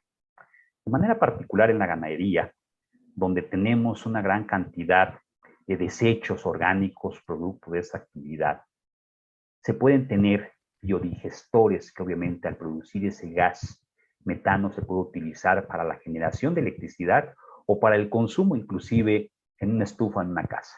[0.85, 2.51] De manera particular en la ganadería,
[3.15, 5.19] donde tenemos una gran cantidad
[5.67, 8.63] de desechos orgánicos producto de esta actividad,
[9.61, 13.85] se pueden tener biodigestores que obviamente al producir ese gas
[14.23, 17.35] metano se puede utilizar para la generación de electricidad
[17.67, 20.75] o para el consumo inclusive en una estufa en una casa.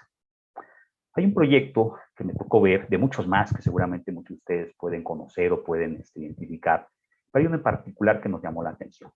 [1.13, 4.75] Hay un proyecto que me tocó ver, de muchos más que seguramente muchos de ustedes
[4.77, 6.87] pueden conocer o pueden este, identificar,
[7.31, 9.11] pero hay uno en particular que nos llamó la atención.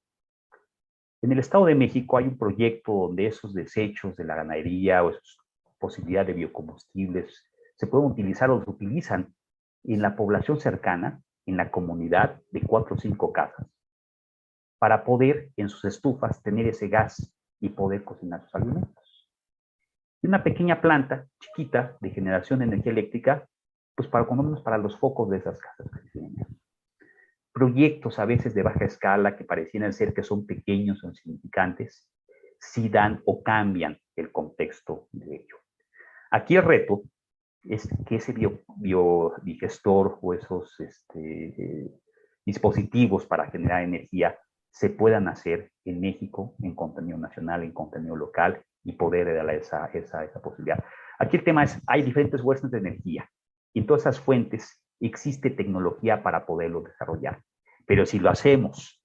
[1.22, 5.10] En el Estado de México hay un proyecto donde esos desechos de la ganadería o
[5.10, 5.38] esas
[5.80, 7.44] posibilidades de biocombustibles
[7.76, 9.34] se pueden utilizar o se utilizan
[9.84, 13.66] en la población cercana, en la comunidad de cuatro o cinco casas,
[14.80, 19.30] para poder en sus estufas tener ese gas y poder cocinar sus alimentos.
[20.22, 23.48] Y una pequeña planta chiquita de generación de energía eléctrica,
[23.96, 24.28] pues para
[24.64, 25.88] para los focos de esas casas
[27.58, 32.08] Proyectos a veces de baja escala que parecieran ser que son pequeños o insignificantes,
[32.60, 35.56] sí dan o cambian el contexto de ello.
[36.30, 37.02] Aquí el reto
[37.64, 38.36] es que ese
[38.76, 42.00] biodigestor o esos este,
[42.46, 44.38] dispositivos para generar energía
[44.70, 49.88] se puedan hacer en México, en contenido nacional, en contenido local, y poder darle esa,
[49.88, 50.84] esa, esa posibilidad.
[51.18, 53.28] Aquí el tema es, hay diferentes fuentes de energía,
[53.74, 57.42] y todas esas fuentes existe tecnología para poderlo desarrollar.
[57.86, 59.02] Pero si lo hacemos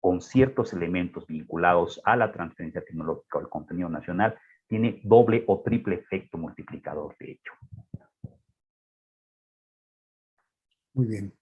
[0.00, 5.62] con ciertos elementos vinculados a la transferencia tecnológica o al contenido nacional, tiene doble o
[5.62, 7.52] triple efecto multiplicador, de hecho.
[10.94, 11.32] Muy bien.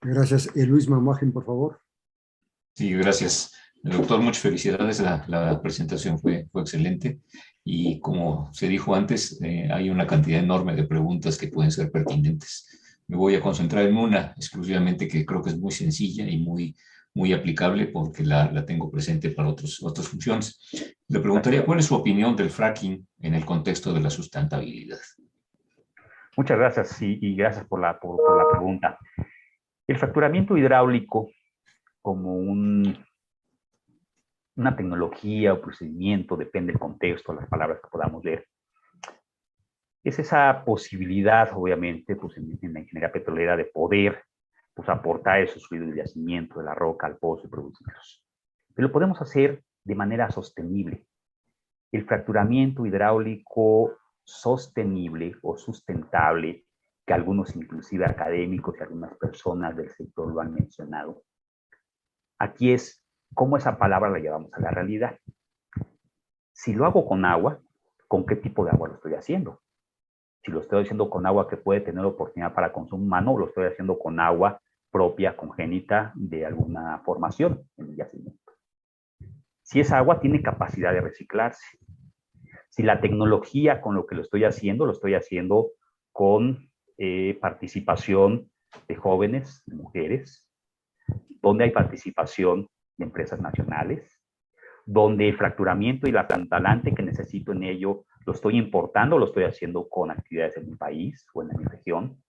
[0.00, 0.54] Gracias.
[0.54, 1.80] Eh, Luis Mamagen, por favor.
[2.74, 3.54] Sí, gracias.
[3.82, 5.00] Doctor, muchas felicidades.
[5.00, 7.20] La, presentación fue, fue, excelente.
[7.64, 11.90] Y como se dijo antes, eh, hay una cantidad enorme de preguntas que pueden ser
[11.90, 12.68] pertinentes.
[13.08, 16.76] Me voy a concentrar en una exclusivamente que creo que es muy sencilla y muy,
[17.14, 20.60] muy aplicable porque la, la tengo presente para otros, otras funciones.
[21.08, 24.98] Le preguntaría cuál es su opinión del fracking en el contexto de la sustentabilidad.
[26.36, 28.98] Muchas gracias y, y gracias por la, por, la pregunta.
[29.86, 31.30] El fracturamiento hidráulico
[32.02, 33.02] como un,
[34.56, 38.46] una tecnología o procedimiento, depende del contexto, las palabras que podamos leer.
[40.06, 44.22] Es esa posibilidad, obviamente, pues en, la ingeniería petrolera de poder
[44.72, 48.24] pues, aportar esos fluidos de yacimiento de la roca al pozo y producirlos.
[48.72, 51.04] Pero lo podemos hacer de manera sostenible.
[51.90, 56.64] El fracturamiento hidráulico sostenible o sustentable,
[57.04, 61.24] que algunos inclusive académicos y algunas personas del sector lo han mencionado,
[62.38, 63.02] Aquí es
[63.34, 65.18] cómo esa palabra la llevamos a la realidad.
[66.52, 67.58] Si lo hago con agua,
[68.06, 69.62] ¿con qué tipo de agua lo estoy haciendo?
[70.46, 73.66] Si lo estoy haciendo con agua que puede tener oportunidad para consumo humano, lo estoy
[73.66, 74.60] haciendo con agua
[74.92, 78.52] propia, congénita de alguna formación en el yacimiento.
[79.62, 81.80] Si esa agua tiene capacidad de reciclarse.
[82.68, 85.72] Si la tecnología con lo que lo estoy haciendo, lo estoy haciendo
[86.12, 88.48] con eh, participación
[88.86, 90.48] de jóvenes, de mujeres,
[91.42, 92.68] donde hay participación
[92.98, 94.15] de empresas nacionales,
[94.86, 99.44] donde el fracturamiento y la tantalante que necesito en ello lo estoy importando, lo estoy
[99.44, 102.22] haciendo con actividades en mi país o en mi región.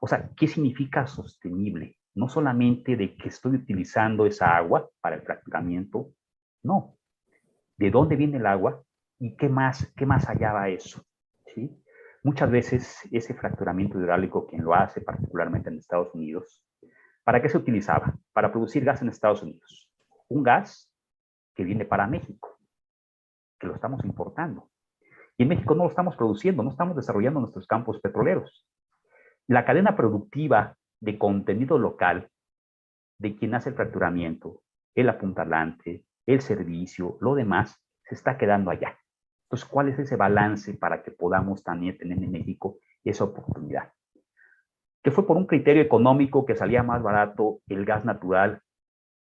[0.00, 1.98] O sea, ¿qué significa sostenible?
[2.14, 6.10] No solamente de que estoy utilizando esa agua para el fracturamiento,
[6.62, 6.96] no.
[7.76, 8.82] ¿De dónde viene el agua?
[9.18, 11.04] ¿Y qué más, qué más allá va eso?
[11.54, 11.70] ¿Sí?
[12.22, 16.64] Muchas veces ese fracturamiento hidráulico, quien lo hace, particularmente en Estados Unidos,
[17.24, 18.14] ¿Para qué se utilizaba?
[18.34, 19.90] Para producir gas en Estados Unidos.
[20.28, 20.92] Un gas
[21.54, 22.58] que viene para México,
[23.58, 24.70] que lo estamos importando.
[25.36, 28.66] Y en México no lo estamos produciendo, no estamos desarrollando nuestros campos petroleros.
[29.46, 32.30] La cadena productiva de contenido local
[33.18, 34.62] de quien hace el fracturamiento,
[34.94, 38.98] el apuntalante, el servicio, lo demás, se está quedando allá.
[39.46, 43.92] Entonces, ¿cuál es ese balance para que podamos también tener en México esa oportunidad?
[45.04, 48.62] que fue por un criterio económico que salía más barato el gas natural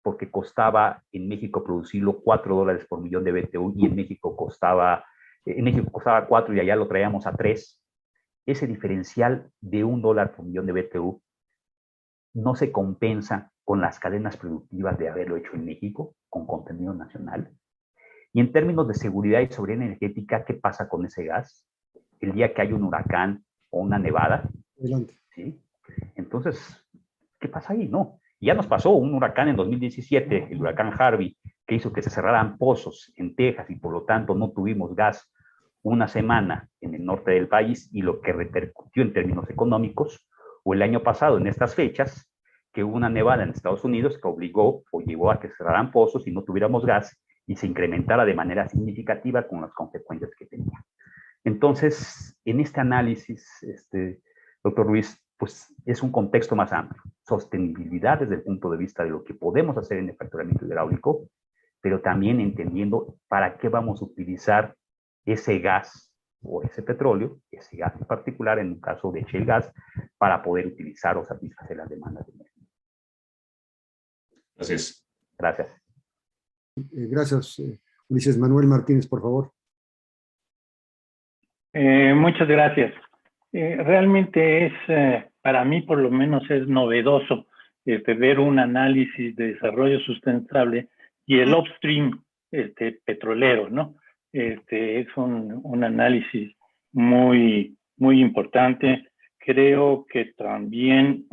[0.05, 5.03] porque costaba en México producirlo 4 dólares por millón de BTU y en México costaba,
[5.45, 7.81] en México costaba 4 y allá lo traíamos a 3.
[8.45, 11.23] Ese diferencial de un dólar por millón de BTU
[12.35, 17.49] no se compensa con las cadenas productivas de haberlo hecho en México con contenido nacional.
[18.31, 21.65] Y en términos de seguridad y soberanía energética, ¿qué pasa con ese gas?
[22.19, 24.47] El día que hay un huracán o una nevada,
[24.79, 25.17] Adelante.
[25.33, 25.59] ¿sí?
[26.13, 26.85] Entonces,
[27.39, 27.87] ¿qué pasa ahí?
[27.87, 28.19] No.
[28.39, 32.57] Ya nos pasó un huracán en 2017, el huracán Harvey, que hizo que se cerraran
[32.57, 35.31] pozos en Texas y por lo tanto no tuvimos gas
[35.81, 40.27] una semana en el norte del país y lo que repercutió en términos económicos,
[40.63, 42.27] o el año pasado en estas fechas,
[42.73, 46.27] que hubo una nevada en Estados Unidos que obligó o llevó a que cerraran pozos
[46.27, 47.17] y no tuviéramos gas
[47.47, 50.83] y se incrementara de manera significativa con las consecuencias que tenía.
[51.43, 54.19] Entonces, en este análisis, este,
[54.63, 57.01] doctor Ruiz, pues es un contexto más amplio.
[57.27, 61.29] Sostenibilidad desde el punto de vista de lo que podemos hacer en el fracturamiento hidráulico,
[61.81, 64.75] pero también entendiendo para qué vamos a utilizar
[65.25, 69.71] ese gas o ese petróleo, ese gas en particular, en un caso de shale gas,
[70.17, 72.63] para poder utilizar o satisfacer las demandas de energía.
[74.55, 75.05] Gracias.
[75.37, 75.67] Gracias.
[76.77, 77.79] Eh, gracias, eh,
[78.09, 79.51] Ulises Manuel Martínez, por favor.
[81.73, 82.93] Eh, muchas gracias.
[83.57, 87.47] Eh, realmente es, eh, para mí por lo menos es novedoso
[87.85, 90.89] este, ver un análisis de desarrollo sustentable
[91.25, 92.21] y el upstream
[92.51, 93.95] este, petrolero, ¿no?
[94.33, 96.53] Este, es un, un análisis
[96.91, 99.05] muy, muy importante.
[99.37, 101.23] Creo que también,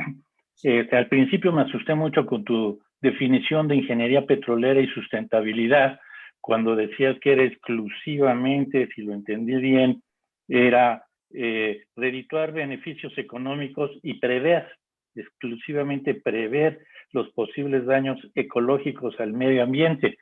[0.63, 5.99] este, al principio me asusté mucho con tu definición de ingeniería petrolera y sustentabilidad,
[6.41, 10.01] cuando decías que era exclusivamente, si lo entendí bien,
[10.47, 11.03] era
[11.35, 14.69] eh, redituar beneficios económicos y prever,
[15.15, 16.81] exclusivamente prever
[17.13, 20.19] los posibles daños ecológicos al medio ambiente.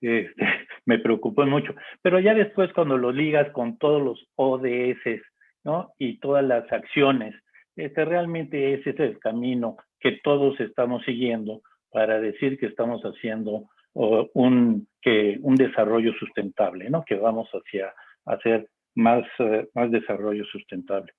[0.00, 0.30] Eh,
[0.86, 1.74] me preocupó mucho.
[2.02, 5.22] Pero ya después cuando lo ligas con todos los ODS,
[5.64, 5.92] ¿no?
[5.98, 7.34] Y todas las acciones,
[7.76, 13.68] este, realmente ese es el camino que todos estamos siguiendo para decir que estamos haciendo
[13.94, 16.88] un, que, un desarrollo sustentable.
[17.06, 17.92] Que vamos hacia
[18.24, 18.68] hacer
[18.98, 21.12] más, eh, más desarrollo sustentable.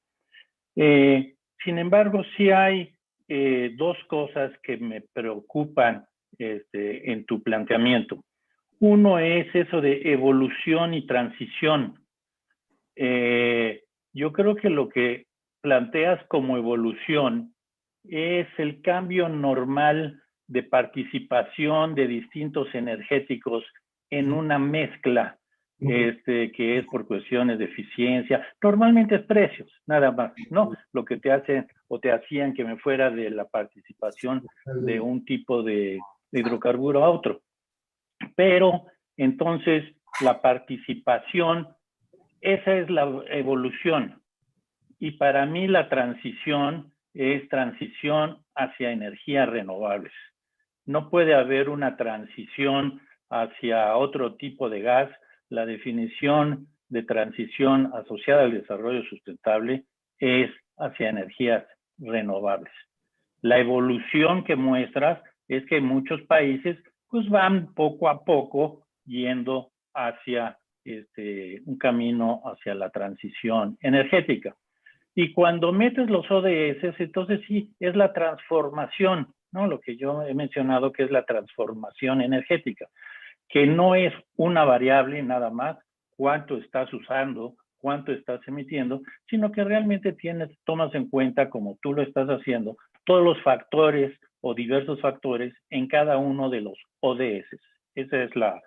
[0.75, 2.93] Eh, sin embargo, sí hay
[3.27, 6.05] eh, dos cosas que me preocupan
[6.37, 8.21] este, en tu planteamiento.
[8.79, 11.95] Uno es eso de evolución y transición.
[14.13, 15.25] yo creo que lo que
[15.61, 17.53] planteas como evolución
[18.03, 23.63] es el cambio normal de participación de distintos energéticos
[24.09, 25.38] en una mezcla
[25.79, 30.73] este, que es por cuestiones de eficiencia, normalmente es precios, nada más, ¿no?
[30.91, 35.23] Lo que te hacen o te hacían que me fuera de la participación de un
[35.23, 35.99] tipo de,
[36.31, 37.41] hidrocarburo a otro.
[38.35, 38.85] Pero
[39.17, 39.83] entonces
[40.21, 41.67] la participación,
[42.41, 44.21] esa es la evolución.
[44.99, 50.13] Y para mí la transición es transición hacia energías renovables.
[50.85, 55.09] No puede haber una transición hacia otro tipo de gas
[55.49, 59.83] la definición de transición asociada al desarrollo sustentable
[60.19, 61.65] es hacia energías
[61.97, 62.73] renovables.
[63.41, 66.77] La evolución que muestras es que muchos países
[67.09, 74.55] pues van poco a poco yendo hacia este, un camino hacia la transición energética.
[75.15, 79.67] Y cuando metes los ODS, entonces sí, es la transformación, ¿no?
[79.67, 82.87] Lo que yo he mencionado que es la transformación energética
[83.49, 85.77] que no es una variable nada más,
[86.15, 91.93] cuánto estás usando, cuánto estás emitiendo, sino que realmente tienes, tomas en cuenta, como tú
[91.93, 97.47] lo estás haciendo, todos los factores o diversos factores en cada uno de los ODS.
[97.95, 98.61] Esa es la,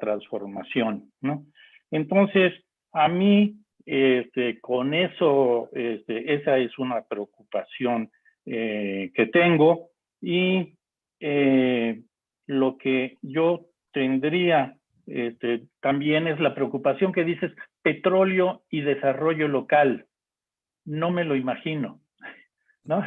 [0.00, 1.44] transformación, ¿no?
[1.90, 2.54] Entonces,
[2.92, 3.54] a mí,
[3.84, 8.10] este, con eso, este, esa es una preocupación
[8.46, 9.90] eh, que tengo
[10.22, 10.74] y
[11.20, 12.02] eh,
[12.46, 14.76] lo que yo tendría
[15.06, 17.52] este, también es la preocupación que dices
[17.82, 20.06] petróleo y desarrollo local.
[20.84, 22.00] No me lo imagino,
[22.84, 23.02] ¿no?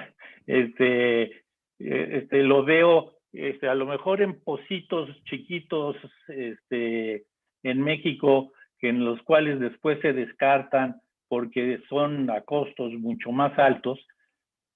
[0.45, 1.33] Este, eh,
[1.79, 5.95] este, lo veo este, a lo mejor en pocitos chiquitos
[6.27, 7.25] este,
[7.63, 8.51] en México,
[8.81, 13.99] en los cuales después se descartan porque son a costos mucho más altos.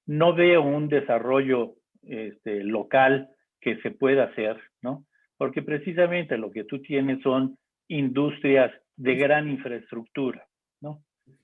[0.05, 3.29] No veo un desarrollo este, local
[3.61, 4.59] que se pueda hacer.
[5.41, 7.57] Porque precisamente lo que tú tienes son
[7.87, 10.45] industrias de gran infraestructura,
[10.81, 11.01] ¿no?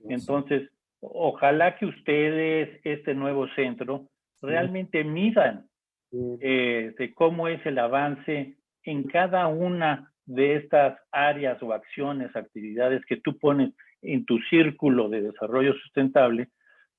[0.08, 0.70] Entonces,
[1.00, 4.08] ojalá que ustedes, este nuevo centro,
[4.40, 5.66] realmente midan
[6.12, 13.04] eh, de cómo es el avance en cada una de estas áreas o acciones, actividades
[13.08, 16.50] que tú pones en tu círculo de desarrollo sustentable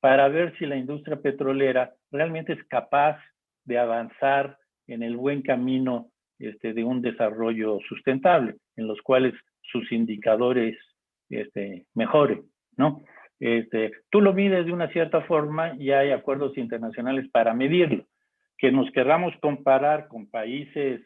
[0.01, 3.21] para ver si la industria petrolera realmente es capaz
[3.67, 4.59] de avanzar
[4.89, 10.79] en el buen camino este, de un desarrollo sustentable, en los cuales sus indicadores
[11.29, 12.45] este, mejoren,
[12.77, 13.03] ¿no?
[13.41, 18.05] Este, tú lo mides de una cierta forma y hay acuerdos internacionales para medirlo.
[18.57, 21.03] Que nos queramos comparar con países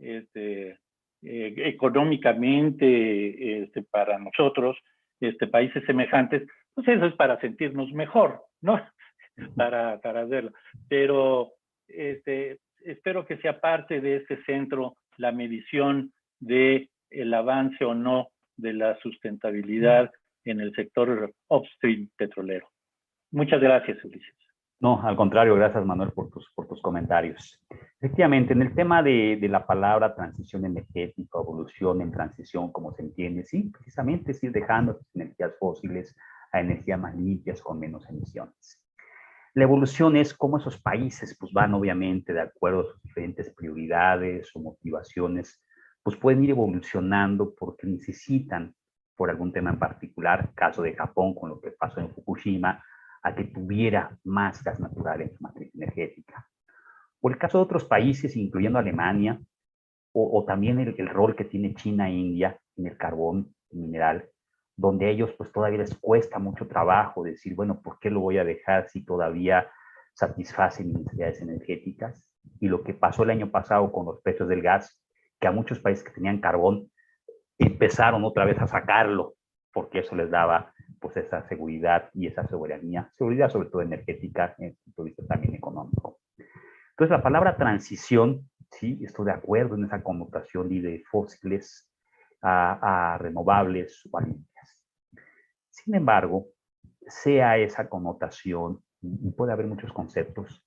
[0.00, 0.78] este,
[1.22, 4.76] eh, económicamente este, para nosotros,
[5.20, 8.80] este, países semejantes, pues eso es para sentirnos mejor, ¿no?
[9.56, 10.52] Para, para hacerlo.
[10.88, 11.52] Pero
[11.88, 18.28] este, espero que sea parte de este centro la medición de el avance o no
[18.56, 20.10] de la sustentabilidad
[20.44, 22.68] en el sector upstream petrolero.
[23.32, 24.34] Muchas gracias, Ulises.
[24.80, 27.60] No, al contrario, gracias Manuel por tus, por tus comentarios.
[27.98, 33.02] Efectivamente, en el tema de, de, la palabra transición energética, evolución en transición, como se
[33.02, 36.16] entiende, sí, precisamente es ir dejando energías fósiles
[36.50, 38.82] a energías más limpias con menos emisiones.
[39.54, 44.50] La evolución es cómo esos países pues, van obviamente de acuerdo a sus diferentes prioridades
[44.54, 45.62] o motivaciones,
[46.02, 48.74] pues pueden ir evolucionando porque necesitan
[49.16, 52.82] por algún tema en particular, caso de Japón con lo que pasó en Fukushima,
[53.22, 56.48] a que tuviera más gas natural en su matriz energética.
[57.20, 59.38] O el caso de otros países, incluyendo Alemania,
[60.12, 64.28] o, también el, rol que tiene China e India en el carbón mineral,
[64.80, 68.44] donde ellos pues todavía les cuesta mucho trabajo decir, bueno, ¿por qué lo voy a
[68.44, 69.70] dejar si todavía
[70.14, 72.26] satisface mis necesidades energéticas?
[72.60, 74.98] Y lo que pasó el año pasado con los precios del gas,
[75.38, 76.90] que a muchos países que tenían carbón
[77.58, 79.34] empezaron otra vez a sacarlo,
[79.70, 84.68] porque eso les daba pues esa seguridad y esa soberanía, seguridad sobre todo energética, en
[84.68, 86.20] el punto de vista también económico.
[86.90, 91.86] Entonces la palabra transición, sí, estoy de acuerdo en esa connotación de fósiles
[92.40, 94.49] a, a renovables o a limpias.
[95.84, 96.48] Sin embargo,
[97.06, 98.82] sea esa connotación,
[99.36, 100.62] puede haber muchos conceptos,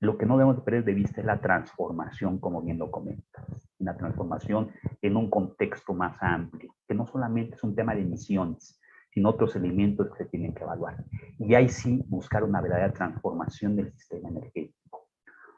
[0.00, 3.46] lo que no debemos perder de vista es la transformación, como bien lo comentas,
[3.78, 4.70] una transformación
[5.00, 8.80] en un contexto más amplio, que no solamente es un tema de emisiones,
[9.12, 11.04] sino otros elementos que se tienen que evaluar.
[11.38, 15.08] Y ahí sí buscar una verdadera transformación del sistema energético,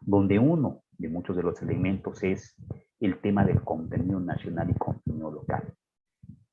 [0.00, 2.56] donde uno de muchos de los elementos es
[3.00, 5.74] el tema del contenido nacional y contenido local,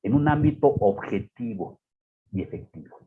[0.02, 1.80] en un ámbito objetivo
[2.32, 3.00] y efectivo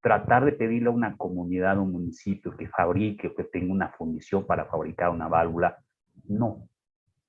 [0.00, 3.90] tratar de pedirle a una comunidad o un municipio que fabrique o que tenga una
[3.90, 5.78] fundición para fabricar una válvula,
[6.24, 6.68] no.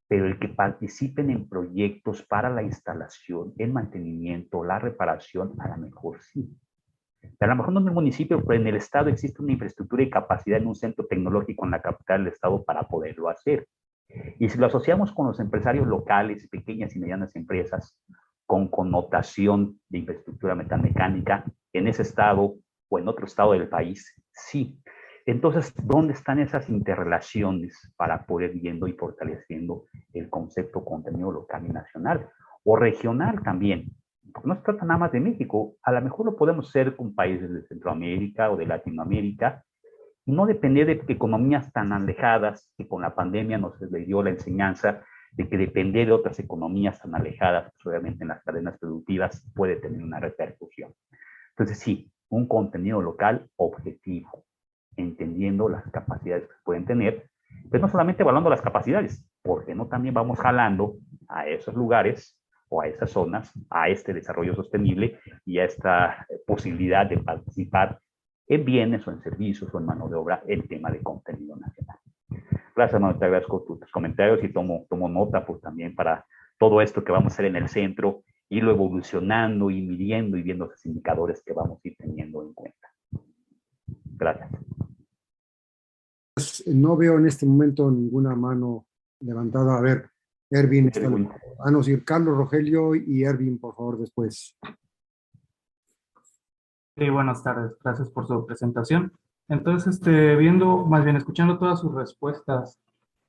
[0.07, 5.77] Pero el que participen en proyectos para la instalación, el mantenimiento, la reparación, a lo
[5.77, 6.49] mejor sí.
[7.39, 10.09] A lo mejor no en el municipio, pero en el Estado existe una infraestructura y
[10.09, 13.67] capacidad en un centro tecnológico en la capital del Estado para poderlo hacer.
[14.39, 17.95] Y si lo asociamos con los empresarios locales, pequeñas y medianas empresas,
[18.49, 22.55] con connotación de infraestructura metalmecánica en ese estado
[22.89, 24.81] o en otro estado del país, sí.
[25.27, 31.69] Entonces, ¿dónde están esas interrelaciones para poder viendo y fortaleciendo el concepto contenido local y
[31.69, 32.27] nacional?
[32.63, 33.91] O regional también,
[34.33, 37.13] porque no se trata nada más de México, a lo mejor lo podemos hacer con
[37.13, 39.63] países de Centroamérica o de Latinoamérica,
[40.25, 44.31] y no depender de economías tan alejadas que con la pandemia nos le dio la
[44.31, 49.45] enseñanza de que depender de otras economías tan alejadas, pues obviamente en las cadenas productivas,
[49.55, 50.93] puede tener una repercusión.
[51.51, 54.45] Entonces, sí, un contenido local objetivo,
[54.95, 57.29] entendiendo las capacidades que pueden tener,
[57.69, 60.95] pero no solamente evaluando las capacidades, porque no también vamos jalando
[61.27, 62.37] a esos lugares
[62.69, 67.99] o a esas zonas, a este desarrollo sostenible y a esta posibilidad de participar
[68.47, 71.97] en bienes o en servicios o en mano de obra el tema de contenido nacional.
[72.75, 76.25] Gracias, Manuel, te agradezco tus comentarios y tomo, tomo nota pues también para
[76.57, 80.65] todo esto que vamos a hacer en el centro, irlo evolucionando y midiendo y viendo
[80.65, 82.87] esos indicadores que vamos a ir teniendo en cuenta.
[84.17, 84.49] Gracias.
[86.67, 88.85] No veo en este momento ninguna mano
[89.19, 89.77] levantada.
[89.77, 90.09] A ver,
[90.49, 94.57] Ervin, está, a no decir Carlos, Rogelio y Ervin, por favor, después.
[96.97, 97.77] Sí, buenas tardes.
[97.83, 99.13] Gracias por su presentación.
[99.49, 102.79] Entonces, este, viendo, más bien escuchando todas sus respuestas,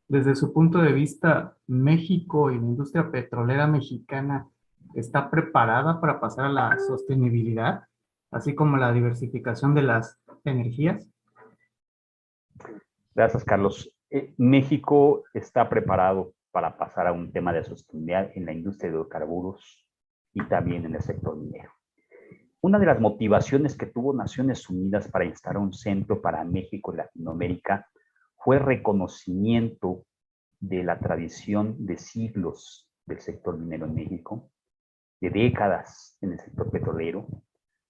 [0.07, 4.47] desde su punto de vista, México y la industria petrolera mexicana
[4.95, 7.85] está preparada para pasar a la sostenibilidad,
[8.31, 11.09] así como la diversificación de las energías.
[13.15, 13.91] Gracias, Carlos.
[14.11, 18.97] Eh, México está preparado para pasar a un tema de sostenibilidad en la industria de
[18.97, 19.87] hidrocarburos
[20.35, 21.80] y también en el sector minero.
[22.63, 26.99] Una de las motivaciones que tuvo Naciones Unidas para instalar un centro para México y
[26.99, 27.89] Latinoamérica
[28.37, 30.05] fue reconocimiento
[30.59, 34.51] de la tradición de siglos del sector minero en México,
[35.23, 37.27] de décadas en el sector petrolero,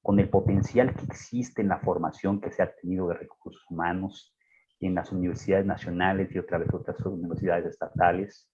[0.03, 4.37] con el potencial que existe en la formación que se ha tenido de recursos humanos
[4.79, 8.49] en las universidades nacionales y otra otras universidades estatales,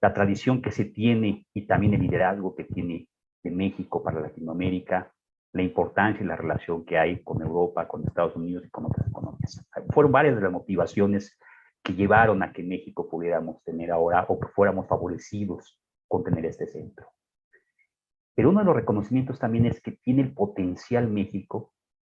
[0.00, 3.08] la tradición que se tiene y también el liderazgo que tiene
[3.42, 5.12] de México para Latinoamérica,
[5.52, 9.08] la importancia y la relación que hay con Europa, con Estados Unidos y con otras
[9.08, 9.66] economías.
[9.92, 11.38] Fueron varias de las motivaciones
[11.82, 16.66] que llevaron a que México pudiéramos tener ahora o que fuéramos favorecidos con tener este
[16.66, 17.08] centro.
[18.34, 21.72] Pero uno de los reconocimientos también es que tiene el potencial México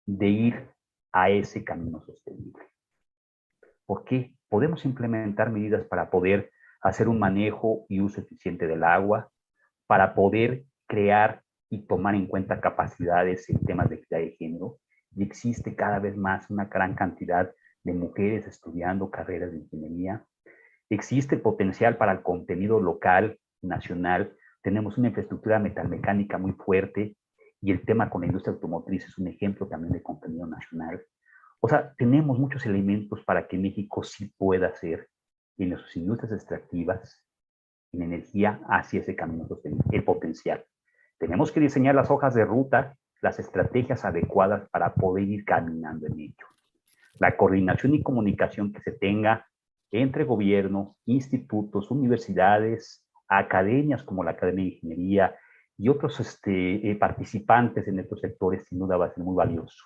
[0.06, 0.68] de ir
[1.12, 2.64] a ese camino sostenible.
[3.86, 4.34] ¿Por qué?
[4.54, 9.32] podemos implementar medidas para poder hacer un manejo y uso eficiente del agua,
[9.88, 11.42] para poder crear
[11.74, 14.78] y tomar en cuenta capacidades en temas de equidad de género.
[15.16, 17.52] Y existe cada vez más una gran cantidad
[17.84, 20.24] de mujeres estudiando carreras de ingeniería.
[20.92, 24.38] Existe potencial para el contenido local, nacional.
[24.62, 27.18] Tenemos una infraestructura metalmecánica muy fuerte
[27.60, 31.04] y el tema con la industria automotriz es un ejemplo también de contenido nacional.
[31.60, 35.10] O sea, tenemos muchos elementos para que México sí pueda ser
[35.58, 37.26] en sus industrias extractivas,
[37.94, 39.48] en energía, hacia ese camino
[39.92, 40.64] el potencial.
[41.18, 46.20] Tenemos que diseñar las hojas de ruta, las estrategias adecuadas para poder ir caminando en
[46.20, 46.48] ello.
[47.20, 49.48] La coordinación y comunicación que se tenga
[49.92, 55.36] entre gobierno, institutos, universidades, academias como la Academia de Ingeniería
[55.78, 59.86] y otros este, eh, participantes en estos sectores, sin duda va a ser muy valioso.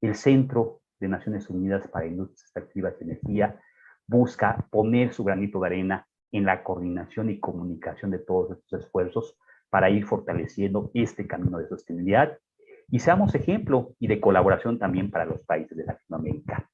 [0.00, 3.60] El Centro de Naciones Unidas para Industrias Extractivas de Energía
[4.06, 9.36] busca poner su granito de arena en la coordinación y comunicación de todos estos esfuerzos
[9.72, 12.38] para ir fortaleciendo este camino de sostenibilidad
[12.90, 16.68] y seamos ejemplo y de colaboración también para los países de Latinoamérica.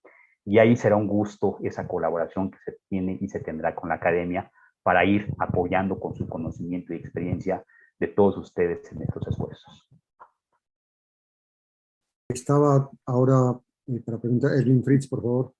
[0.44, 3.94] Y ahí será un gusto esa colaboración que se tiene y se tendrá con la
[3.94, 4.50] academia
[4.82, 7.64] para ir apoyando con su conocimiento y experiencia
[8.00, 9.88] de todos ustedes en estos esfuerzos.
[12.28, 15.54] Estaba ahora eh, para preguntar, Edwin Fritz, por favor.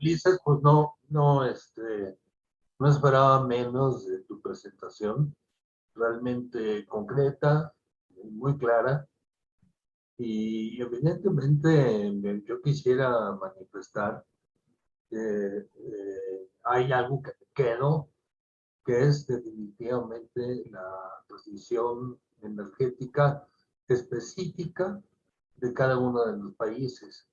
[0.00, 2.18] Lisa, pues no, no, este,
[2.78, 5.34] no esperaba menos de tu presentación,
[5.94, 7.72] realmente concreta,
[8.24, 9.06] muy clara,
[10.18, 14.24] y evidentemente yo quisiera manifestar
[15.10, 18.08] que eh, hay algo que quedó
[18.84, 20.88] que es definitivamente la
[21.28, 23.46] posición energética
[23.88, 25.02] específica
[25.56, 27.26] de cada uno de los países.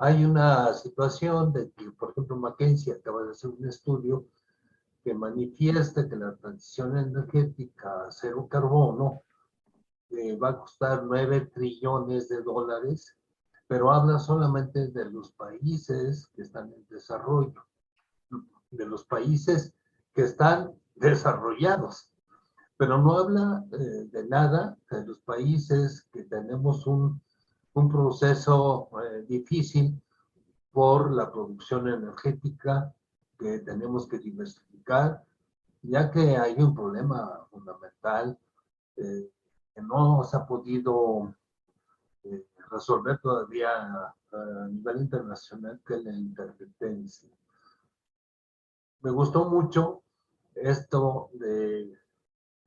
[0.00, 4.26] Hay una situación de que, por ejemplo, McKinsey acaba de hacer un estudio
[5.02, 9.22] que manifiesta que la transición energética a cero carbono
[10.10, 13.16] eh, va a costar 9 trillones de dólares,
[13.66, 17.66] pero habla solamente de los países que están en desarrollo,
[18.70, 19.74] de los países
[20.14, 22.12] que están desarrollados,
[22.76, 27.20] pero no habla eh, de nada de los países que tenemos un,
[27.74, 30.00] un proceso eh, difícil
[30.72, 32.94] por la producción energética
[33.38, 35.24] que tenemos que diversificar,
[35.82, 38.38] ya que hay un problema fundamental
[38.96, 39.30] eh,
[39.74, 41.34] que no se ha podido
[42.70, 44.14] resolver todavía a,
[44.70, 47.30] nivel internacional, que es la intermitencia.
[49.00, 50.02] Me gustó mucho
[50.54, 51.96] esto de,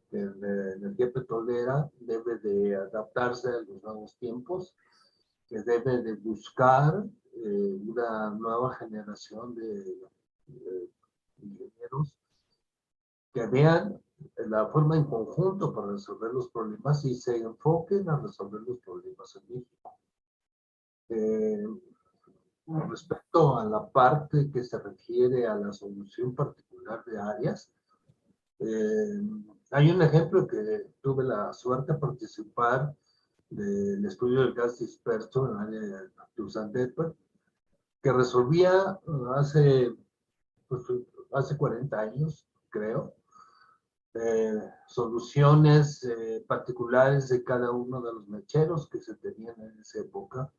[0.10, 4.74] de, energía petrolera debe de adaptarse a los nuevos tiempos,
[5.52, 9.98] que debe de buscar eh, una nueva generación de,
[11.42, 12.16] ingenieros
[13.34, 14.02] que vean
[14.48, 19.36] la forma en conjunto para resolver los problemas y se enfoquen a resolver los problemas
[19.36, 19.94] en México.
[21.10, 21.68] Eh,
[22.90, 27.70] respecto a la parte que se refiere a la solución particular de áreas,
[28.60, 29.22] eh,
[29.72, 32.96] hay un ejemplo que tuve la suerte de participar
[33.52, 36.72] del estudio del gas disperso en el área de Tucson
[38.02, 39.00] que resolvía
[39.36, 39.94] hace,
[40.68, 40.84] pues,
[41.34, 43.14] hace 40 años, creo,
[44.14, 50.00] eh, soluciones eh, particulares de cada uno de los mecheros que se tenían en esa
[50.00, 50.52] época,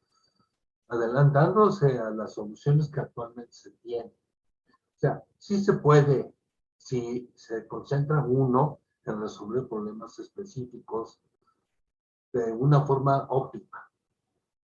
[0.89, 4.13] adelantándose a las soluciones que actualmente se tienen.
[4.97, 6.33] O sea, sí se puede
[6.77, 11.21] si se concentra uno en resolver problemas específicos
[12.33, 13.91] de una forma óptima.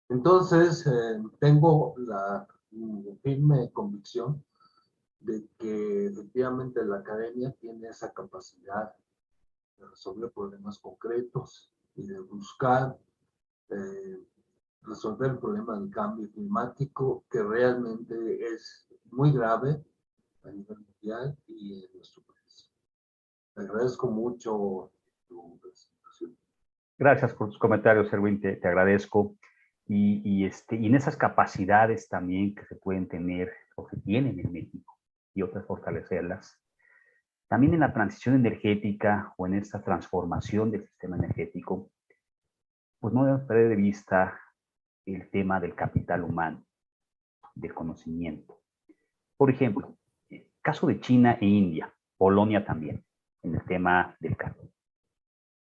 [0.08, 2.46] Entonces, eh, tengo la
[3.22, 4.44] firme convicción
[5.20, 8.94] de que efectivamente la academia tiene esa capacidad
[9.78, 12.96] de resolver problemas concretos y de buscar
[13.70, 14.24] eh,
[14.82, 19.84] resolver el problema del cambio climático, que realmente es muy grave
[20.44, 22.70] a nivel mundial y en nuestro país.
[23.54, 24.92] Te agradezco mucho
[25.26, 25.95] tu presentación.
[26.98, 29.36] Gracias por tus comentarios, Erwin, te, te agradezco.
[29.86, 34.40] Y, y, este, y en esas capacidades también que se pueden tener o que tienen
[34.40, 34.98] en México
[35.34, 36.60] y otras fortalecerlas.
[37.48, 41.90] También en la transición energética o en esta transformación del sistema energético,
[42.98, 44.40] pues no debemos perder de vista
[45.04, 46.64] el tema del capital humano,
[47.54, 48.60] del conocimiento.
[49.36, 49.96] Por ejemplo,
[50.62, 53.04] caso de China e India, Polonia también,
[53.42, 54.72] en el tema del carbón.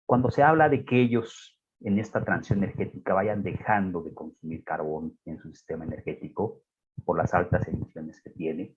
[0.10, 5.20] Cuando se habla de que ellos en esta transición energética vayan dejando de consumir carbón
[5.26, 6.64] en su sistema energético,
[7.06, 8.76] por las altas emisiones que tiene.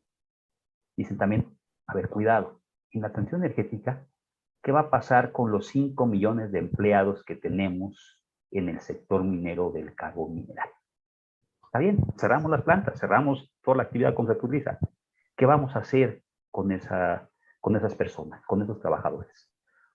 [0.94, 1.56] Dicen también,
[1.86, 2.60] a ver, cuidado,
[2.90, 4.06] en la transición energética,
[4.62, 9.24] ¿qué va a pasar con los 5 millones de empleados que tenemos en el sector
[9.24, 10.68] minero del carbón mineral?
[11.64, 14.78] Está bien, cerramos las plantas, cerramos toda la actividad utiliza.
[15.34, 19.51] ¿Qué vamos a hacer con, esa, con esas personas, con esos trabajadores?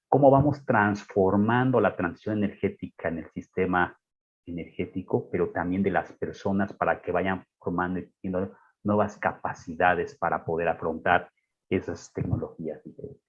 [0.10, 3.98] ¿Cómo vamos transformando la transición energética en el sistema
[4.46, 10.46] energético, pero también de las personas para que vayan formando y teniendo nuevas capacidades para
[10.46, 11.30] poder afrontar
[11.70, 13.22] esas tecnologías diferentes?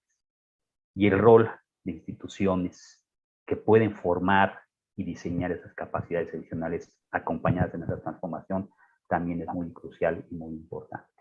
[0.94, 1.50] Y el rol
[1.84, 3.04] de instituciones
[3.44, 4.60] que pueden formar
[4.96, 8.70] y diseñar esas capacidades adicionales acompañadas en esa transformación
[9.08, 11.17] también es muy crucial y muy importante.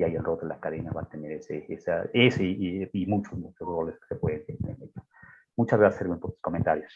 [0.00, 3.68] Y ahí el rol de la academia va a tener ese, ese y, muchos, muchos
[3.68, 4.78] roles que se pueden tener.
[5.54, 6.90] Muchas gracias, por tus comentarios.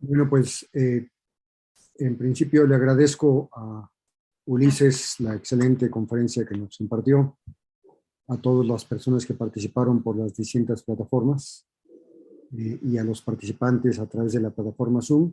[0.00, 1.08] Bueno, pues eh,
[1.98, 3.88] en principio le agradezco a
[4.46, 7.38] Ulises la excelente conferencia que nos impartió,
[8.26, 11.64] a todas las personas que participaron por las distintas plataformas
[12.58, 15.32] eh, y a los participantes a través de la plataforma Zoom.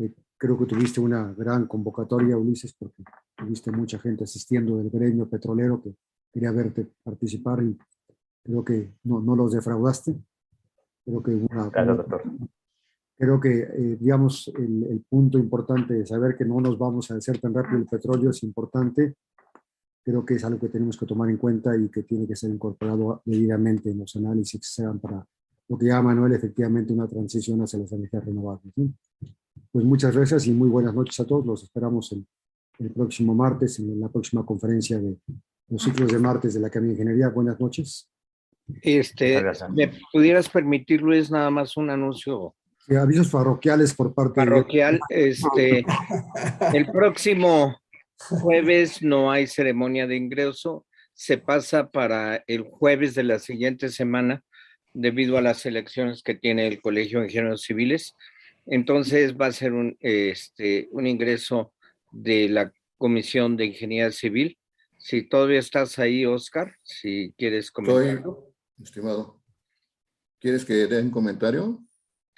[0.00, 3.02] Eh, creo que tuviste una gran convocatoria, Ulises, porque
[3.36, 5.94] tuviste mucha gente asistiendo del gremio petrolero que
[6.32, 7.76] quería verte participar y
[8.42, 10.16] creo que no, no los defraudaste.
[11.04, 11.70] Creo que una,
[13.18, 17.16] creo que, eh, digamos, el, el, punto importante de saber que no nos vamos a
[17.16, 19.16] hacer tan rápido el petróleo es importante.
[20.02, 22.50] Creo que es algo que tenemos que tomar en cuenta y que tiene que ser
[22.50, 25.26] incorporado debidamente en los análisis que sean para
[25.68, 28.74] lo que llama Manuel efectivamente una transición hacia las energías renovables.
[29.72, 31.46] Pues muchas gracias y muy buenas noches a todos.
[31.46, 32.26] Los esperamos el,
[32.78, 35.16] el próximo martes en la próxima conferencia de
[35.68, 37.28] los ciclos de martes de la Academia de Ingeniería.
[37.28, 38.10] Buenas noches.
[38.82, 39.42] Este,
[39.74, 42.54] ¿Me pudieras permitir, Luis, nada más un anuncio?
[42.86, 45.84] Sí, avisos parroquiales por parte Parroquial, este,
[46.74, 47.76] el próximo
[48.16, 54.42] jueves no hay ceremonia de ingreso, se pasa para el jueves de la siguiente semana
[54.92, 58.16] debido a las elecciones que tiene el Colegio de Ingenieros Civiles.
[58.66, 61.72] Entonces va a ser un, este, un ingreso
[62.12, 64.58] de la Comisión de Ingeniería Civil.
[64.98, 68.52] Si todavía estás ahí, Oscar, si quieres comentarlo.
[68.82, 69.42] estimado.
[70.38, 71.82] ¿Quieres que dé un comentario?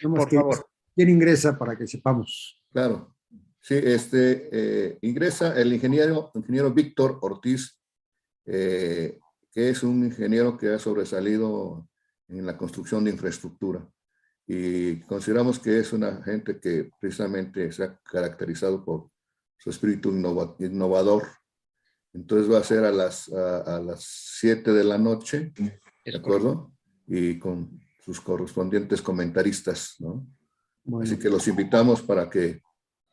[0.01, 0.67] Por favor.
[0.95, 2.63] ¿Quién ingresa para que sepamos?
[2.73, 3.17] Claro.
[3.61, 7.79] Sí, este, eh, ingresa el ingeniero, ingeniero Víctor Ortiz,
[8.45, 9.21] eh,
[9.53, 11.89] que es un ingeniero que ha sobresalido
[12.29, 13.89] en la construcción de infraestructura.
[14.47, 19.11] Y consideramos que es una gente que precisamente se ha caracterizado por
[19.59, 20.11] su espíritu
[20.59, 21.25] innovador.
[22.13, 24.05] Entonces va a ser a las, a, las
[24.41, 25.53] 7 de la noche,
[26.05, 26.73] ¿de acuerdo?
[27.07, 30.27] Y con sus correspondientes comentaristas, ¿no?
[31.01, 32.61] Así que los invitamos para que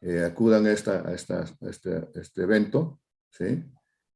[0.02, 3.00] eh, acudan a, esta, a, esta, este, este, evento,
[3.30, 3.64] ¿sí?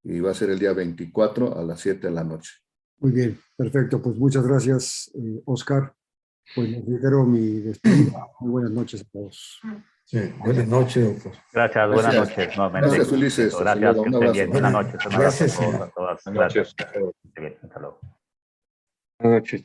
[0.04, 2.52] Y va a ser el día 24 a las 7 de la noche.
[3.00, 4.02] Muy bien, perfecto.
[4.02, 5.94] Pues muchas gracias, eh, Oscar.
[6.56, 8.28] Pues les reitero mi despedida.
[8.40, 9.60] Muy buenas noches a todos.
[10.06, 11.42] Sí, buenas noches, doctor.
[11.52, 12.56] Gracias, buenas noches.
[12.56, 13.58] Gracias, Ulises.
[13.58, 14.50] Gracias, que estén bien.
[14.52, 15.00] Buenas noches.
[15.18, 15.60] Gracias.
[15.60, 16.22] A todas.
[16.26, 16.76] Gracias.
[16.78, 18.00] Hasta luego.
[19.20, 19.64] Buenas noches.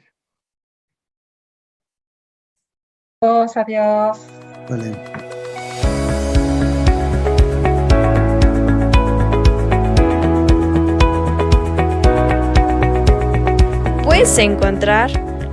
[3.57, 4.27] Adiós.
[4.71, 4.95] Vale.
[14.05, 15.11] Puedes encontrar